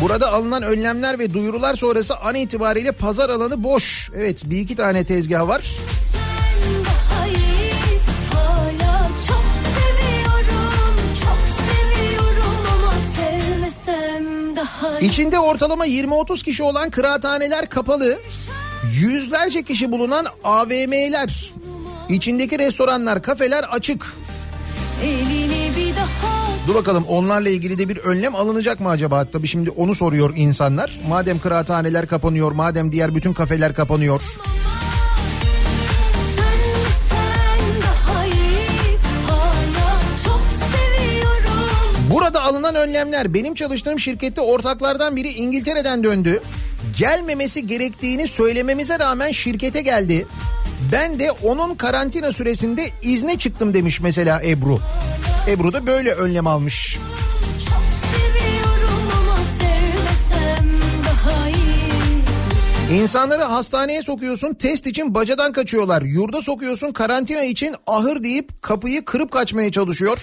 Burada 0.00 0.32
alınan 0.32 0.62
önlemler 0.62 1.18
ve 1.18 1.34
duyurular 1.34 1.74
sonrası 1.74 2.16
an 2.16 2.34
itibariyle 2.34 2.92
pazar 2.92 3.30
alanı 3.30 3.64
boş. 3.64 4.10
Evet 4.16 4.42
bir 4.44 4.60
iki 4.60 4.76
tane 4.76 5.04
tezgah 5.04 5.48
var. 5.48 5.64
İyi 7.26 7.72
çok 9.28 9.44
seviyorum 9.64 10.96
Çok 11.20 11.38
seviyorum 11.66 12.60
İçinde 15.00 15.38
ortalama 15.38 15.86
20-30 15.86 16.44
kişi 16.44 16.62
olan 16.62 16.90
kıraathaneler 16.90 17.66
kapalı. 17.66 18.18
Yüzlerce 19.00 19.62
kişi 19.62 19.92
bulunan 19.92 20.26
AVM'ler, 20.44 21.52
içindeki 22.08 22.58
restoranlar, 22.58 23.22
kafeler 23.22 23.64
açık. 23.70 24.14
Daha 25.02 25.29
Dur 26.70 26.74
bakalım 26.74 27.04
onlarla 27.08 27.48
ilgili 27.48 27.78
de 27.78 27.88
bir 27.88 27.96
önlem 27.96 28.34
alınacak 28.34 28.80
mı 28.80 28.88
acaba? 28.88 29.24
Tabii 29.24 29.46
şimdi 29.46 29.70
onu 29.70 29.94
soruyor 29.94 30.32
insanlar. 30.36 31.00
Madem 31.08 31.38
kıraathaneler 31.38 32.06
kapanıyor, 32.06 32.52
madem 32.52 32.92
diğer 32.92 33.14
bütün 33.14 33.32
kafeler 33.32 33.74
kapanıyor. 33.74 34.22
Burada 42.10 42.42
alınan 42.42 42.74
önlemler 42.74 43.34
benim 43.34 43.54
çalıştığım 43.54 44.00
şirkette 44.00 44.40
ortaklardan 44.40 45.16
biri 45.16 45.28
İngiltere'den 45.28 46.04
döndü. 46.04 46.40
Gelmemesi 46.98 47.66
gerektiğini 47.66 48.28
söylememize 48.28 48.98
rağmen 48.98 49.32
şirkete 49.32 49.80
geldi. 49.80 50.26
Ben 50.92 51.18
de 51.18 51.30
onun 51.30 51.74
karantina 51.74 52.32
süresinde 52.32 52.90
izne 53.02 53.38
çıktım 53.38 53.74
demiş 53.74 54.00
mesela 54.00 54.42
Ebru. 54.42 54.80
Ebru 55.48 55.72
da 55.72 55.86
böyle 55.86 56.12
önlem 56.12 56.46
almış. 56.46 56.98
İnsanları 62.92 63.42
hastaneye 63.42 64.02
sokuyorsun 64.02 64.54
test 64.54 64.86
için 64.86 65.14
bacadan 65.14 65.52
kaçıyorlar. 65.52 66.02
Yurda 66.02 66.42
sokuyorsun 66.42 66.92
karantina 66.92 67.44
için 67.44 67.74
ahır 67.86 68.22
deyip 68.22 68.62
kapıyı 68.62 69.04
kırıp 69.04 69.30
kaçmaya 69.30 69.72
çalışıyor. 69.72 70.18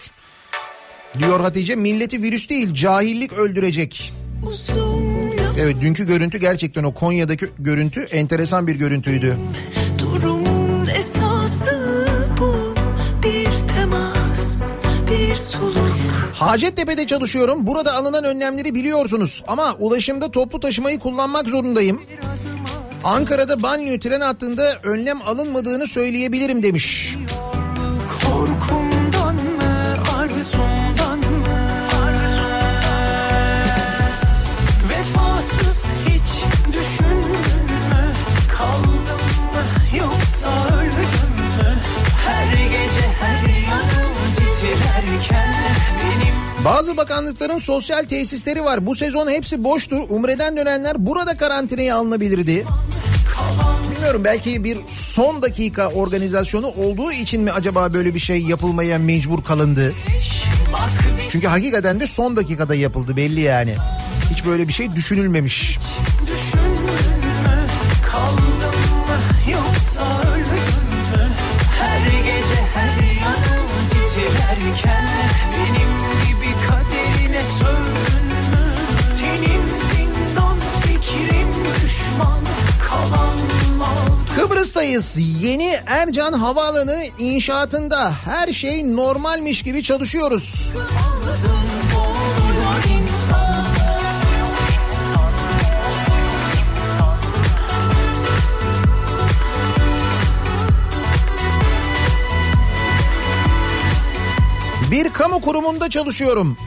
Diyor 1.20 1.40
Hatice 1.40 1.76
milleti 1.76 2.22
virüs 2.22 2.50
değil 2.50 2.74
cahillik 2.74 3.34
öldürecek. 3.34 4.14
Evet 5.60 5.76
dünkü 5.82 6.08
görüntü 6.08 6.38
gerçekten 6.38 6.84
o 6.84 6.94
Konya'daki 6.94 7.46
görüntü 7.60 8.02
enteresan 8.02 8.68
bir 8.68 8.76
görüntüydü. 8.76 9.38
durumun 10.00 10.88
esası 10.88 12.07
Hacettepe'de 16.34 17.08
çalışıyorum. 17.08 17.68
Burada 17.68 17.94
alınan 17.94 18.24
önlemleri 18.24 18.76
biliyorsunuz 18.76 19.44
ama 19.48 19.76
ulaşımda 19.80 20.32
toplu 20.32 20.60
taşımayı 20.60 21.00
kullanmak 21.00 21.48
zorundayım. 21.48 22.02
Ankara'da 23.04 23.64
banyo 23.64 24.00
tren 24.00 24.22
hattında 24.22 24.80
önlem 24.84 25.22
alınmadığını 25.22 25.88
söyleyebilirim 25.88 26.64
demiş. 26.64 27.16
Korkumdan 28.26 28.87
Bazı 46.68 46.98
bakanlıkların 46.98 47.58
sosyal 47.60 48.04
tesisleri 48.04 48.64
var. 48.64 48.86
Bu 48.86 48.96
sezon 48.96 49.30
hepsi 49.32 49.64
boştur. 49.64 50.02
Umre'den 50.10 50.58
dönenler 50.58 51.06
burada 51.06 51.38
karantinaya 51.38 51.96
alınabilirdi. 51.96 52.66
Bilmiyorum 53.92 54.22
belki 54.24 54.64
bir 54.64 54.78
son 54.88 55.42
dakika 55.42 55.88
organizasyonu 55.88 56.68
olduğu 56.68 57.12
için 57.12 57.42
mi 57.42 57.52
acaba 57.52 57.94
böyle 57.94 58.14
bir 58.14 58.20
şey 58.20 58.42
yapılmaya 58.42 59.00
mecbur 59.00 59.44
kalındı? 59.44 59.94
Çünkü 61.30 61.48
hakikaten 61.48 62.00
de 62.00 62.08
son 62.08 62.36
dakikada 62.36 62.76
yapıldı 62.76 63.18
belli 63.18 63.42
yani. 63.42 63.76
Hiç 64.32 64.46
böyle 64.46 64.68
bir 64.68 64.74
şey 64.74 64.96
düşünülmemiş. 64.96 65.78
düşündün 66.28 66.67
Kıbrıs'tayız. 84.58 85.18
Yeni 85.42 85.80
Ercan 85.86 86.34
Havaalanı 86.34 87.04
inşaatında 87.20 88.14
her 88.26 88.54
şey 88.54 88.96
normalmiş 88.96 89.64
gibi 89.64 89.84
çalışıyoruz. 89.84 90.74
Bir 104.92 105.10
kamu 105.10 105.42
kurumunda 105.42 105.90
çalışıyorum. 105.90 106.58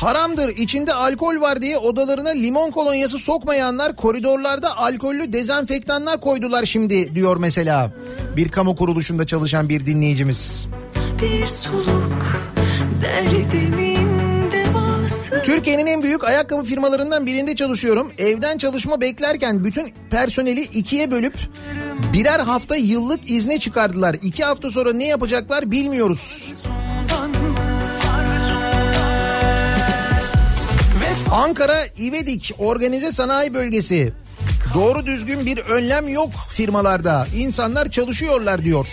Haramdır 0.00 0.48
içinde 0.48 0.92
alkol 0.94 1.40
var 1.40 1.62
diye 1.62 1.78
odalarına 1.78 2.28
limon 2.28 2.70
kolonyası 2.70 3.18
sokmayanlar 3.18 3.96
koridorlarda 3.96 4.76
alkollü 4.76 5.32
dezenfektanlar 5.32 6.20
koydular 6.20 6.64
şimdi 6.64 7.14
diyor 7.14 7.36
mesela. 7.36 7.92
Bir 8.36 8.48
kamu 8.48 8.76
kuruluşunda 8.76 9.26
çalışan 9.26 9.68
bir 9.68 9.86
dinleyicimiz. 9.86 10.68
bir 11.22 11.48
soluk 11.48 12.40
derdimin 13.02 14.10
Türkiye'nin 15.44 15.86
en 15.86 16.02
büyük 16.02 16.24
ayakkabı 16.24 16.64
firmalarından 16.64 17.26
birinde 17.26 17.56
çalışıyorum. 17.56 18.12
Evden 18.18 18.58
çalışma 18.58 19.00
beklerken 19.00 19.64
bütün 19.64 19.92
personeli 20.10 20.60
ikiye 20.60 21.10
bölüp 21.10 21.34
birer 22.12 22.40
hafta 22.40 22.76
yıllık 22.76 23.30
izne 23.30 23.58
çıkardılar. 23.58 24.16
İki 24.22 24.44
hafta 24.44 24.70
sonra 24.70 24.92
ne 24.92 25.06
yapacaklar 25.06 25.70
bilmiyoruz. 25.70 26.52
Ankara 31.32 31.86
İvedik 31.86 32.54
Organize 32.58 33.12
Sanayi 33.12 33.54
Bölgesi. 33.54 34.12
Doğru 34.74 35.06
düzgün 35.06 35.46
bir 35.46 35.58
önlem 35.58 36.08
yok 36.08 36.30
firmalarda. 36.48 37.26
İnsanlar 37.36 37.90
çalışıyorlar 37.90 38.64
diyor. 38.64 38.86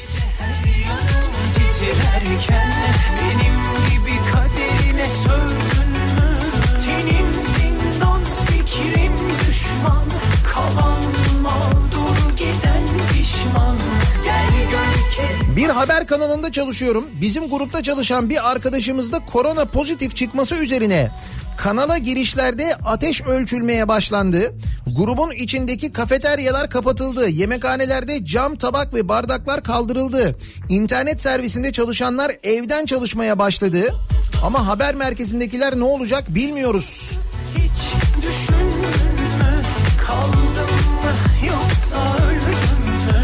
Bir 15.55 15.69
haber 15.69 16.07
kanalında 16.07 16.51
çalışıyorum. 16.51 17.05
Bizim 17.21 17.49
grupta 17.49 17.83
çalışan 17.83 18.29
bir 18.29 18.51
arkadaşımızda 18.51 19.19
korona 19.25 19.65
pozitif 19.65 20.15
çıkması 20.15 20.55
üzerine 20.55 21.11
kanala 21.57 21.97
girişlerde 21.97 22.75
ateş 22.85 23.21
ölçülmeye 23.21 23.87
başlandı. 23.87 24.53
Grubun 24.97 25.31
içindeki 25.31 25.91
kafeteryalar 25.93 26.69
kapatıldı. 26.69 27.29
Yemekhanelerde 27.29 28.25
cam 28.25 28.55
tabak 28.55 28.93
ve 28.93 29.09
bardaklar 29.09 29.63
kaldırıldı. 29.63 30.35
İnternet 30.69 31.21
servisinde 31.21 31.71
çalışanlar 31.71 32.31
evden 32.43 32.85
çalışmaya 32.85 33.39
başladı. 33.39 33.95
Ama 34.43 34.67
haber 34.67 34.95
merkezindekiler 34.95 35.79
ne 35.79 35.83
olacak 35.83 36.35
bilmiyoruz. 36.35 37.11
hiç 37.55 37.93
düşündün 38.23 39.27
mü? 39.39 39.63
Kaldım 40.07 40.75
mı 41.03 41.13
yoksa 41.47 42.15
öldüm 42.25 42.83
mü? 42.85 43.23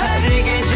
Her 0.00 0.28
gece 0.28 0.71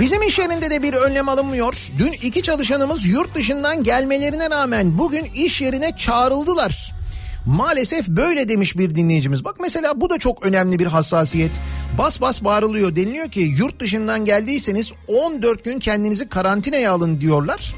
Bizim 0.00 0.22
iş 0.22 0.38
yerinde 0.38 0.70
de 0.70 0.82
bir 0.82 0.94
önlem 0.94 1.28
alınmıyor. 1.28 1.90
Dün 1.98 2.12
iki 2.12 2.42
çalışanımız 2.42 3.06
yurt 3.06 3.34
dışından 3.34 3.84
gelmelerine 3.84 4.50
rağmen 4.50 4.98
bugün 4.98 5.24
iş 5.24 5.60
yerine 5.60 5.96
çağrıldılar. 5.96 6.94
Maalesef 7.46 8.08
böyle 8.08 8.48
demiş 8.48 8.78
bir 8.78 8.94
dinleyicimiz. 8.94 9.44
Bak 9.44 9.56
mesela 9.60 10.00
bu 10.00 10.10
da 10.10 10.18
çok 10.18 10.46
önemli 10.46 10.78
bir 10.78 10.86
hassasiyet. 10.86 11.50
Bas 11.98 12.20
bas 12.20 12.44
bağırılıyor. 12.44 12.96
Deniliyor 12.96 13.30
ki 13.30 13.40
yurt 13.40 13.80
dışından 13.80 14.24
geldiyseniz 14.24 14.92
14 15.08 15.64
gün 15.64 15.78
kendinizi 15.78 16.28
karantinaya 16.28 16.92
alın 16.92 17.20
diyorlar. 17.20 17.74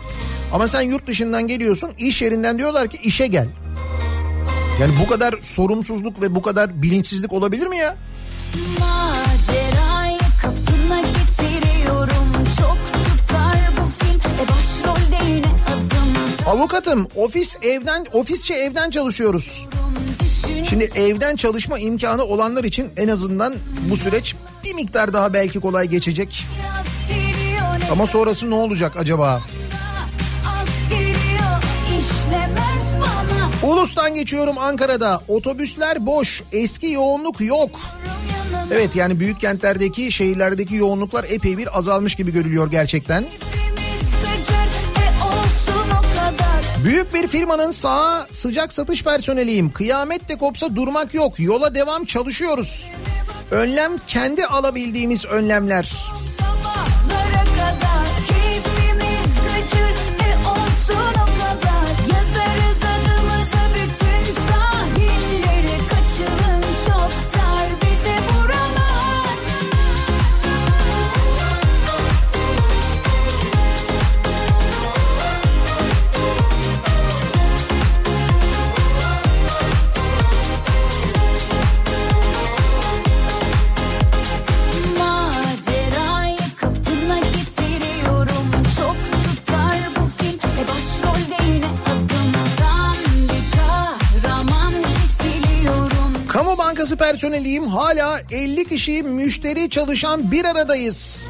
Ama 0.52 0.68
sen 0.68 0.80
yurt 0.80 1.06
dışından 1.06 1.46
geliyorsun 1.46 1.90
iş 1.98 2.22
yerinden 2.22 2.58
diyorlar 2.58 2.88
ki 2.88 2.98
işe 3.02 3.26
gel. 3.26 3.48
Yani 4.80 4.94
bu 5.02 5.06
kadar 5.06 5.34
sorumsuzluk 5.40 6.22
ve 6.22 6.34
bu 6.34 6.42
kadar 6.42 6.82
bilinçsizlik 6.82 7.32
olabilir 7.32 7.66
mi 7.66 7.76
ya? 7.76 7.96
Macerayı 8.78 9.69
kapına 10.42 11.00
getiriyorum 11.00 12.32
Çok 12.58 12.78
tutar 12.86 13.70
bu 13.76 13.86
film 13.88 14.20
E 14.40 14.48
başrolde 14.48 15.24
yine 15.24 15.46
adım 15.46 16.46
Avukatım 16.46 17.08
ofis 17.14 17.56
evden 17.62 18.06
ofisçi 18.12 18.54
evden 18.54 18.90
çalışıyoruz. 18.90 19.68
Şimdi 20.68 20.84
evden 20.84 21.36
çalışma 21.36 21.78
imkanı 21.78 22.22
olanlar 22.24 22.64
için 22.64 22.88
en 22.96 23.08
azından 23.08 23.54
bu 23.90 23.96
süreç 23.96 24.34
bir 24.64 24.74
miktar 24.74 25.12
daha 25.12 25.32
belki 25.32 25.60
kolay 25.60 25.88
geçecek. 25.88 26.44
Ama 27.92 28.06
sonrası 28.06 28.50
ne 28.50 28.54
olacak 28.54 28.92
acaba? 28.96 29.40
Ulus'tan 33.62 34.14
geçiyorum 34.14 34.58
Ankara'da. 34.58 35.20
Otobüsler 35.28 36.06
boş. 36.06 36.42
Eski 36.52 36.90
yoğunluk 36.90 37.40
yok. 37.40 37.80
Evet 38.72 38.96
yani 38.96 39.20
büyük 39.20 39.40
kentlerdeki 39.40 40.12
şehirlerdeki 40.12 40.74
yoğunluklar 40.74 41.26
epey 41.28 41.58
bir 41.58 41.78
azalmış 41.78 42.14
gibi 42.14 42.32
görülüyor 42.32 42.70
gerçekten. 42.70 43.24
Büyük 46.84 47.14
bir 47.14 47.28
firmanın 47.28 47.72
sağ 47.72 48.26
sıcak 48.30 48.72
satış 48.72 49.04
personeliyim. 49.04 49.72
Kıyamet 49.72 50.28
de 50.28 50.36
kopsa 50.38 50.76
durmak 50.76 51.14
yok. 51.14 51.40
Yola 51.40 51.74
devam 51.74 52.04
çalışıyoruz. 52.04 52.90
Önlem 53.50 53.92
kendi 54.06 54.46
alabildiğimiz 54.46 55.26
önlemler. 55.26 55.84
Sabahlara 56.38 57.44
kadar 57.44 58.06
keyfimiz 58.28 59.34
kaçır 59.48 59.99
personeliyim. 97.20 97.66
Hala 97.66 98.22
50 98.30 98.64
kişi 98.64 99.02
müşteri 99.02 99.70
çalışan 99.70 100.32
bir 100.32 100.44
aradayız. 100.44 101.28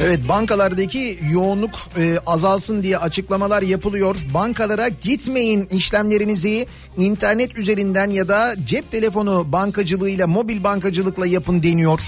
Evet 0.00 0.28
bankalardaki 0.28 1.18
yoğunluk 1.32 1.70
e, 1.98 2.18
azalsın 2.26 2.82
diye 2.82 2.98
açıklamalar 2.98 3.62
yapılıyor. 3.62 4.16
Bankalara 4.34 4.88
gitmeyin 4.88 5.66
işlemlerinizi 5.66 6.66
internet 6.96 7.58
üzerinden 7.58 8.10
ya 8.10 8.28
da 8.28 8.54
cep 8.66 8.90
telefonu 8.90 9.52
bankacılığıyla 9.52 10.26
mobil 10.26 10.64
bankacılıkla 10.64 11.26
yapın 11.26 11.62
deniyor. 11.62 12.00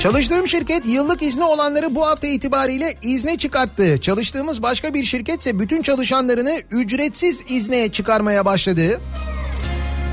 Çalıştığım 0.00 0.48
şirket 0.48 0.86
yıllık 0.86 1.22
izni 1.22 1.44
olanları 1.44 1.94
bu 1.94 2.06
hafta 2.06 2.26
itibariyle 2.26 2.94
izne 3.02 3.38
çıkarttı. 3.38 4.00
Çalıştığımız 4.00 4.62
başka 4.62 4.94
bir 4.94 5.04
şirketse 5.04 5.58
bütün 5.58 5.82
çalışanlarını 5.82 6.60
ücretsiz 6.70 7.42
izne 7.48 7.92
çıkarmaya 7.92 8.44
başladı. 8.44 9.00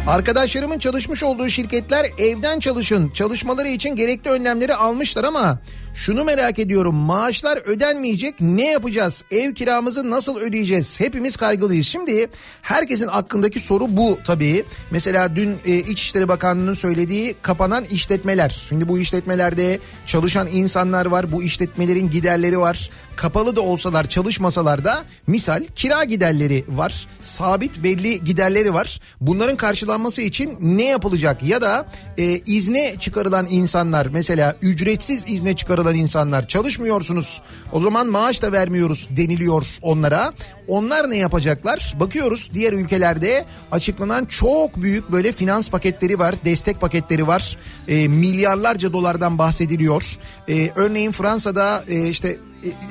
Arkadaşlarımın 0.08 0.80
çalışmış 0.80 1.24
olduğu 1.24 1.50
şirketler 1.50 2.06
evden 2.18 2.60
çalışın, 2.60 3.10
çalışmaları 3.10 3.68
için 3.68 3.96
gerekli 3.96 4.30
önlemleri 4.30 4.76
almışlar 4.76 5.24
ama 5.24 5.60
şunu 5.98 6.24
merak 6.24 6.60
ediyorum 6.60 6.96
maaşlar 6.96 7.58
ödenmeyecek 7.58 8.42
ne 8.42 8.72
yapacağız? 8.72 9.24
Ev 9.32 9.54
kiramızı 9.54 10.10
nasıl 10.10 10.38
ödeyeceğiz? 10.38 11.00
Hepimiz 11.00 11.38
kaygılıyız. 11.38 11.88
Şimdi 11.88 12.28
herkesin 12.62 13.08
aklındaki 13.08 13.60
soru 13.60 13.88
bu 13.90 14.20
tabii. 14.24 14.64
Mesela 14.92 15.36
dün 15.36 15.58
e, 15.66 15.76
İçişleri 15.76 16.28
Bakanlığı'nın 16.28 16.74
söylediği 16.74 17.36
kapanan 17.42 17.84
işletmeler. 17.86 18.66
Şimdi 18.70 18.88
bu 18.88 19.00
işletmelerde 19.00 19.80
çalışan 20.06 20.48
insanlar 20.48 21.06
var. 21.06 21.32
Bu 21.32 21.44
işletmelerin 21.44 22.10
giderleri 22.10 22.60
var. 22.60 22.90
Kapalı 23.16 23.56
da 23.56 23.62
olsalar 23.62 24.10
çalışmasalar 24.10 24.86
da 24.86 25.06
misal 25.28 25.64
kira 25.76 26.04
giderleri 26.04 26.66
var. 26.68 27.08
Sabit 27.22 27.84
belli 27.84 28.24
giderleri 28.24 28.74
var. 28.74 29.00
Bunların 29.22 29.58
karşılanması 29.58 30.22
için 30.22 30.58
ne 30.62 30.86
yapılacak? 30.86 31.44
Ya 31.44 31.62
da 31.62 31.86
e, 32.18 32.24
izne 32.24 32.96
çıkarılan 33.00 33.48
insanlar 33.50 34.06
mesela 34.06 34.56
ücretsiz 34.62 35.24
izne 35.28 35.56
çıkarılan 35.56 35.87
insanlar 35.94 36.48
çalışmıyorsunuz. 36.48 37.42
O 37.72 37.80
zaman 37.80 38.08
maaş 38.08 38.42
da 38.42 38.52
vermiyoruz 38.52 39.08
deniliyor 39.12 39.66
onlara. 39.82 40.34
Onlar 40.68 41.10
ne 41.10 41.18
yapacaklar? 41.18 41.94
Bakıyoruz 42.00 42.50
diğer 42.54 42.74
ülkelerde 42.74 43.46
açıklanan 43.72 44.26
çok 44.26 44.82
büyük 44.82 45.12
böyle 45.12 45.32
finans 45.32 45.70
paketleri 45.70 46.20
var, 46.20 46.36
destek 46.46 46.82
paketleri 46.82 47.28
var. 47.28 47.58
E, 47.88 48.08
milyarlarca 48.08 48.94
dolardan 48.94 49.38
bahsediliyor. 49.38 50.04
E, 50.50 50.70
örneğin 50.76 51.12
Fransa'da 51.12 51.84
e, 51.88 52.10
işte 52.10 52.38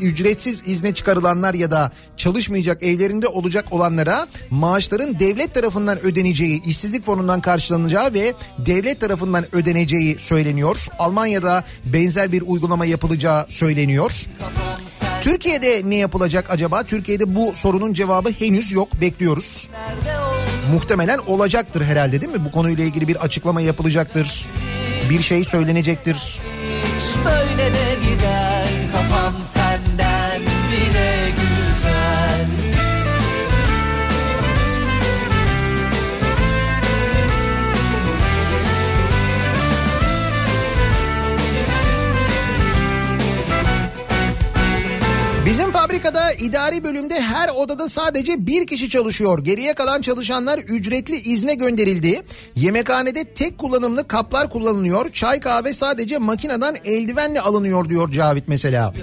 ücretsiz 0.01 0.63
izne 0.67 0.95
çıkarılanlar 0.95 1.55
ya 1.55 1.71
da 1.71 1.93
çalışmayacak 2.17 2.83
evlerinde 2.83 3.29
olacak 3.29 3.65
olanlara 3.71 4.27
maaşların 4.51 5.21
devlet 5.21 5.55
tarafından 5.55 5.99
ödeneceği, 6.07 6.65
işsizlik 6.65 7.05
fonundan 7.05 7.41
karşılanacağı 7.41 8.15
ve 8.15 8.35
devlet 8.59 9.01
tarafından 9.01 9.57
ödeneceği 9.57 10.19
söyleniyor. 10.19 10.87
Almanya'da 10.99 11.65
benzer 11.85 12.33
bir 12.33 12.43
uygulama 12.47 12.87
yapılacağı 12.87 13.47
söyleniyor. 13.49 14.13
Türkiye'de 15.21 15.83
ne 15.85 15.97
yapılacak 15.97 16.51
acaba? 16.51 16.83
Türkiye'de 16.83 17.35
bu 17.35 17.53
sorunun 17.55 17.93
cevabı 17.93 18.31
henüz 18.31 18.73
yok. 18.73 18.89
Bekliyoruz. 19.01 19.69
Muhtemelen 20.73 21.19
olacaktır 21.19 21.83
herhalde 21.83 22.21
değil 22.21 22.33
mi? 22.33 22.45
Bu 22.45 22.51
konuyla 22.51 22.85
ilgili 22.85 23.09
bir 23.09 23.17
açıklama 23.17 23.61
yapılacaktır. 23.61 24.47
Bir 25.11 25.21
şey 25.21 25.45
söylenecektir. 25.45 26.15
Hiç 26.15 27.25
böyle 27.25 27.75
de 27.75 27.97
gider 28.09 28.56
kafam 28.97 29.43
senden 29.43 30.43
bile 30.71 31.16
fabrikada 45.97 46.33
idari 46.33 46.85
bölümde 46.85 47.21
her 47.21 47.49
odada 47.49 47.89
sadece 47.89 48.47
bir 48.47 48.67
kişi 48.67 48.91
çalışıyor. 48.91 49.45
Geriye 49.45 49.75
kalan 49.75 50.01
çalışanlar 50.01 50.59
ücretli 50.59 51.17
izne 51.17 51.55
gönderildi. 51.55 52.23
Yemekhanede 52.55 53.25
tek 53.25 53.59
kullanımlı 53.59 54.09
kaplar 54.09 54.51
kullanılıyor. 54.51 55.13
Çay 55.13 55.41
kahve 55.41 55.75
sadece 55.75 56.19
makineden 56.19 56.77
eldivenle 56.85 57.41
alınıyor 57.41 57.89
diyor 57.89 58.11
Cavit 58.11 58.49
mesela. 58.49 58.95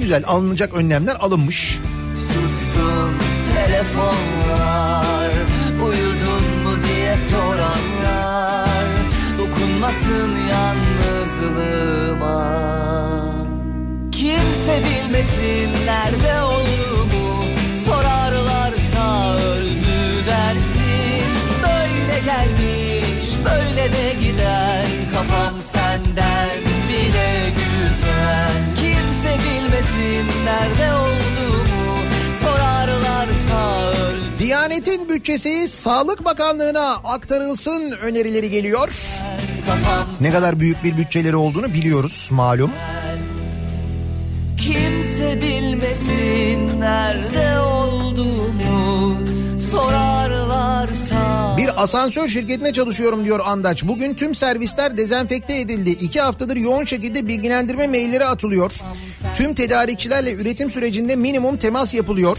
Güzel 0.00 0.24
alınacak 0.26 0.74
önlemler 0.74 1.16
alınmış. 1.20 1.78
sussun 2.14 3.14
telefonlar 3.54 5.30
Uyudun 5.84 6.44
mu 6.64 6.76
diye 6.88 7.16
soranlar 7.30 8.84
Dokunmasın 9.38 10.30
yalnızlığıma 10.50 12.85
Kimse 14.36 14.80
bilmesin 14.84 15.86
nerede 15.86 16.42
olduğumu. 16.42 17.44
Sorarlarsa 17.86 19.34
öldü 19.36 20.26
dersin. 20.26 21.26
Böyle 21.62 22.20
gelmiş 22.24 23.26
böyle 23.44 23.92
de 23.92 24.14
gider 24.20 24.84
Kafam 25.14 25.62
senden 25.62 26.60
bile 26.88 27.50
güzel. 27.56 28.52
Kimse 28.76 29.36
bilmesin 29.44 30.44
nerede 30.44 30.94
olduğumu. 30.94 31.98
Sorarlarsa 32.42 33.90
öldü. 33.90 34.38
Diyanetin 34.38 35.08
bütçesi 35.08 35.68
Sağlık 35.68 36.24
Bakanlığı'na 36.24 36.94
aktarılsın 36.94 37.90
önerileri 38.02 38.50
geliyor. 38.50 38.88
Ne 40.20 40.32
kadar 40.32 40.60
büyük 40.60 40.84
bir 40.84 40.96
bütçeleri 40.96 41.36
olduğunu 41.36 41.72
biliyoruz 41.74 42.28
malum. 42.32 42.70
Kimse 44.56 45.40
bilmesin 45.40 46.80
nerede 46.80 47.60
olduğumu 47.60 49.18
sorarlarsa 49.70 51.54
Bir 51.58 51.82
asansör 51.82 52.28
şirketine 52.28 52.72
çalışıyorum 52.72 53.24
diyor 53.24 53.40
Andaç. 53.44 53.84
Bugün 53.84 54.14
tüm 54.14 54.34
servisler 54.34 54.96
dezenfekte 54.96 55.60
edildi. 55.60 55.90
İki 55.90 56.20
haftadır 56.20 56.56
yoğun 56.56 56.84
şekilde 56.84 57.28
bilgilendirme 57.28 57.86
mailleri 57.86 58.24
atılıyor. 58.24 58.72
Tüm 59.34 59.54
tedarikçilerle 59.54 60.32
üretim 60.32 60.70
sürecinde 60.70 61.16
minimum 61.16 61.56
temas 61.56 61.94
yapılıyor. 61.94 62.38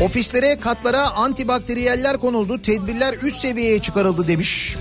Ofislere, 0.00 0.56
katlara 0.60 1.10
antibakteriyeller 1.10 2.16
konuldu. 2.16 2.58
Tedbirler 2.58 3.14
üst 3.22 3.40
seviyeye 3.40 3.78
çıkarıldı 3.78 4.28
demiş. 4.28 4.76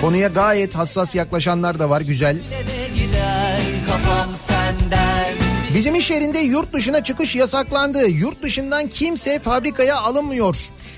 Konuya 0.00 0.28
gayet 0.28 0.74
hassas 0.74 1.14
yaklaşanlar 1.14 1.78
da 1.78 1.90
var 1.90 2.00
güzel. 2.00 2.36
gider 2.96 3.60
kafam 3.86 4.36
senden 4.36 5.34
Bizim 5.74 5.94
iş 5.94 6.10
yerinde 6.10 6.38
yurt 6.38 6.72
dışına 6.72 7.04
çıkış 7.04 7.36
yasaklandı. 7.36 8.08
Yurt 8.08 8.42
dışından 8.42 8.88
kimse 8.88 9.38
fabrikaya 9.38 10.00
alınmıyor. 10.00 10.56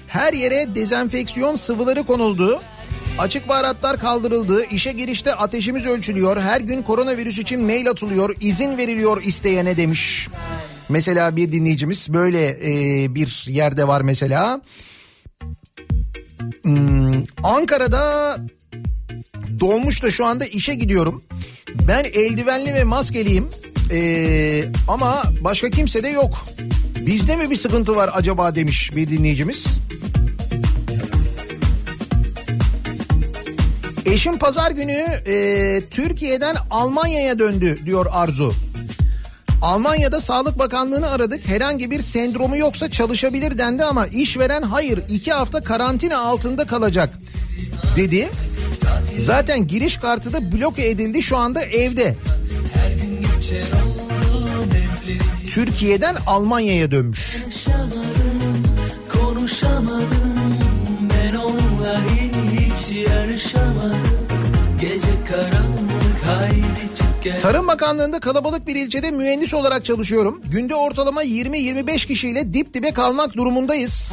Her 0.08 0.32
yere 0.32 0.74
dezenfeksiyon 0.74 1.56
sıvıları 1.56 2.02
konuldu. 2.02 2.60
Açık 3.18 3.48
baharatlar 3.48 4.00
kaldırıldı. 4.00 4.64
İşe 4.70 4.92
girişte 4.92 5.34
ateşimiz 5.34 5.86
ölçülüyor. 5.86 6.36
Her 6.36 6.60
gün 6.60 6.82
koronavirüs 6.82 7.38
için 7.38 7.60
mail 7.60 7.90
atılıyor. 7.90 8.36
İzin 8.40 8.78
veriliyor 8.78 9.22
isteyene 9.22 9.76
demiş. 9.76 10.28
Mesela 10.88 11.36
bir 11.36 11.52
dinleyicimiz 11.52 12.12
böyle 12.12 12.48
e, 12.48 13.14
bir 13.14 13.46
yerde 13.48 13.88
var 13.88 14.00
mesela. 14.00 14.60
Hmm, 16.62 17.22
Ankara'da 17.42 18.36
dolmuş 19.60 20.02
da 20.02 20.10
şu 20.10 20.24
anda 20.24 20.44
işe 20.44 20.74
gidiyorum. 20.74 21.24
Ben 21.88 22.04
eldivenli 22.04 22.74
ve 22.74 22.84
maskeliyim. 22.84 23.48
Ee, 23.90 24.64
ama 24.88 25.22
başka 25.40 25.70
kimse 25.70 26.02
de 26.02 26.08
yok. 26.08 26.44
Bizde 27.06 27.36
mi 27.36 27.50
bir 27.50 27.56
sıkıntı 27.56 27.96
var 27.96 28.10
acaba 28.12 28.54
demiş 28.54 28.96
bir 28.96 29.10
dinleyicimiz. 29.10 29.80
Eşim 34.06 34.38
pazar 34.38 34.70
günü 34.70 34.92
e, 35.26 35.82
Türkiye'den 35.90 36.56
Almanya'ya 36.70 37.38
döndü 37.38 37.78
diyor 37.84 38.06
Arzu. 38.12 38.52
Almanya'da 39.62 40.20
Sağlık 40.20 40.58
Bakanlığı'nı 40.58 41.08
aradık. 41.08 41.48
Herhangi 41.48 41.90
bir 41.90 42.00
sendromu 42.00 42.56
yoksa 42.56 42.90
çalışabilir 42.90 43.58
dendi 43.58 43.84
ama 43.84 44.06
işveren 44.06 44.62
hayır 44.62 45.00
iki 45.08 45.32
hafta 45.32 45.60
karantina 45.60 46.18
altında 46.18 46.66
kalacak 46.66 47.18
dedi. 47.96 48.28
Zaten 49.18 49.66
giriş 49.66 49.96
kartı 49.96 50.32
da 50.32 50.52
bloke 50.52 50.88
edildi 50.88 51.22
şu 51.22 51.36
anda 51.36 51.62
evde. 51.62 52.16
Türkiye'den 55.50 56.16
Almanya'ya 56.26 56.90
dönmüş. 56.90 57.36
konuşamadım 59.12 60.36
ben 61.10 61.34
onunla 61.34 62.00
hiç 62.52 62.96
yarışamadım 63.08 64.26
gece 64.80 65.24
karanlık 65.30 66.24
haydi 66.26 66.94
Tarım 67.42 67.68
Bakanlığı'nda 67.68 68.20
kalabalık 68.20 68.66
bir 68.66 68.76
ilçede 68.76 69.10
mühendis 69.10 69.54
olarak 69.54 69.84
çalışıyorum. 69.84 70.40
Günde 70.50 70.74
ortalama 70.74 71.24
20-25 71.24 72.06
kişiyle 72.06 72.54
dip 72.54 72.74
dibe 72.74 72.92
kalmak 72.92 73.34
durumundayız. 73.36 74.12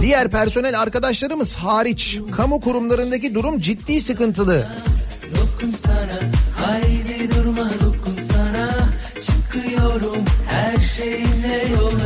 Diğer 0.00 0.30
personel 0.30 0.80
arkadaşlarımız 0.80 1.54
hariç 1.54 2.18
kamu 2.36 2.60
kurumlarındaki 2.60 3.34
durum 3.34 3.60
ciddi 3.60 4.00
sıkıntılı. 4.00 4.66
dokun 5.34 5.70
sana 5.70 6.20
haydi 6.66 7.30
durma 7.34 7.45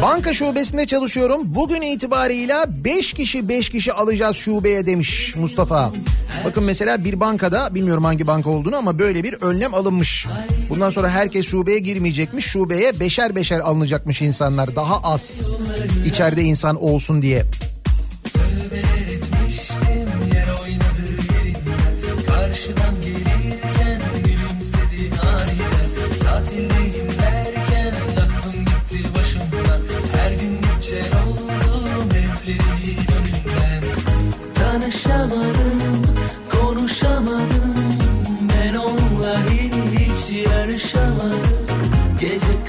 Banka 0.02 0.34
şubesinde 0.34 0.86
çalışıyorum. 0.86 1.42
Bugün 1.44 1.82
itibarıyla 1.82 2.64
5 2.84 3.12
kişi 3.12 3.48
5 3.48 3.68
kişi 3.68 3.92
alacağız 3.92 4.36
şubeye 4.36 4.86
demiş 4.86 5.34
Mustafa. 5.36 5.92
Bakın 6.44 6.64
mesela 6.64 7.04
bir 7.04 7.20
bankada 7.20 7.74
bilmiyorum 7.74 8.04
hangi 8.04 8.26
banka 8.26 8.50
olduğunu 8.50 8.76
ama 8.76 8.98
böyle 8.98 9.24
bir 9.24 9.34
önlem 9.34 9.74
alınmış. 9.74 10.26
Bundan 10.68 10.90
sonra 10.90 11.10
herkes 11.10 11.46
şubeye 11.46 11.78
girmeyecekmiş. 11.78 12.44
Şubeye 12.46 13.00
beşer 13.00 13.36
beşer 13.36 13.60
alınacakmış 13.60 14.22
insanlar. 14.22 14.76
Daha 14.76 14.96
az 15.02 15.48
içeride 16.06 16.42
insan 16.42 16.82
olsun 16.82 17.22
diye. 17.22 17.44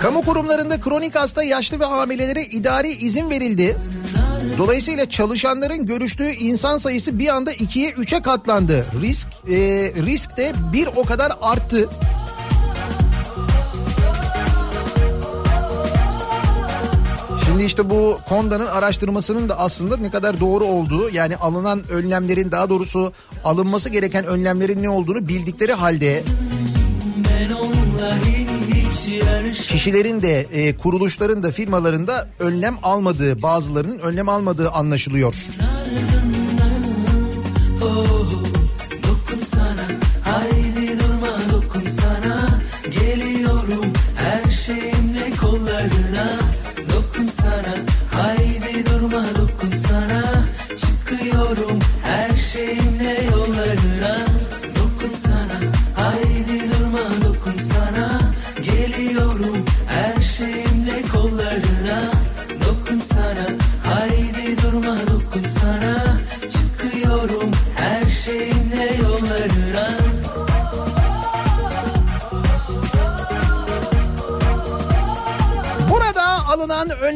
Kamu 0.01 0.21
kurumlarında 0.21 0.79
kronik 0.79 1.15
hasta 1.15 1.43
yaşlı 1.43 1.79
ve 1.79 1.85
hamilelere 1.85 2.43
idari 2.43 2.91
izin 2.91 3.29
verildi. 3.29 3.77
Dolayısıyla 4.57 5.09
çalışanların 5.09 5.85
görüştüğü 5.85 6.29
insan 6.29 6.77
sayısı 6.77 7.19
bir 7.19 7.27
anda 7.27 7.53
ikiye 7.53 7.91
üçe 7.91 8.21
katlandı. 8.21 8.85
Risk 9.01 9.27
e, 9.27 9.57
risk 10.05 10.37
de 10.37 10.53
bir 10.73 10.87
o 10.95 11.05
kadar 11.05 11.31
arttı. 11.41 11.89
Şimdi 17.45 17.63
işte 17.63 17.89
bu 17.89 18.19
Konda'nın 18.29 18.67
araştırmasının 18.67 19.49
da 19.49 19.59
aslında 19.59 19.97
ne 19.97 20.09
kadar 20.09 20.39
doğru 20.39 20.65
olduğu 20.65 21.09
yani 21.09 21.37
alınan 21.37 21.81
önlemlerin 21.91 22.51
daha 22.51 22.69
doğrusu 22.69 23.13
alınması 23.43 23.89
gereken 23.89 24.25
önlemlerin 24.25 24.83
ne 24.83 24.89
olduğunu 24.89 25.27
bildikleri 25.27 25.73
halde 25.73 26.23
kişilerin 29.53 30.21
de 30.21 30.39
e, 30.39 30.77
kuruluşların 30.77 31.43
da 31.43 31.51
firmaların 31.51 32.07
da 32.07 32.27
önlem 32.39 32.75
almadığı 32.83 33.41
bazılarının 33.41 33.99
önlem 33.99 34.29
almadığı 34.29 34.69
anlaşılıyor. 34.69 35.35
Dokun 37.81 38.50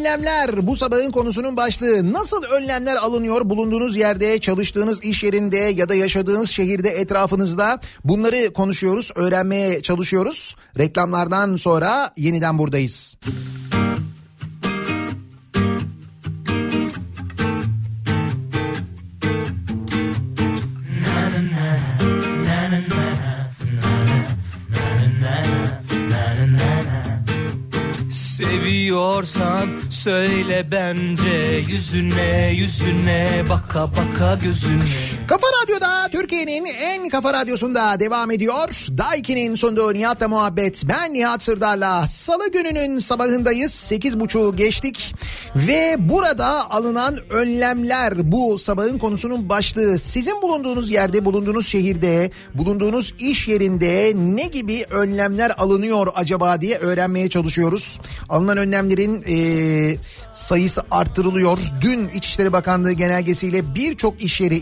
önlemler 0.05 0.67
bu 0.67 0.75
sabahın 0.75 1.11
konusunun 1.11 1.57
başlığı. 1.57 2.13
Nasıl 2.13 2.43
önlemler 2.43 2.95
alınıyor 2.95 3.49
bulunduğunuz 3.49 3.95
yerde, 3.95 4.39
çalıştığınız 4.39 5.03
iş 5.03 5.23
yerinde 5.23 5.57
ya 5.57 5.89
da 5.89 5.95
yaşadığınız 5.95 6.49
şehirde 6.49 6.89
etrafınızda 6.89 7.79
bunları 8.03 8.53
konuşuyoruz, 8.53 9.11
öğrenmeye 9.15 9.81
çalışıyoruz. 9.81 10.55
Reklamlardan 10.77 11.55
sonra 11.55 12.13
yeniden 12.17 12.57
buradayız. 12.57 13.17
Seviyorsan 28.37 29.69
söyle 30.05 30.67
bence 30.71 31.63
Yüzüne 31.67 32.51
yüzüne 32.53 33.43
baka 33.49 33.87
baka 33.87 34.35
gözüne 34.35 35.24
Kafa 35.27 35.47
Radyo'da 35.63 36.09
Türkiye'nin 36.11 36.65
en 36.65 37.09
kafa 37.09 37.33
radyosunda 37.33 37.99
devam 37.99 38.31
ediyor. 38.31 38.69
Daiki'nin 38.97 39.55
sunduğu 39.55 39.93
Nihat'la 39.93 40.27
muhabbet. 40.27 40.83
Ben 40.89 41.13
Nihat 41.13 41.43
Sırdar'la 41.43 42.07
salı 42.07 42.51
gününün 42.51 42.99
sabahındayız. 42.99 43.71
8.30'u 43.71 44.55
geçtik. 44.55 45.15
Ve 45.55 45.95
burada 45.99 46.71
alınan 46.71 47.17
önlemler 47.29 48.31
bu 48.31 48.59
sabahın 48.59 48.97
konusunun 48.97 49.49
başlığı. 49.49 49.99
Sizin 49.99 50.41
bulunduğunuz 50.41 50.91
yerde, 50.91 51.25
bulunduğunuz 51.25 51.67
şehirde, 51.67 52.31
bulunduğunuz 52.53 53.13
iş 53.19 53.47
yerinde 53.47 54.13
ne 54.15 54.47
gibi 54.47 54.85
önlemler 54.89 55.53
alınıyor 55.57 56.07
acaba 56.15 56.61
diye 56.61 56.77
öğrenmeye 56.77 57.29
çalışıyoruz. 57.29 57.99
Alınan 58.29 58.57
önlemlerin 58.57 59.23
e, 59.27 59.97
sayısı 60.31 60.81
arttırılıyor. 60.91 61.57
Dün 61.81 62.09
İçişleri 62.09 62.53
Bakanlığı 62.53 62.91
genelgesiyle 62.91 63.75
birçok 63.75 64.21
iş 64.21 64.41
yeri 64.41 64.57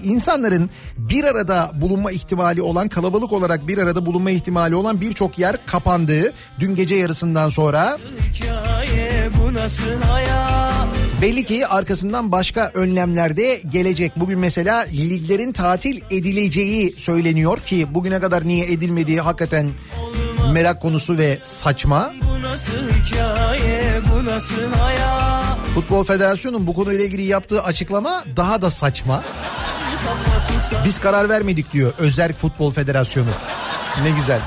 insanların 0.53 0.69
bir 0.97 1.23
arada 1.23 1.71
bulunma 1.75 2.11
ihtimali 2.11 2.61
olan 2.61 2.87
kalabalık 2.87 3.33
olarak 3.33 3.67
bir 3.67 3.77
arada 3.77 4.05
bulunma 4.05 4.31
ihtimali 4.31 4.75
olan 4.75 5.01
birçok 5.01 5.39
yer 5.39 5.65
kapandı. 5.65 6.33
Dün 6.59 6.75
gece 6.75 6.95
yarısından 6.95 7.49
sonra 7.49 7.97
Hikaye 8.33 9.29
belli 11.21 11.43
ki 11.43 11.67
arkasından 11.67 12.31
başka 12.31 12.71
önlemler 12.73 13.37
de 13.37 13.61
gelecek. 13.71 14.11
Bugün 14.19 14.39
mesela 14.39 14.79
liglerin 14.79 15.53
tatil 15.53 16.01
edileceği 16.11 16.91
söyleniyor 16.97 17.59
ki 17.59 17.87
bugüne 17.93 18.19
kadar 18.19 18.47
niye 18.47 18.65
edilmediği 18.65 19.21
hakikaten 19.21 19.69
merak 20.53 20.81
konusu 20.81 21.17
ve 21.17 21.37
saçma. 21.41 22.13
Bu 22.21 22.41
nasıl 22.41 22.71
hikaye 22.71 24.01
bu 24.11 24.25
nasıl 24.25 24.71
hayat 24.79 25.57
Futbol 25.75 26.03
Federasyonu'nun 26.03 26.67
bu 26.67 26.73
konuyla 26.73 27.05
ilgili 27.05 27.23
yaptığı 27.23 27.63
açıklama 27.63 28.23
daha 28.35 28.61
da 28.61 28.69
saçma. 28.69 29.23
Biz 30.85 30.99
karar 30.99 31.29
vermedik 31.29 31.73
diyor 31.73 31.93
Özerk 31.97 32.37
Futbol 32.39 32.71
Federasyonu. 32.71 33.29
Ne 34.03 34.09
güzel. 34.09 34.39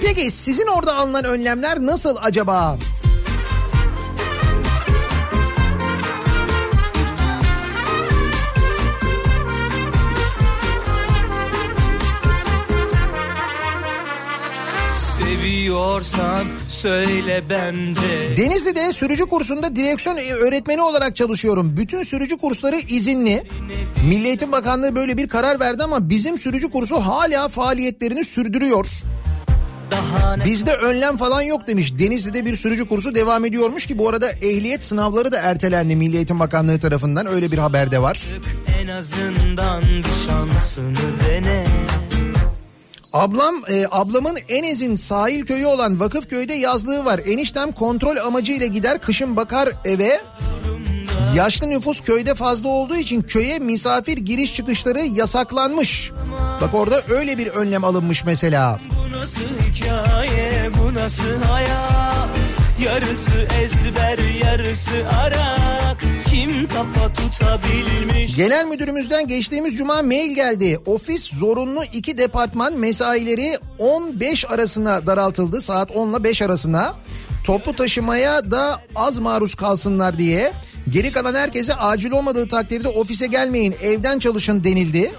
Peki 0.00 0.30
sizin 0.30 0.66
orada 0.66 0.94
alınan 0.96 1.24
önlemler 1.24 1.78
nasıl 1.80 2.16
acaba? 2.22 2.76
Seviyorsan 15.36 16.44
söyle 16.68 17.42
bence 17.50 18.36
Denizli'de 18.36 18.92
sürücü 18.92 19.26
kursunda 19.26 19.76
direksiyon 19.76 20.16
öğretmeni 20.16 20.82
olarak 20.82 21.16
çalışıyorum. 21.16 21.74
Bütün 21.76 22.02
sürücü 22.02 22.36
kursları 22.36 22.76
izinli. 22.76 23.42
Milli 24.08 24.26
Eğitim 24.26 24.52
Bakanlığı 24.52 24.96
böyle 24.96 25.16
bir 25.16 25.28
karar 25.28 25.60
verdi 25.60 25.82
ama 25.82 26.10
bizim 26.10 26.38
sürücü 26.38 26.70
kursu 26.70 26.96
hala 26.96 27.48
faaliyetlerini 27.48 28.24
sürdürüyor. 28.24 28.86
Bizde 30.44 30.74
önlem 30.74 31.16
falan 31.16 31.42
yok 31.42 31.66
demiş. 31.66 31.98
Denizli'de 31.98 32.46
bir 32.46 32.56
sürücü 32.56 32.88
kursu 32.88 33.14
devam 33.14 33.44
ediyormuş 33.44 33.86
ki 33.86 33.98
bu 33.98 34.08
arada 34.08 34.30
ehliyet 34.30 34.84
sınavları 34.84 35.32
da 35.32 35.38
ertelendi 35.38 35.96
Milli 35.96 36.16
Eğitim 36.16 36.40
Bakanlığı 36.40 36.78
tarafından. 36.78 37.26
Öyle 37.26 37.52
bir 37.52 37.58
haber 37.58 37.90
de 37.90 38.02
var. 38.02 38.20
en 38.82 38.88
azından 38.88 39.82
şansını 40.26 40.96
dene 41.28 41.64
Ablam 43.12 43.54
e, 43.68 43.86
ablamın 43.90 44.36
Enez'in 44.48 44.96
sahil 44.96 45.46
köyü 45.46 45.66
olan 45.66 46.00
Vakıfköy'de 46.00 46.54
yazlığı 46.54 47.04
var. 47.04 47.20
Eniştem 47.26 47.72
kontrol 47.72 48.16
amacıyla 48.16 48.66
gider 48.66 49.00
kışın 49.00 49.36
bakar 49.36 49.68
eve. 49.84 50.20
Yaşlı 51.34 51.70
nüfus 51.70 52.00
köyde 52.00 52.34
fazla 52.34 52.68
olduğu 52.68 52.96
için 52.96 53.22
köye 53.22 53.58
misafir 53.58 54.16
giriş 54.16 54.54
çıkışları 54.54 55.00
yasaklanmış. 55.00 56.12
Bak 56.60 56.74
orada 56.74 57.02
öyle 57.08 57.38
bir 57.38 57.46
önlem 57.46 57.84
alınmış 57.84 58.24
mesela. 58.24 58.80
Bu 58.90 59.20
nasıl 59.20 59.40
hikaye 59.40 60.70
bu 60.78 60.94
nasıl 60.94 61.42
hayat 61.48 62.35
Yarısı 62.84 63.48
ezber 63.62 64.18
yarısı 64.18 65.08
arak 65.20 66.04
Kim 66.30 66.68
kafa 66.68 67.12
tutabilmiş 67.12 68.36
Genel 68.36 68.66
müdürümüzden 68.66 69.26
geçtiğimiz 69.26 69.76
cuma 69.76 70.02
mail 70.02 70.34
geldi. 70.34 70.78
Ofis 70.86 71.34
zorunlu 71.34 71.84
iki 71.92 72.18
departman 72.18 72.72
mesaileri 72.72 73.58
15 73.78 74.44
arasına 74.44 75.06
daraltıldı. 75.06 75.62
Saat 75.62 75.90
10 75.90 76.10
ile 76.10 76.24
5 76.24 76.42
arasına. 76.42 76.94
Toplu 77.44 77.72
taşımaya 77.76 78.50
da 78.50 78.80
az 78.96 79.18
maruz 79.18 79.54
kalsınlar 79.54 80.18
diye. 80.18 80.52
Geri 80.90 81.12
kalan 81.12 81.34
herkese 81.34 81.74
acil 81.74 82.10
olmadığı 82.10 82.48
takdirde 82.48 82.88
ofise 82.88 83.26
gelmeyin 83.26 83.74
evden 83.82 84.18
çalışın 84.18 84.64
denildi. 84.64 85.12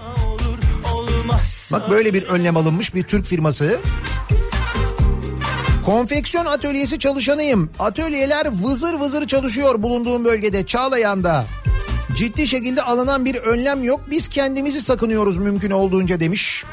olur 0.94 1.24
Bak 1.72 1.90
böyle 1.90 2.14
bir 2.14 2.22
önlem 2.22 2.56
alınmış 2.56 2.94
bir 2.94 3.02
Türk 3.02 3.26
firması. 3.26 3.80
Konfeksiyon 5.88 6.46
atölyesi 6.46 6.98
çalışanıyım. 6.98 7.70
Atölyeler 7.78 8.46
vızır 8.62 8.94
vızır 8.94 9.26
çalışıyor 9.26 9.82
bulunduğum 9.82 10.24
bölgede 10.24 10.66
Çağlayan'da. 10.66 11.44
Ciddi 12.16 12.46
şekilde 12.46 12.82
alınan 12.82 13.24
bir 13.24 13.34
önlem 13.34 13.84
yok. 13.84 14.00
Biz 14.10 14.28
kendimizi 14.28 14.82
sakınıyoruz 14.82 15.38
mümkün 15.38 15.70
olduğunca 15.70 16.20
demiş. 16.20 16.64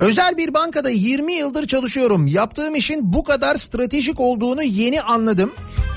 Özel 0.00 0.36
bir 0.36 0.54
bankada 0.54 0.90
20 0.90 1.32
yıldır 1.32 1.66
çalışıyorum. 1.66 2.26
Yaptığım 2.26 2.74
işin 2.74 3.12
bu 3.12 3.24
kadar 3.24 3.56
stratejik 3.56 4.20
olduğunu 4.20 4.62
yeni 4.62 5.02
anladım. 5.02 5.52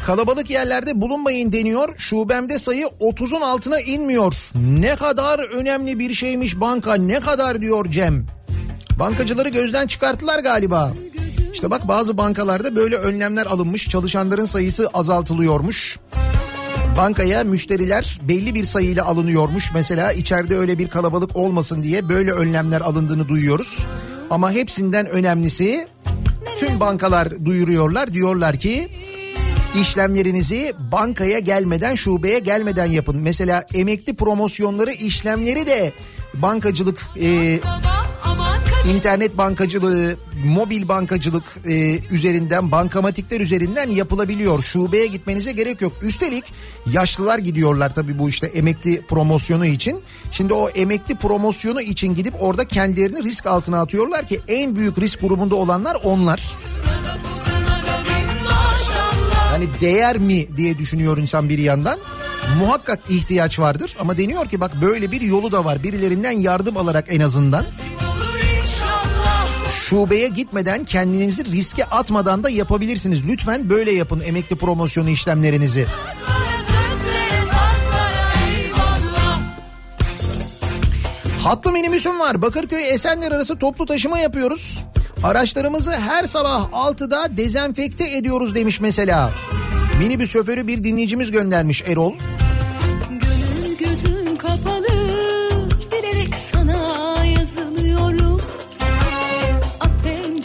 Kalabalık 0.07 0.49
yerlerde 0.49 1.01
bulunmayın 1.01 1.51
deniyor. 1.51 1.89
Şubemde 1.97 2.59
sayı 2.59 2.85
30'un 2.85 3.41
altına 3.41 3.79
inmiyor. 3.79 4.35
Ne 4.55 4.95
kadar 4.95 5.39
önemli 5.39 5.99
bir 5.99 6.13
şeymiş 6.13 6.59
banka. 6.59 6.93
Ne 6.93 7.19
kadar 7.19 7.61
diyor 7.61 7.85
Cem. 7.91 8.25
Bankacıları 8.99 9.49
gözden 9.49 9.87
çıkarttılar 9.87 10.39
galiba. 10.39 10.93
İşte 11.53 11.71
bak 11.71 11.87
bazı 11.87 12.17
bankalarda 12.17 12.75
böyle 12.75 12.95
önlemler 12.95 13.45
alınmış. 13.45 13.87
Çalışanların 13.87 14.45
sayısı 14.45 14.89
azaltılıyormuş. 14.93 15.99
Bankaya 16.97 17.43
müşteriler 17.43 18.19
belli 18.27 18.55
bir 18.55 18.63
sayıyla 18.63 19.05
alınıyormuş. 19.05 19.71
Mesela 19.73 20.11
içeride 20.11 20.57
öyle 20.57 20.79
bir 20.79 20.87
kalabalık 20.87 21.37
olmasın 21.37 21.83
diye 21.83 22.09
böyle 22.09 22.31
önlemler 22.31 22.81
alındığını 22.81 23.29
duyuyoruz. 23.29 23.85
Ama 24.29 24.51
hepsinden 24.51 25.09
önemlisi 25.09 25.87
tüm 26.59 26.79
bankalar 26.79 27.45
duyuruyorlar. 27.45 28.13
Diyorlar 28.13 28.57
ki 28.59 28.89
işlemlerinizi 29.81 30.73
bankaya 30.91 31.39
gelmeden 31.39 31.95
şubeye 31.95 32.39
gelmeden 32.39 32.85
yapın. 32.85 33.17
Mesela 33.17 33.65
emekli 33.73 34.15
promosyonları 34.15 34.91
işlemleri 34.91 35.67
de 35.67 35.93
bankacılık 36.33 36.99
e, 37.21 37.59
internet 38.95 39.37
bankacılığı, 39.37 40.15
mobil 40.45 40.87
bankacılık 40.87 41.43
e, 41.65 41.99
üzerinden, 42.11 42.71
bankamatikler 42.71 43.39
üzerinden 43.39 43.89
yapılabiliyor. 43.89 44.61
Şubeye 44.61 45.05
gitmenize 45.05 45.51
gerek 45.51 45.81
yok. 45.81 45.93
Üstelik 46.01 46.43
yaşlılar 46.91 47.39
gidiyorlar 47.39 47.95
tabii 47.95 48.19
bu 48.19 48.29
işte 48.29 48.47
emekli 48.47 49.01
promosyonu 49.01 49.65
için. 49.65 50.01
Şimdi 50.31 50.53
o 50.53 50.69
emekli 50.69 51.15
promosyonu 51.15 51.81
için 51.81 52.15
gidip 52.15 52.33
orada 52.39 52.65
kendilerini 52.65 53.23
risk 53.23 53.45
altına 53.45 53.81
atıyorlar 53.81 54.27
ki 54.27 54.41
en 54.47 54.75
büyük 54.75 54.99
risk 54.99 55.21
grubunda 55.21 55.55
olanlar 55.55 55.97
onlar. 56.03 56.57
Hani 59.51 59.67
değer 59.81 60.17
mi 60.17 60.57
diye 60.57 60.77
düşünüyor 60.77 61.17
insan 61.17 61.49
bir 61.49 61.57
yandan. 61.57 61.99
Muhakkak 62.59 62.99
ihtiyaç 63.09 63.59
vardır 63.59 63.95
ama 63.99 64.17
deniyor 64.17 64.45
ki 64.49 64.59
bak 64.59 64.71
böyle 64.81 65.11
bir 65.11 65.21
yolu 65.21 65.51
da 65.51 65.65
var. 65.65 65.83
Birilerinden 65.83 66.31
yardım 66.31 66.77
alarak 66.77 67.05
en 67.09 67.19
azından 67.19 67.65
şubeye 69.71 70.27
gitmeden 70.27 70.85
kendinizi 70.85 71.45
riske 71.45 71.85
atmadan 71.85 72.43
da 72.43 72.49
yapabilirsiniz. 72.49 73.27
Lütfen 73.27 73.69
böyle 73.69 73.91
yapın 73.91 74.21
emekli 74.25 74.55
promosyonu 74.55 75.09
işlemlerinizi. 75.09 75.85
Hatlı 81.43 81.71
minibüsüm 81.71 82.19
var. 82.19 82.41
Bakırköy 82.41 82.89
Esenler 82.93 83.31
arası 83.31 83.59
toplu 83.59 83.85
taşıma 83.85 84.19
yapıyoruz. 84.19 84.83
Araçlarımızı 85.23 85.91
her 85.91 86.25
sabah 86.25 86.71
6'da 86.71 87.37
dezenfekte 87.37 88.17
ediyoruz 88.17 88.55
demiş 88.55 88.81
mesela. 88.81 89.31
Minibüs 89.99 90.31
şoförü 90.31 90.67
bir 90.67 90.83
dinleyicimiz 90.83 91.31
göndermiş 91.31 91.83
Erol. 91.87 92.13
Gönül 93.09 93.77
gözün 93.77 94.35
kapalı 94.35 94.87
bilerek 95.91 96.35
sana 96.53 97.25
yazılıyorum. 97.25 98.41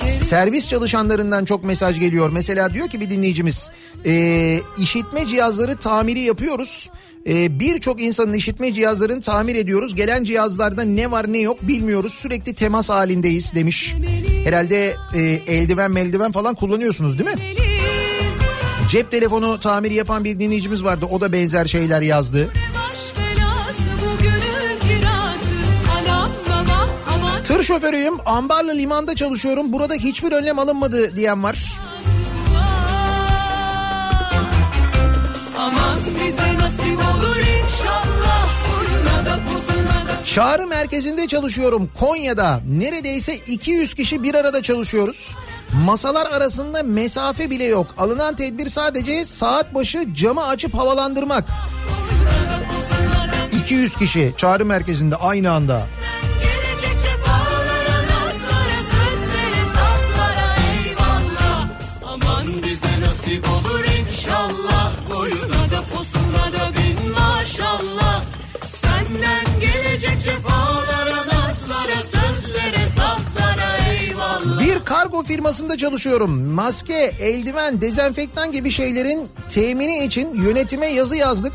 Servis 0.09 0.69
çalışanlarından 0.69 1.45
çok 1.45 1.65
mesaj 1.65 2.01
geliyor. 2.01 2.31
Mesela 2.33 2.75
diyor 2.75 2.89
ki 2.89 3.01
bir 3.01 3.11
dinleyicimiz 3.11 3.71
e, 4.07 4.61
işitme 4.79 5.27
cihazları 5.27 5.77
tamiri 5.77 6.21
yapıyoruz. 6.21 6.91
E, 7.27 7.61
Birçok 7.61 8.03
insanın 8.03 8.33
işitme 8.35 8.73
cihazlarını 8.73 9.21
tamir 9.21 9.55
ediyoruz. 9.55 9.95
Gelen 9.95 10.25
cihazlarda 10.25 10.83
ne 10.83 11.11
var 11.11 11.33
ne 11.33 11.39
yok 11.39 11.63
bilmiyoruz. 11.63 12.15
Sürekli 12.15 12.55
temas 12.55 12.91
halindeyiz 12.91 13.55
demiş. 13.55 13.95
Herhalde 14.45 14.95
e, 15.15 15.21
eldiven 15.47 15.91
meldiven 15.91 16.33
falan 16.33 16.55
kullanıyorsunuz 16.55 17.19
değil 17.19 17.31
mi? 17.31 17.43
Cep 18.89 19.11
telefonu 19.11 19.61
tamiri 19.61 19.95
yapan 19.95 20.25
bir 20.25 20.39
dinleyicimiz 20.41 20.85
vardı. 20.85 21.07
O 21.11 21.21
da 21.21 21.33
benzer 21.33 21.65
şeyler 21.65 22.03
yazdı. 22.03 22.53
Tır 27.45 27.63
şoförüyüm. 27.63 28.15
Ambarlı 28.27 28.75
limanda 28.75 29.15
çalışıyorum. 29.17 29.73
Burada 29.73 29.95
hiçbir 29.95 30.33
önlem 30.33 30.59
alınmadı 30.59 31.17
diyen 31.17 31.43
var. 31.43 31.81
Aman 35.59 35.99
bize 36.27 36.52
nasip 36.63 36.99
olur 36.99 37.37
inşallah. 37.37 38.47
Oyuna 38.79 39.27
da 39.27 39.39
posuna 39.53 40.07
da. 40.09 40.25
Çağrı 40.25 40.67
merkezinde 40.67 41.27
çalışıyorum 41.27 41.91
Konya'da. 42.01 42.61
Neredeyse 42.79 43.37
200 43.37 43.95
kişi 43.95 44.23
bir 44.23 44.35
arada 44.35 44.63
çalışıyoruz. 44.63 45.37
Masalar 45.85 46.27
arasında 46.27 46.83
mesafe 46.83 47.51
bile 47.51 47.65
yok. 47.65 47.87
Alınan 47.99 48.37
tedbir 48.37 48.69
sadece 48.69 49.25
saat 49.25 49.75
başı 49.75 50.15
camı 50.15 50.47
açıp 50.47 50.75
havalandırmak. 50.75 51.45
200 53.65 53.97
kişi 53.97 54.33
çağrı 54.37 54.65
merkezinde 54.65 55.17
aynı 55.17 55.51
anda. 55.53 55.83
Aman 62.07 62.47
bize 62.65 63.01
nasip 63.07 63.49
olur 63.49 63.85
inşallah. 63.85 64.93
Boyuna 65.11 65.52
da 65.83 65.95
posuna 65.95 66.53
da 66.53 66.73
bin 66.77 67.11
maşallah. 67.11 68.25
Senden 68.65 69.61
gelecek 69.61 70.23
cefalara, 70.25 71.17
nazlara, 71.17 72.03
sözlere, 72.03 72.87
sazlara 72.87 73.77
eyvallah. 73.93 74.61
Bir 74.61 74.85
kargo 74.85 75.23
firmasında 75.23 75.77
çalışıyorum. 75.77 76.47
Maske, 76.47 77.15
eldiven, 77.21 77.81
dezenfektan 77.81 78.53
gibi 78.53 78.71
şeylerin 78.71 79.29
temini 79.49 80.05
için 80.05 80.35
yönetime 80.35 80.87
yazı 80.87 81.17
yazdık. 81.17 81.53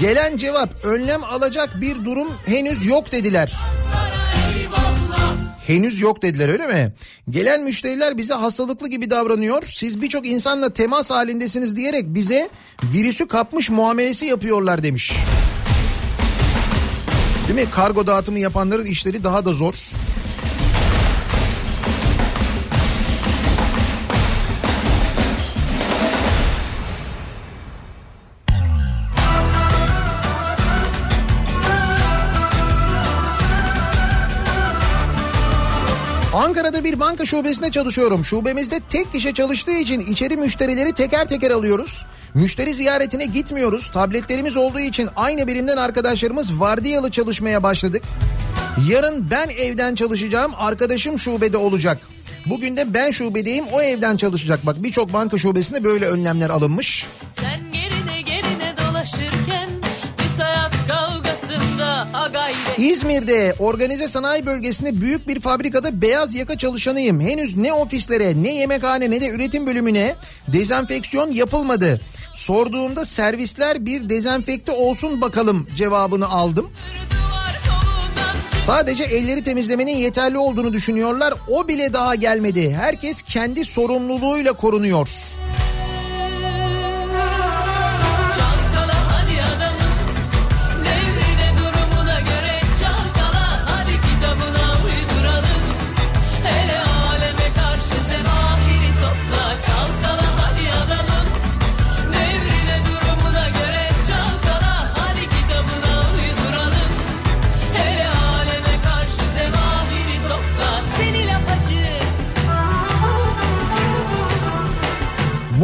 Gelen 0.00 0.36
cevap 0.36 0.84
önlem 0.84 1.24
alacak 1.24 1.80
bir 1.80 2.04
durum 2.04 2.28
henüz 2.46 2.86
yok 2.86 3.12
dediler. 3.12 3.52
eyvallah. 3.52 4.23
Henüz 5.66 6.00
yok 6.00 6.22
dediler 6.22 6.48
öyle 6.48 6.66
mi? 6.66 6.92
Gelen 7.30 7.62
müşteriler 7.62 8.18
bize 8.18 8.34
hastalıklı 8.34 8.88
gibi 8.88 9.10
davranıyor. 9.10 9.62
Siz 9.66 10.02
birçok 10.02 10.26
insanla 10.26 10.70
temas 10.70 11.10
halindesiniz 11.10 11.76
diyerek 11.76 12.04
bize 12.06 12.48
virüsü 12.82 13.28
kapmış 13.28 13.70
muamelesi 13.70 14.26
yapıyorlar 14.26 14.82
demiş. 14.82 15.12
Değil 17.48 17.60
mi? 17.60 17.70
Kargo 17.70 18.06
dağıtımı 18.06 18.38
yapanların 18.38 18.86
işleri 18.86 19.24
daha 19.24 19.44
da 19.44 19.52
zor. 19.52 19.74
Ankara'da 36.34 36.84
bir 36.84 37.00
banka 37.00 37.24
şubesinde 37.24 37.70
çalışıyorum. 37.70 38.24
Şubemizde 38.24 38.80
tek 38.90 39.12
kişi 39.12 39.34
çalıştığı 39.34 39.72
için 39.72 40.00
içeri 40.00 40.36
müşterileri 40.36 40.92
teker 40.92 41.28
teker 41.28 41.50
alıyoruz. 41.50 42.06
Müşteri 42.34 42.74
ziyaretine 42.74 43.26
gitmiyoruz. 43.26 43.90
Tabletlerimiz 43.90 44.56
olduğu 44.56 44.80
için 44.80 45.08
aynı 45.16 45.46
birimden 45.46 45.76
arkadaşlarımız 45.76 46.60
vardiyalı 46.60 47.10
çalışmaya 47.10 47.62
başladık. 47.62 48.02
Yarın 48.88 49.30
ben 49.30 49.48
evden 49.48 49.94
çalışacağım. 49.94 50.52
Arkadaşım 50.56 51.18
şubede 51.18 51.56
olacak. 51.56 51.98
Bugün 52.46 52.76
de 52.76 52.94
ben 52.94 53.10
şubedeyim 53.10 53.64
o 53.72 53.82
evden 53.82 54.16
çalışacak. 54.16 54.66
Bak 54.66 54.82
birçok 54.82 55.12
banka 55.12 55.38
şubesinde 55.38 55.84
böyle 55.84 56.06
önlemler 56.06 56.50
alınmış. 56.50 57.06
Sen 57.32 57.60
gerine 57.72 58.22
gerine 58.22 58.74
dolaşırken 58.78 59.83
İzmir'de 62.78 63.54
organize 63.58 64.08
sanayi 64.08 64.46
bölgesinde 64.46 65.00
büyük 65.00 65.28
bir 65.28 65.40
fabrikada 65.40 66.02
beyaz 66.02 66.34
yaka 66.34 66.58
çalışanıyım. 66.58 67.20
Henüz 67.20 67.56
ne 67.56 67.72
ofislere 67.72 68.42
ne 68.42 68.54
yemekhane 68.54 69.10
ne 69.10 69.20
de 69.20 69.28
üretim 69.28 69.66
bölümüne 69.66 70.14
dezenfeksiyon 70.48 71.30
yapılmadı. 71.30 72.00
Sorduğumda 72.34 73.04
servisler 73.04 73.86
bir 73.86 74.08
dezenfekte 74.08 74.72
olsun 74.72 75.20
bakalım 75.20 75.66
cevabını 75.76 76.28
aldım. 76.28 76.70
Sadece 78.66 79.04
elleri 79.04 79.42
temizlemenin 79.42 79.96
yeterli 79.96 80.38
olduğunu 80.38 80.72
düşünüyorlar. 80.72 81.34
O 81.48 81.68
bile 81.68 81.92
daha 81.92 82.14
gelmedi. 82.14 82.74
Herkes 82.74 83.22
kendi 83.22 83.64
sorumluluğuyla 83.64 84.52
korunuyor. 84.52 85.08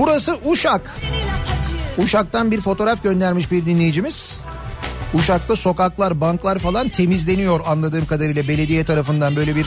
Burası 0.00 0.38
Uşak. 0.44 0.96
Uşak'tan 1.98 2.50
bir 2.50 2.60
fotoğraf 2.60 3.02
göndermiş 3.02 3.50
bir 3.50 3.66
dinleyicimiz. 3.66 4.40
Uşak'ta 5.14 5.56
sokaklar, 5.56 6.20
banklar 6.20 6.58
falan 6.58 6.88
temizleniyor 6.88 7.60
anladığım 7.66 8.06
kadarıyla 8.06 8.48
belediye 8.48 8.84
tarafından 8.84 9.36
böyle 9.36 9.56
bir 9.56 9.66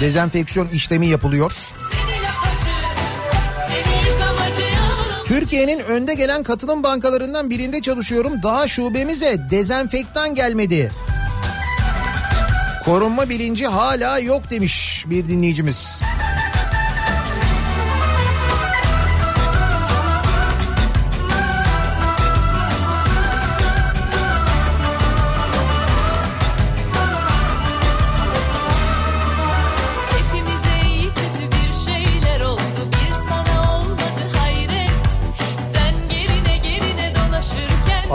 dezenfeksiyon 0.00 0.68
işlemi 0.68 1.06
yapılıyor. 1.06 1.52
Türkiye'nin 5.24 5.78
önde 5.78 6.14
gelen 6.14 6.42
katılım 6.42 6.82
bankalarından 6.82 7.50
birinde 7.50 7.82
çalışıyorum. 7.82 8.32
Daha 8.42 8.68
şubemize 8.68 9.40
dezenfektan 9.50 10.34
gelmedi. 10.34 10.92
Korunma 12.84 13.28
bilinci 13.28 13.66
hala 13.66 14.18
yok 14.18 14.50
demiş 14.50 15.04
bir 15.06 15.28
dinleyicimiz. 15.28 16.00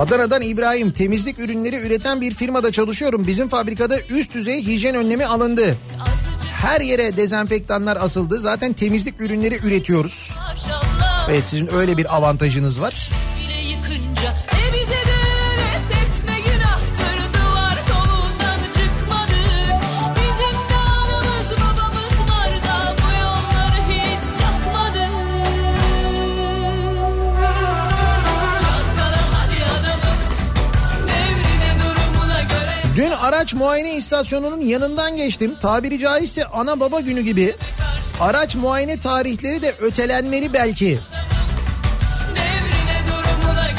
Adana'dan 0.03 0.41
İbrahim 0.41 0.91
temizlik 0.91 1.39
ürünleri 1.39 1.75
üreten 1.75 2.21
bir 2.21 2.33
firmada 2.33 2.71
çalışıyorum. 2.71 3.27
Bizim 3.27 3.49
fabrikada 3.49 3.99
üst 3.99 4.33
düzey 4.33 4.65
hijyen 4.65 4.95
önlemi 4.95 5.25
alındı. 5.25 5.77
Her 6.61 6.81
yere 6.81 7.17
dezenfektanlar 7.17 7.97
asıldı. 8.01 8.39
Zaten 8.39 8.73
temizlik 8.73 9.21
ürünleri 9.21 9.59
üretiyoruz. 9.67 10.37
Evet 11.29 11.45
sizin 11.45 11.73
öyle 11.73 11.97
bir 11.97 12.15
avantajınız 12.15 12.81
var. 12.81 13.09
Araç 33.33 33.53
muayene 33.53 33.95
istasyonunun 33.95 34.61
yanından 34.61 35.17
geçtim. 35.17 35.55
Tabiri 35.61 35.99
caizse 35.99 36.45
ana 36.45 36.79
baba 36.79 36.99
günü 36.99 37.21
gibi. 37.21 37.55
Araç 38.19 38.55
muayene 38.55 38.99
tarihleri 38.99 39.61
de 39.61 39.75
ötelenmeli 39.79 40.53
belki. 40.53 40.99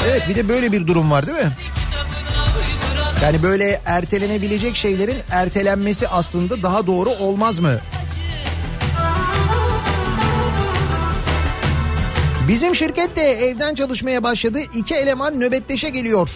Evet 0.07 0.23
bir 0.29 0.35
de 0.35 0.49
böyle 0.49 0.71
bir 0.71 0.87
durum 0.87 1.11
var 1.11 1.27
değil 1.27 1.37
mi? 1.37 1.51
Yani 3.23 3.43
böyle 3.43 3.81
ertelenebilecek 3.85 4.75
şeylerin 4.75 5.17
ertelenmesi 5.31 6.07
aslında 6.07 6.63
daha 6.63 6.87
doğru 6.87 7.09
olmaz 7.09 7.59
mı? 7.59 7.79
Bizim 12.47 12.75
şirket 12.75 13.15
de 13.15 13.31
evden 13.31 13.75
çalışmaya 13.75 14.23
başladı. 14.23 14.59
İki 14.73 14.95
eleman 14.95 15.39
nöbetleşe 15.39 15.89
geliyor. 15.89 16.29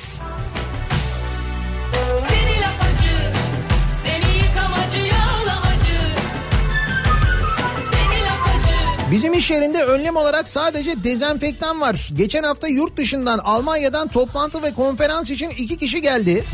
Bizim 9.11 9.33
iş 9.33 9.51
yerinde 9.51 9.83
önlem 9.83 10.15
olarak 10.15 10.47
sadece 10.47 11.03
dezenfektan 11.03 11.81
var. 11.81 12.09
Geçen 12.13 12.43
hafta 12.43 12.67
yurt 12.67 12.97
dışından 12.97 13.37
Almanya'dan 13.39 14.07
toplantı 14.07 14.63
ve 14.63 14.73
konferans 14.73 15.29
için 15.29 15.49
iki 15.49 15.77
kişi 15.77 16.01
geldi. 16.01 16.45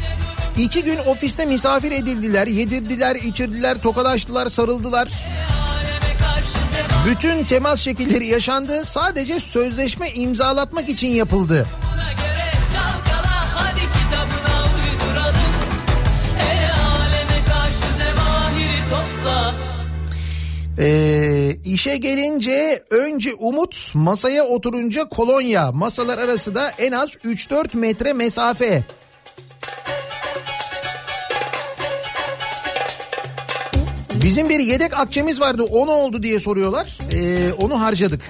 İki 0.58 0.84
gün 0.84 0.98
ofiste 0.98 1.46
misafir 1.46 1.92
edildiler, 1.92 2.48
yedirdiler, 2.48 3.16
içirdiler, 3.16 3.82
tokalaştılar, 3.82 4.50
sarıldılar. 4.50 5.10
Bütün 7.08 7.46
temas 7.46 7.80
şekilleri 7.80 8.26
yaşandı. 8.26 8.86
Sadece 8.86 9.40
sözleşme 9.40 10.10
imzalatmak 10.10 10.90
için 10.90 11.08
yapıldı. 11.08 11.68
Ee, 20.80 21.56
işe 21.66 21.98
gelince 21.98 22.84
önce 22.90 23.34
umut, 23.34 23.92
masaya 23.96 24.44
oturunca 24.44 25.10
kolonya. 25.10 25.72
Masalar 25.72 26.18
arası 26.18 26.56
da 26.56 26.70
en 26.70 26.92
az 26.92 27.10
3-4 27.10 27.78
metre 27.78 28.14
mesafe. 28.14 28.84
Bizim 34.24 34.50
bir 34.50 34.60
yedek 34.60 34.94
akçemiz 34.94 35.40
vardı. 35.40 35.64
O 35.64 35.88
ne 35.88 35.92
oldu 35.92 36.24
diye 36.24 36.40
soruyorlar. 36.40 36.98
Ee, 37.14 37.54
onu 37.54 37.82
harcadık. 37.82 38.22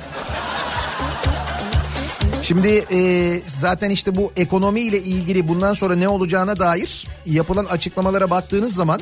Şimdi 2.44 2.86
e, 2.92 3.42
zaten 3.48 3.90
işte 3.90 4.16
bu 4.16 4.32
ekonomiyle 4.36 5.00
ilgili 5.00 5.48
bundan 5.48 5.74
sonra 5.74 5.96
ne 5.96 6.08
olacağına 6.10 6.60
dair 6.60 7.08
yapılan 7.26 7.66
açıklamalara 7.66 8.30
baktığınız 8.30 8.76
zaman 8.76 9.02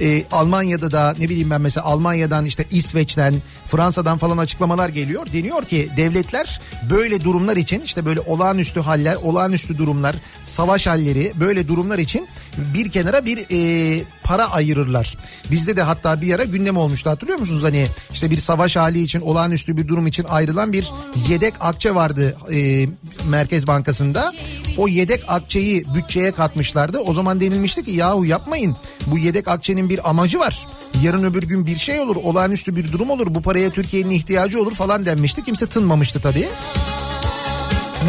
e, 0.00 0.24
Almanya'da 0.32 0.90
da 0.90 1.14
ne 1.18 1.28
bileyim 1.28 1.50
ben 1.50 1.60
mesela 1.60 1.86
Almanya'dan 1.86 2.44
işte 2.44 2.64
İsveç'ten 2.70 3.34
Fransa'dan 3.66 4.18
falan 4.18 4.38
açıklamalar 4.38 4.88
geliyor. 4.88 5.26
Deniyor 5.32 5.64
ki 5.64 5.88
devletler 5.96 6.60
böyle 6.90 7.24
durumlar 7.24 7.56
için 7.56 7.80
işte 7.80 8.04
böyle 8.06 8.20
olağanüstü 8.20 8.80
haller, 8.80 9.16
olağanüstü 9.22 9.78
durumlar, 9.78 10.16
savaş 10.40 10.86
halleri 10.86 11.32
böyle 11.40 11.68
durumlar 11.68 11.98
için 11.98 12.28
bir 12.74 12.90
kenara 12.90 13.24
bir 13.26 13.38
e, 13.50 14.04
para 14.22 14.50
ayırırlar. 14.50 15.16
Bizde 15.50 15.76
de 15.76 15.82
hatta 15.82 16.20
bir 16.20 16.34
ara 16.34 16.44
gündem 16.44 16.76
olmuştu 16.76 17.10
hatırlıyor 17.10 17.38
musunuz? 17.38 17.62
Hani 17.62 17.86
işte 18.12 18.30
bir 18.30 18.36
savaş 18.36 18.76
hali 18.76 19.02
için 19.02 19.20
olağanüstü 19.20 19.76
bir 19.76 19.88
durum 19.88 20.06
için 20.06 20.24
ayrılan 20.24 20.72
bir 20.72 20.90
yedek 21.28 21.54
akçe 21.60 21.94
vardı 21.94 22.36
e, 22.52 22.86
Merkez 23.28 23.66
Bankası'nda. 23.66 24.32
O 24.76 24.88
yedek 24.88 25.24
akçeyi 25.28 25.84
bütçeye 25.94 26.32
katmışlardı. 26.32 26.98
O 26.98 27.14
zaman 27.14 27.40
denilmişti 27.40 27.84
ki 27.84 27.90
yahu 27.90 28.24
yapmayın 28.24 28.76
bu 29.06 29.18
yedek 29.18 29.48
akçenin 29.48 29.81
bir 29.88 30.10
amacı 30.10 30.38
var. 30.38 30.66
Yarın 31.02 31.24
öbür 31.24 31.42
gün 31.42 31.66
bir 31.66 31.76
şey 31.76 32.00
olur 32.00 32.16
olağanüstü 32.16 32.76
bir 32.76 32.92
durum 32.92 33.10
olur 33.10 33.26
bu 33.34 33.42
paraya 33.42 33.70
Türkiye'nin 33.70 34.10
ihtiyacı 34.10 34.62
olur 34.62 34.74
falan 34.74 35.06
denmişti. 35.06 35.44
Kimse 35.44 35.66
tınmamıştı 35.66 36.20
tabii. 36.20 36.48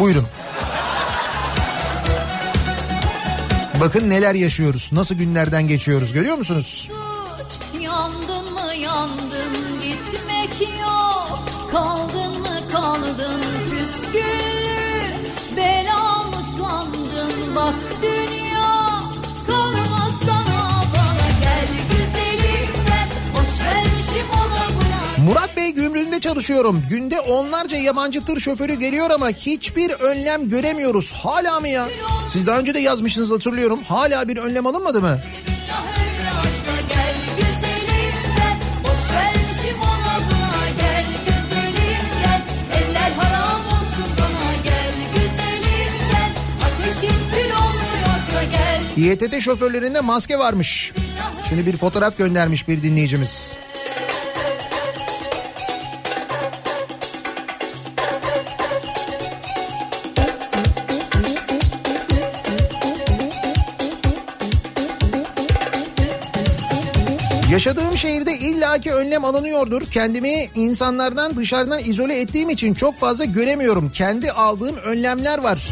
Buyurun. 0.00 0.26
Bakın 3.80 4.10
neler 4.10 4.34
yaşıyoruz. 4.34 4.90
Nasıl 4.92 5.14
günlerden 5.14 5.68
geçiyoruz 5.68 6.12
görüyor 6.12 6.36
musunuz? 6.36 6.88
Tut, 6.90 7.80
Yandın 7.80 8.52
mı 8.52 8.74
yandın 8.82 9.80
gitmek 9.80 10.68
yok 10.80 11.38
Kaldın 11.72 12.40
mı 12.40 12.58
kaldın 12.72 13.40
püsküllü 13.62 15.14
Bela 15.56 16.22
mı 16.22 16.36
sandın 16.58 17.56
bak 17.56 17.74
Murat 25.24 25.56
Bey 25.56 25.70
gümrüğünde 25.70 26.20
çalışıyorum. 26.20 26.82
Günde 26.90 27.20
onlarca 27.20 27.76
yabancı 27.76 28.24
tır 28.24 28.40
şoförü 28.40 28.74
geliyor 28.74 29.10
ama 29.10 29.28
hiçbir 29.28 29.90
önlem 29.90 30.48
göremiyoruz. 30.48 31.12
Hala 31.12 31.60
mı 31.60 31.68
ya? 31.68 31.88
Siz 32.28 32.46
daha 32.46 32.58
önce 32.58 32.74
de 32.74 32.80
yazmışsınız 32.80 33.30
hatırlıyorum. 33.30 33.80
Hala 33.88 34.28
bir 34.28 34.36
önlem 34.36 34.66
alınmadı 34.66 35.00
mı? 35.00 35.20
İETT 48.96 49.40
şoförlerinde 49.40 50.00
maske 50.00 50.38
varmış. 50.38 50.92
Şimdi 51.48 51.66
bir 51.66 51.76
fotoğraf 51.76 52.18
göndermiş 52.18 52.68
bir 52.68 52.82
dinleyicimiz. 52.82 53.56
Yaşadığım 67.54 67.96
şehirde 67.98 68.38
illaki 68.38 68.92
önlem 68.92 69.24
alınıyordur. 69.24 69.82
Kendimi 69.82 70.48
insanlardan 70.54 71.36
dışarıdan 71.36 71.80
izole 71.84 72.20
ettiğim 72.20 72.50
için 72.50 72.74
çok 72.74 72.96
fazla 72.96 73.24
göremiyorum. 73.24 73.90
Kendi 73.90 74.30
aldığım 74.30 74.76
önlemler 74.76 75.38
var. 75.38 75.68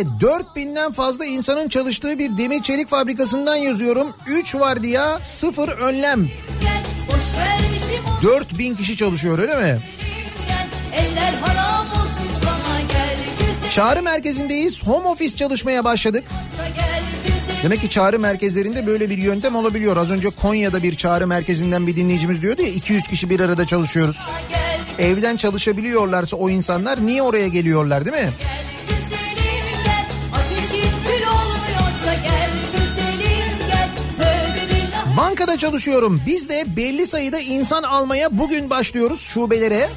İzmir'de 0.00 0.26
4000'den 0.26 0.92
fazla 0.92 1.24
insanın 1.24 1.68
çalıştığı 1.68 2.18
bir 2.18 2.38
demir 2.38 2.62
çelik 2.62 2.88
fabrikasından 2.88 3.56
yazıyorum. 3.56 4.12
3 4.26 4.54
var 4.54 4.82
diye 4.82 5.00
sıfır 5.22 5.68
önlem. 5.68 6.26
Gel, 6.60 6.82
boş 7.08 7.38
ver 7.38 7.58
işim 7.76 8.04
o 8.18 8.22
4000 8.22 8.76
kişi 8.76 8.96
çalışıyor 8.96 9.38
öyle 9.38 9.56
mi? 9.56 9.78
Çağrı 13.74 14.02
merkezindeyiz. 14.02 14.86
Home 14.86 15.08
office 15.08 15.36
çalışmaya 15.36 15.84
başladık. 15.84 16.24
Demek 17.62 17.80
ki 17.80 17.90
çağrı 17.90 18.18
merkezlerinde 18.18 18.86
böyle 18.86 19.10
bir 19.10 19.18
yöntem 19.18 19.56
olabiliyor. 19.56 19.96
Az 19.96 20.10
önce 20.10 20.30
Konya'da 20.30 20.82
bir 20.82 20.94
çağrı 20.94 21.26
merkezinden 21.26 21.86
bir 21.86 21.96
dinleyicimiz 21.96 22.42
diyordu 22.42 22.62
ya 22.62 22.68
200 22.68 23.06
kişi 23.06 23.30
bir 23.30 23.40
arada 23.40 23.66
çalışıyoruz. 23.66 24.30
Evden 24.98 25.36
çalışabiliyorlarsa 25.36 26.36
o 26.36 26.50
insanlar 26.50 27.06
niye 27.06 27.22
oraya 27.22 27.48
geliyorlar 27.48 28.04
değil 28.04 28.24
mi? 28.24 28.30
Bankada 35.50 35.70
çalışıyorum. 35.70 36.22
Biz 36.26 36.48
de 36.48 36.64
belli 36.76 37.06
sayıda 37.06 37.38
insan 37.40 37.82
almaya 37.82 38.38
bugün 38.38 38.70
başlıyoruz 38.70 39.20
şubelere. 39.20 39.90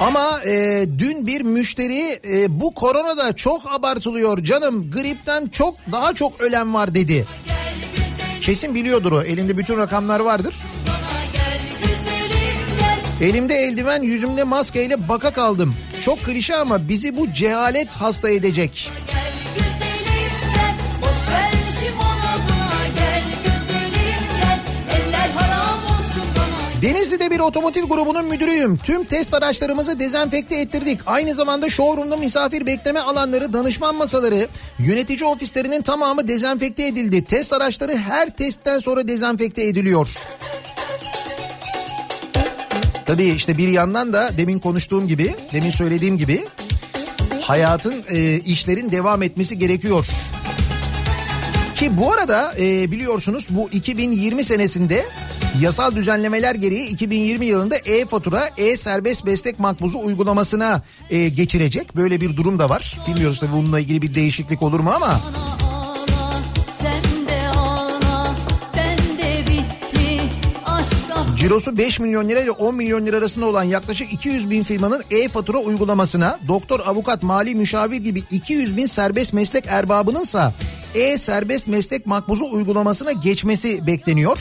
Ama 0.00 0.40
e, 0.46 0.86
dün 0.98 1.26
bir 1.26 1.40
müşteri 1.40 2.20
e, 2.28 2.60
bu 2.60 2.74
koronada 2.74 3.36
çok 3.36 3.72
abartılıyor 3.72 4.44
canım 4.44 4.90
gripten 4.90 5.46
çok 5.46 5.74
daha 5.92 6.14
çok 6.14 6.40
ölen 6.40 6.74
var 6.74 6.94
dedi. 6.94 7.26
Kesin 8.40 8.74
biliyordur 8.74 9.12
o 9.12 9.22
elinde 9.22 9.58
bütün 9.58 9.78
rakamlar 9.78 10.20
vardır. 10.20 10.54
Elimde 13.20 13.54
eldiven 13.54 14.02
yüzümde 14.02 14.44
maskeyle 14.44 15.08
baka 15.08 15.32
kaldım. 15.32 15.74
Çok 16.00 16.18
klişe 16.18 16.56
ama 16.56 16.88
bizi 16.88 17.16
bu 17.16 17.32
cehalet 17.32 17.92
hasta 17.94 18.30
edecek. 18.30 18.90
Gel 19.12 19.33
Denizli'de 26.84 27.30
bir 27.30 27.40
otomotiv 27.40 27.84
grubunun 27.84 28.24
müdürüyüm. 28.24 28.76
Tüm 28.76 29.04
test 29.04 29.34
araçlarımızı 29.34 29.98
dezenfekte 29.98 30.56
ettirdik. 30.56 31.00
Aynı 31.06 31.34
zamanda 31.34 31.70
showroom'da 31.70 32.16
misafir 32.16 32.66
bekleme 32.66 33.00
alanları, 33.00 33.52
danışman 33.52 33.94
masaları, 33.94 34.48
yönetici 34.78 35.28
ofislerinin 35.28 35.82
tamamı 35.82 36.28
dezenfekte 36.28 36.86
edildi. 36.86 37.24
Test 37.24 37.52
araçları 37.52 37.96
her 37.96 38.30
testten 38.30 38.78
sonra 38.78 39.08
dezenfekte 39.08 39.62
ediliyor. 39.62 40.08
Tabii 43.06 43.28
işte 43.28 43.58
bir 43.58 43.68
yandan 43.68 44.12
da 44.12 44.30
demin 44.36 44.58
konuştuğum 44.58 45.08
gibi, 45.08 45.34
demin 45.52 45.70
söylediğim 45.70 46.18
gibi 46.18 46.44
hayatın, 47.40 48.04
e, 48.08 48.38
işlerin 48.38 48.90
devam 48.90 49.22
etmesi 49.22 49.58
gerekiyor. 49.58 50.06
Ki 51.76 51.96
bu 51.96 52.12
arada 52.12 52.54
e, 52.58 52.90
biliyorsunuz 52.90 53.46
bu 53.50 53.68
2020 53.72 54.44
senesinde 54.44 55.04
yasal 55.60 55.94
düzenlemeler 55.94 56.54
gereği 56.54 56.88
2020 56.88 57.46
yılında 57.46 57.76
e-fatura, 57.76 58.50
e-serbest 58.56 59.24
meslek 59.24 59.60
makbuzu 59.60 59.98
uygulamasına 59.98 60.82
e, 61.10 61.28
geçirecek. 61.28 61.96
Böyle 61.96 62.20
bir 62.20 62.36
durum 62.36 62.58
da 62.58 62.70
var. 62.70 62.98
Bilmiyoruz 63.08 63.40
tabii 63.40 63.52
bununla 63.52 63.80
ilgili 63.80 64.02
bir 64.02 64.14
değişiklik 64.14 64.62
olur 64.62 64.80
mu 64.80 64.90
ama 64.96 65.20
aşka 70.66 71.36
cirosu 71.44 71.78
5 71.78 72.00
milyon 72.00 72.28
lira 72.28 72.40
ile 72.40 72.50
10 72.50 72.76
milyon 72.76 73.06
lira 73.06 73.16
arasında 73.16 73.46
olan 73.46 73.62
yaklaşık 73.62 74.12
200 74.12 74.50
bin 74.50 74.62
firmanın 74.62 75.04
e-fatura 75.10 75.58
uygulamasına 75.58 76.38
doktor, 76.48 76.80
avukat, 76.80 77.22
mali 77.22 77.54
müşavir 77.54 77.96
gibi 77.96 78.22
200 78.30 78.76
bin 78.76 78.86
serbest 78.86 79.32
meslek 79.32 79.66
erbabınınsa 79.66 80.52
e-serbest 80.94 81.66
meslek 81.66 82.06
makbuzu 82.06 82.50
uygulamasına 82.50 83.12
geçmesi 83.12 83.86
bekleniyor. 83.86 84.38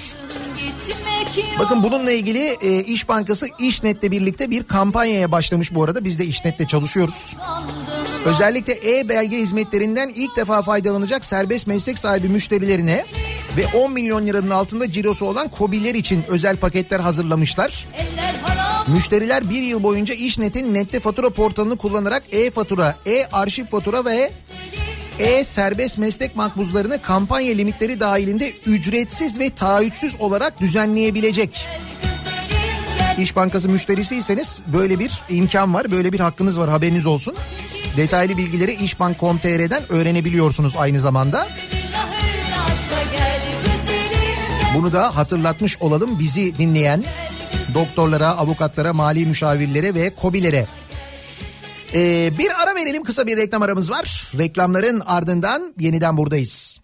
Bakın 1.60 1.84
bununla 1.84 2.12
ilgili 2.12 2.58
e, 2.62 2.84
İş 2.84 3.10
Bankası 3.10 3.48
İşnet'le 3.60 4.04
birlikte 4.04 4.52
bir 4.52 4.64
kampanyaya 4.64 5.32
başlamış 5.32 5.74
bu 5.74 5.84
arada. 5.84 6.06
Biz 6.06 6.20
de 6.20 6.26
İşnet'te 6.26 6.68
çalışıyoruz. 6.68 7.38
Özellikle 8.26 9.00
e-belge 9.00 9.38
hizmetlerinden 9.38 10.12
ilk 10.16 10.36
defa 10.36 10.62
faydalanacak 10.62 11.26
serbest 11.26 11.68
meslek 11.68 12.00
sahibi 12.00 12.30
müşterilerine 12.30 13.06
ve 13.58 13.66
10 13.78 13.92
milyon 13.92 14.26
liranın 14.26 14.50
altında 14.50 14.92
cirosu 14.92 15.26
olan 15.26 15.48
KOBİ'ler 15.48 15.96
için 15.96 16.24
özel 16.28 16.58
paketler 16.58 17.00
hazırlamışlar. 17.00 17.86
Müşteriler 18.88 19.50
bir 19.50 19.62
yıl 19.62 19.84
boyunca 19.84 20.16
İşnet'in 20.16 20.74
nette 20.74 21.00
fatura 21.00 21.30
portalını 21.30 21.78
kullanarak 21.78 22.24
e-fatura, 22.32 22.96
e-arşiv 23.06 23.66
fatura 23.66 24.06
ve 24.06 24.32
e-serbest 25.20 25.98
meslek 25.98 26.36
makbuzlarını 26.36 27.02
kampanya 27.02 27.56
limitleri 27.56 28.00
dahilinde 28.00 28.52
ücretsiz 28.52 29.40
ve 29.40 29.50
taahhütsüz 29.50 30.16
olarak 30.20 30.60
düzenleyebilecek. 30.60 31.68
İş 33.18 33.36
Bankası 33.36 33.70
müşterisiyseniz 33.70 34.62
böyle 34.68 35.00
bir 35.00 35.22
imkan 35.30 35.74
var, 35.74 35.92
böyle 35.92 36.14
bir 36.14 36.20
hakkınız 36.20 36.60
var 36.60 36.70
haberiniz 36.70 37.06
olsun. 37.06 37.36
Detaylı 37.98 38.38
bilgileri 38.38 38.74
işbank.com.tr'den 38.74 39.84
öğrenebiliyorsunuz 39.90 40.74
aynı 40.78 41.00
zamanda. 41.00 41.48
Bunu 44.76 44.94
da 44.94 45.16
hatırlatmış 45.16 45.82
olalım 45.82 46.20
bizi 46.20 46.58
dinleyen 46.58 47.04
doktorlara, 47.74 48.28
avukatlara, 48.28 48.94
mali 48.94 49.26
müşavirlere 49.26 49.94
ve 49.94 50.16
kobilere. 50.16 50.66
Ee, 51.96 52.32
bir 52.38 52.64
ara 52.64 52.76
verelim 52.76 53.04
kısa 53.04 53.28
bir 53.28 53.38
reklam 53.38 53.62
aramız 53.62 53.92
var. 53.92 54.32
Reklamların 54.38 55.02
ardından 55.06 55.74
yeniden 55.80 56.18
buradayız. 56.18 56.80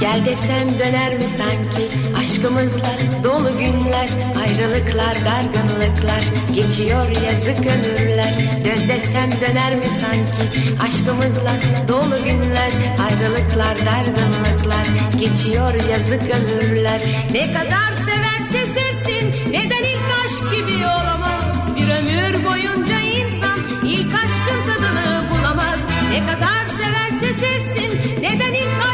Gel 0.00 0.24
desem 0.26 0.78
döner 0.78 1.16
mi 1.16 1.24
sanki 1.24 2.13
Aşkımızla 2.24 2.96
dolu 3.24 3.58
günler 3.58 4.08
Ayrılıklar 4.40 5.14
dargınlıklar 5.24 6.22
Geçiyor 6.54 7.08
yazık 7.26 7.58
ömürler. 7.58 8.34
Dön 8.64 8.88
desem 8.88 9.30
döner 9.40 9.76
mi 9.76 9.86
sanki? 9.86 10.72
Aşkımızla 10.82 11.52
dolu 11.88 12.24
günler 12.24 12.72
Ayrılıklar 13.04 13.76
dargınlıklar 13.76 14.86
Geçiyor 15.20 15.74
yazık 15.90 16.22
ömürler. 16.22 17.00
Ne 17.32 17.46
kadar 17.46 17.92
severse 17.92 18.66
sevsin 18.66 19.52
Neden 19.52 19.84
ilk 19.84 20.08
aşk 20.24 20.54
gibi 20.54 20.86
olamaz? 20.86 21.76
Bir 21.76 21.88
ömür 21.88 22.44
boyunca 22.44 23.00
insan 23.00 23.58
ilk 23.84 24.14
aşkın 24.14 24.60
tadını 24.66 25.30
bulamaz. 25.30 25.78
Ne 26.10 26.20
kadar 26.26 26.66
severse 26.66 27.34
sevsin 27.34 28.22
Neden 28.22 28.54
ilk 28.54 28.78
aşk 28.80 28.93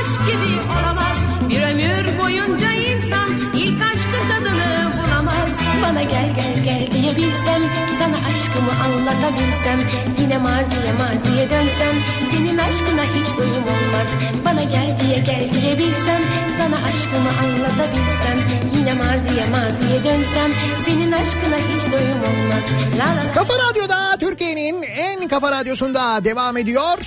Bana 6.00 6.08
gel 6.08 6.34
gel 6.36 6.64
gel 6.64 6.92
diyebilsem 6.92 7.62
Sana 7.98 8.16
aşkımı 8.32 8.72
anlatabilsem 8.84 9.80
Yine 10.20 10.38
maziye 10.38 10.92
maziye 10.92 11.50
dönsem 11.50 11.94
Senin 12.30 12.58
aşkına 12.58 13.02
hiç 13.02 13.38
doyum 13.38 13.64
olmaz. 13.74 14.08
Bana 14.44 14.62
gel 14.62 14.96
diye 15.00 15.18
gel 15.18 15.54
diyebilsem 15.54 16.22
Sana 16.58 16.76
aşkımı 16.76 17.30
anlatabilsem 17.44 18.38
Yine 18.76 18.94
maziye 18.94 19.46
maziye 19.46 20.04
dönsem 20.04 20.50
Senin 20.84 21.12
aşkına 21.12 21.56
hiç 21.56 21.92
doyum 21.92 22.20
olmaz. 22.20 22.64
La 22.98 23.04
la 23.04 23.28
la. 23.28 23.32
Kafa 23.32 23.54
Radyo'da 23.54 24.16
Türkiye'nin 24.20 24.82
en 24.82 25.28
kafa 25.28 25.52
radyosunda 25.52 26.24
devam 26.24 26.56
ediyor. 26.56 26.98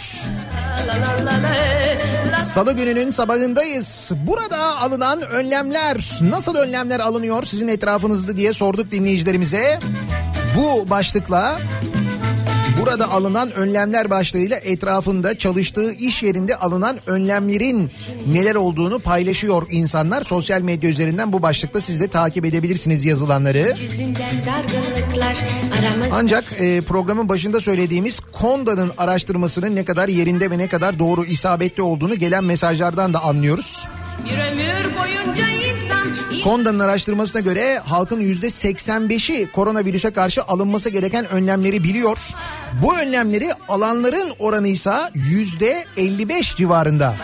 Salı 2.39 2.73
gününün 2.73 3.11
sabahındayız. 3.11 4.11
Burada 4.27 4.77
alınan 4.77 5.21
önlemler 5.21 6.19
nasıl 6.21 6.55
önlemler 6.55 6.99
alınıyor 6.99 7.43
sizin 7.43 7.67
etrafınızda 7.67 8.37
diye 8.37 8.53
sorduk 8.53 8.91
dinleyicilerimize. 8.91 9.79
Bu 10.57 10.89
başlıkla 10.89 11.59
burada 12.79 13.11
alınan 13.11 13.51
önlemler 13.51 14.09
başlığıyla 14.09 14.57
etrafında 14.57 15.37
çalıştığı 15.37 15.93
iş 15.93 16.23
yerinde 16.23 16.55
alınan 16.55 16.97
önlemlerin 17.07 17.91
neler 18.27 18.55
olduğunu 18.55 18.99
paylaşıyor 18.99 19.67
insanlar. 19.71 20.23
Sosyal 20.23 20.61
medya 20.61 20.89
üzerinden 20.89 21.33
bu 21.33 21.41
başlıkla 21.41 21.81
siz 21.81 21.99
de 21.99 22.07
takip 22.07 22.45
edebilirsiniz 22.45 23.05
yazılanları. 23.05 23.75
Ancak 26.11 26.43
e, 26.59 26.81
programın 26.81 27.29
başında 27.29 27.59
söylediğimiz 27.59 28.19
Konda'nın 28.19 28.91
araştırmasının 28.97 29.75
ne 29.75 29.85
kadar 29.85 30.07
yerinde 30.09 30.51
ve 30.51 30.57
ne 30.57 30.67
kadar 30.67 30.99
doğru 30.99 31.25
isabetli 31.25 31.83
olduğunu 31.83 32.15
gelen 32.15 32.43
mesajlardan 32.43 33.13
da 33.13 33.23
anlıyoruz. 33.23 33.87
bir 34.25 34.51
ömür 34.51 34.97
boyunca 34.97 35.43
insan 35.49 35.72
Konda'nın 36.43 36.79
araştırmasına 36.79 37.41
göre 37.41 37.81
halkın 37.85 38.21
%85'i 38.21 39.51
koronavirüse 39.51 40.11
karşı 40.11 40.43
alınması 40.43 40.89
gereken 40.89 41.29
önlemleri 41.29 41.83
biliyor. 41.83 42.17
Bu 42.83 42.97
önlemleri 42.97 43.49
alanların 43.67 44.33
oranı 44.39 44.67
ise 44.67 44.93
%55 45.15 46.57
civarında. 46.57 47.15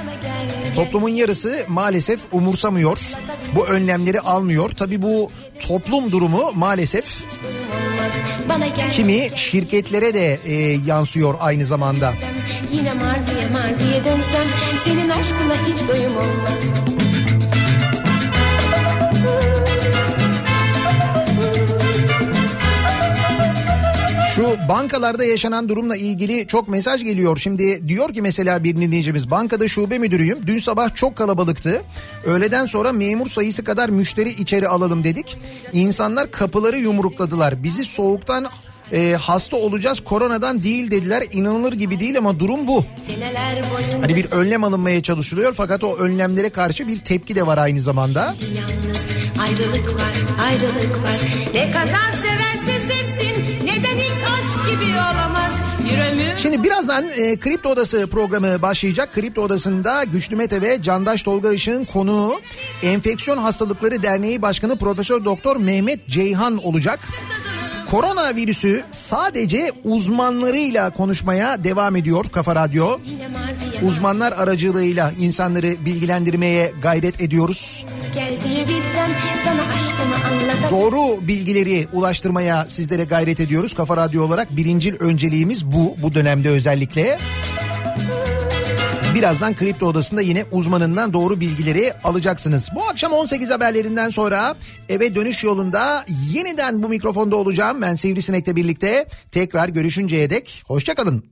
Toplumun 0.76 1.10
yarısı 1.10 1.66
maalesef 1.68 2.20
umursamıyor. 2.32 2.98
Bu 3.56 3.68
önlemleri 3.68 4.20
almıyor. 4.20 4.70
Tabii 4.70 5.02
bu 5.02 5.32
toplum 5.60 6.12
durumu 6.12 6.52
maalesef 6.56 7.24
kimi 8.91 9.30
şirketlere 9.36 10.14
de 10.14 10.40
e, 10.46 10.54
yansıyor 10.86 11.36
aynı 11.40 11.66
zamanda. 11.66 12.14
Yine 12.72 12.94
maziye 12.94 13.48
maziye 13.48 14.06
dönsem 14.06 14.48
Senin 14.84 15.10
aşkına 15.10 15.54
hiç 15.68 15.88
doyum 15.88 16.18
olmaz 16.18 17.09
Şu 24.40 24.57
bankalarda 24.70 25.24
yaşanan 25.26 25.70
durumla 25.70 25.95
ilgili 25.95 26.48
çok 26.48 26.68
mesaj 26.68 27.03
geliyor. 27.03 27.38
Şimdi 27.38 27.88
diyor 27.88 28.14
ki 28.14 28.22
mesela 28.22 28.64
bir 28.64 28.76
dinleyicimiz 28.76 29.32
bankada 29.32 29.68
şube 29.68 29.98
müdürüyüm. 29.98 30.48
Dün 30.48 30.60
sabah 30.60 30.95
çok 30.95 31.16
kalabalıktı. 31.16 31.82
Öğleden 32.26 32.66
sonra 32.66 32.91
memur 32.91 33.28
sayısı 33.28 33.64
kadar 33.64 33.90
müşteri 33.90 34.30
içeri 34.30 34.68
alalım 34.68 35.03
dedik. 35.03 35.38
İnsanlar 35.74 36.32
kapıları 36.32 36.78
yumrukladılar. 36.80 37.64
Bizi 37.64 37.86
soğuktan 37.86 38.48
e, 38.91 39.18
hasta 39.22 39.57
olacağız 39.57 39.99
koronadan 39.99 40.64
değil 40.64 40.91
dediler. 40.91 41.24
İnanılır 41.32 41.74
gibi 41.74 41.99
değil 41.99 42.18
ama 42.18 42.40
durum 42.40 42.68
bu. 42.68 42.86
Hani 44.02 44.16
bir 44.16 44.32
önlem 44.32 44.64
alınmaya 44.64 45.03
çalışılıyor 45.03 45.53
fakat 45.53 45.84
o 45.84 45.98
önlemlere 45.98 46.49
karşı 46.49 46.88
bir 46.88 46.98
tepki 46.98 47.36
de 47.36 47.48
var 47.48 47.57
aynı 47.57 47.82
zamanda. 47.82 48.36
yalnız 48.56 49.10
ayrılık 49.40 49.95
var, 49.95 50.44
ayrılık 50.44 51.03
var. 51.03 51.20
Ne 51.53 51.72
kadar 51.72 52.11
severse 52.11 52.49
Şimdi 56.38 56.64
birazdan 56.64 57.06
e, 57.10 57.35
Kripto 57.35 57.69
Odası 57.69 58.07
programı 58.07 58.61
başlayacak. 58.61 59.14
Kripto 59.14 59.41
Odası'nda 59.41 60.03
Güçlü 60.03 60.35
Mete 60.35 60.61
ve 60.61 60.81
Candaş 60.81 61.23
Tolga 61.23 61.53
Işık'ın 61.53 61.85
konuğu 61.85 62.41
Enfeksiyon 62.84 63.38
Hastalıkları 63.38 64.03
Derneği 64.03 64.41
Başkanı 64.41 64.77
Profesör 64.77 65.26
Doktor 65.26 65.56
Mehmet 65.56 66.07
Ceyhan 66.07 66.57
olacak. 66.57 66.99
Koronavirüsü 67.91 68.84
sadece 68.91 69.72
uzmanlarıyla 69.84 70.90
konuşmaya 70.90 71.64
devam 71.64 71.95
ediyor 71.95 72.26
Kafa 72.32 72.56
Radyo. 72.56 72.99
Uzmanlar 73.88 74.32
aracılığıyla 74.32 75.11
insanları 75.20 75.86
bilgilendirmeye 75.86 76.72
gayret 76.82 77.22
ediyoruz. 77.22 77.86
Doğru 80.72 81.28
bilgileri 81.28 81.88
ulaştırmaya 81.94 82.66
sizlere 82.68 83.03
gayret 83.03 83.40
ediyoruz. 83.40 83.74
Kafa 83.74 83.98
Radyo 83.98 84.24
olarak 84.24 84.56
birincil 84.57 84.95
önceliğimiz 84.99 85.66
bu, 85.66 85.95
bu 86.03 86.14
dönemde 86.14 86.49
özellikle. 86.49 87.20
Birazdan 89.15 89.56
Kripto 89.56 89.86
Odası'nda 89.86 90.22
yine 90.22 90.45
uzmanından 90.52 91.14
doğru 91.14 91.40
bilgileri 91.40 91.94
alacaksınız. 92.03 92.69
Bu 92.76 92.84
akşam 92.84 93.11
18 93.11 93.52
haberlerinden 93.52 94.10
sonra 94.10 94.56
eve 94.90 95.15
dönüş 95.15 95.44
yolunda 95.44 96.06
yeniden 96.34 96.84
bu 96.84 96.90
mikrofonda 96.90 97.36
olacağım. 97.36 97.81
Ben 97.81 97.95
Sivrisinek'le 97.95 98.56
birlikte 98.56 99.06
tekrar 99.31 99.69
görüşünceye 99.69 100.30
dek 100.30 100.64
hoşçakalın. 100.68 101.30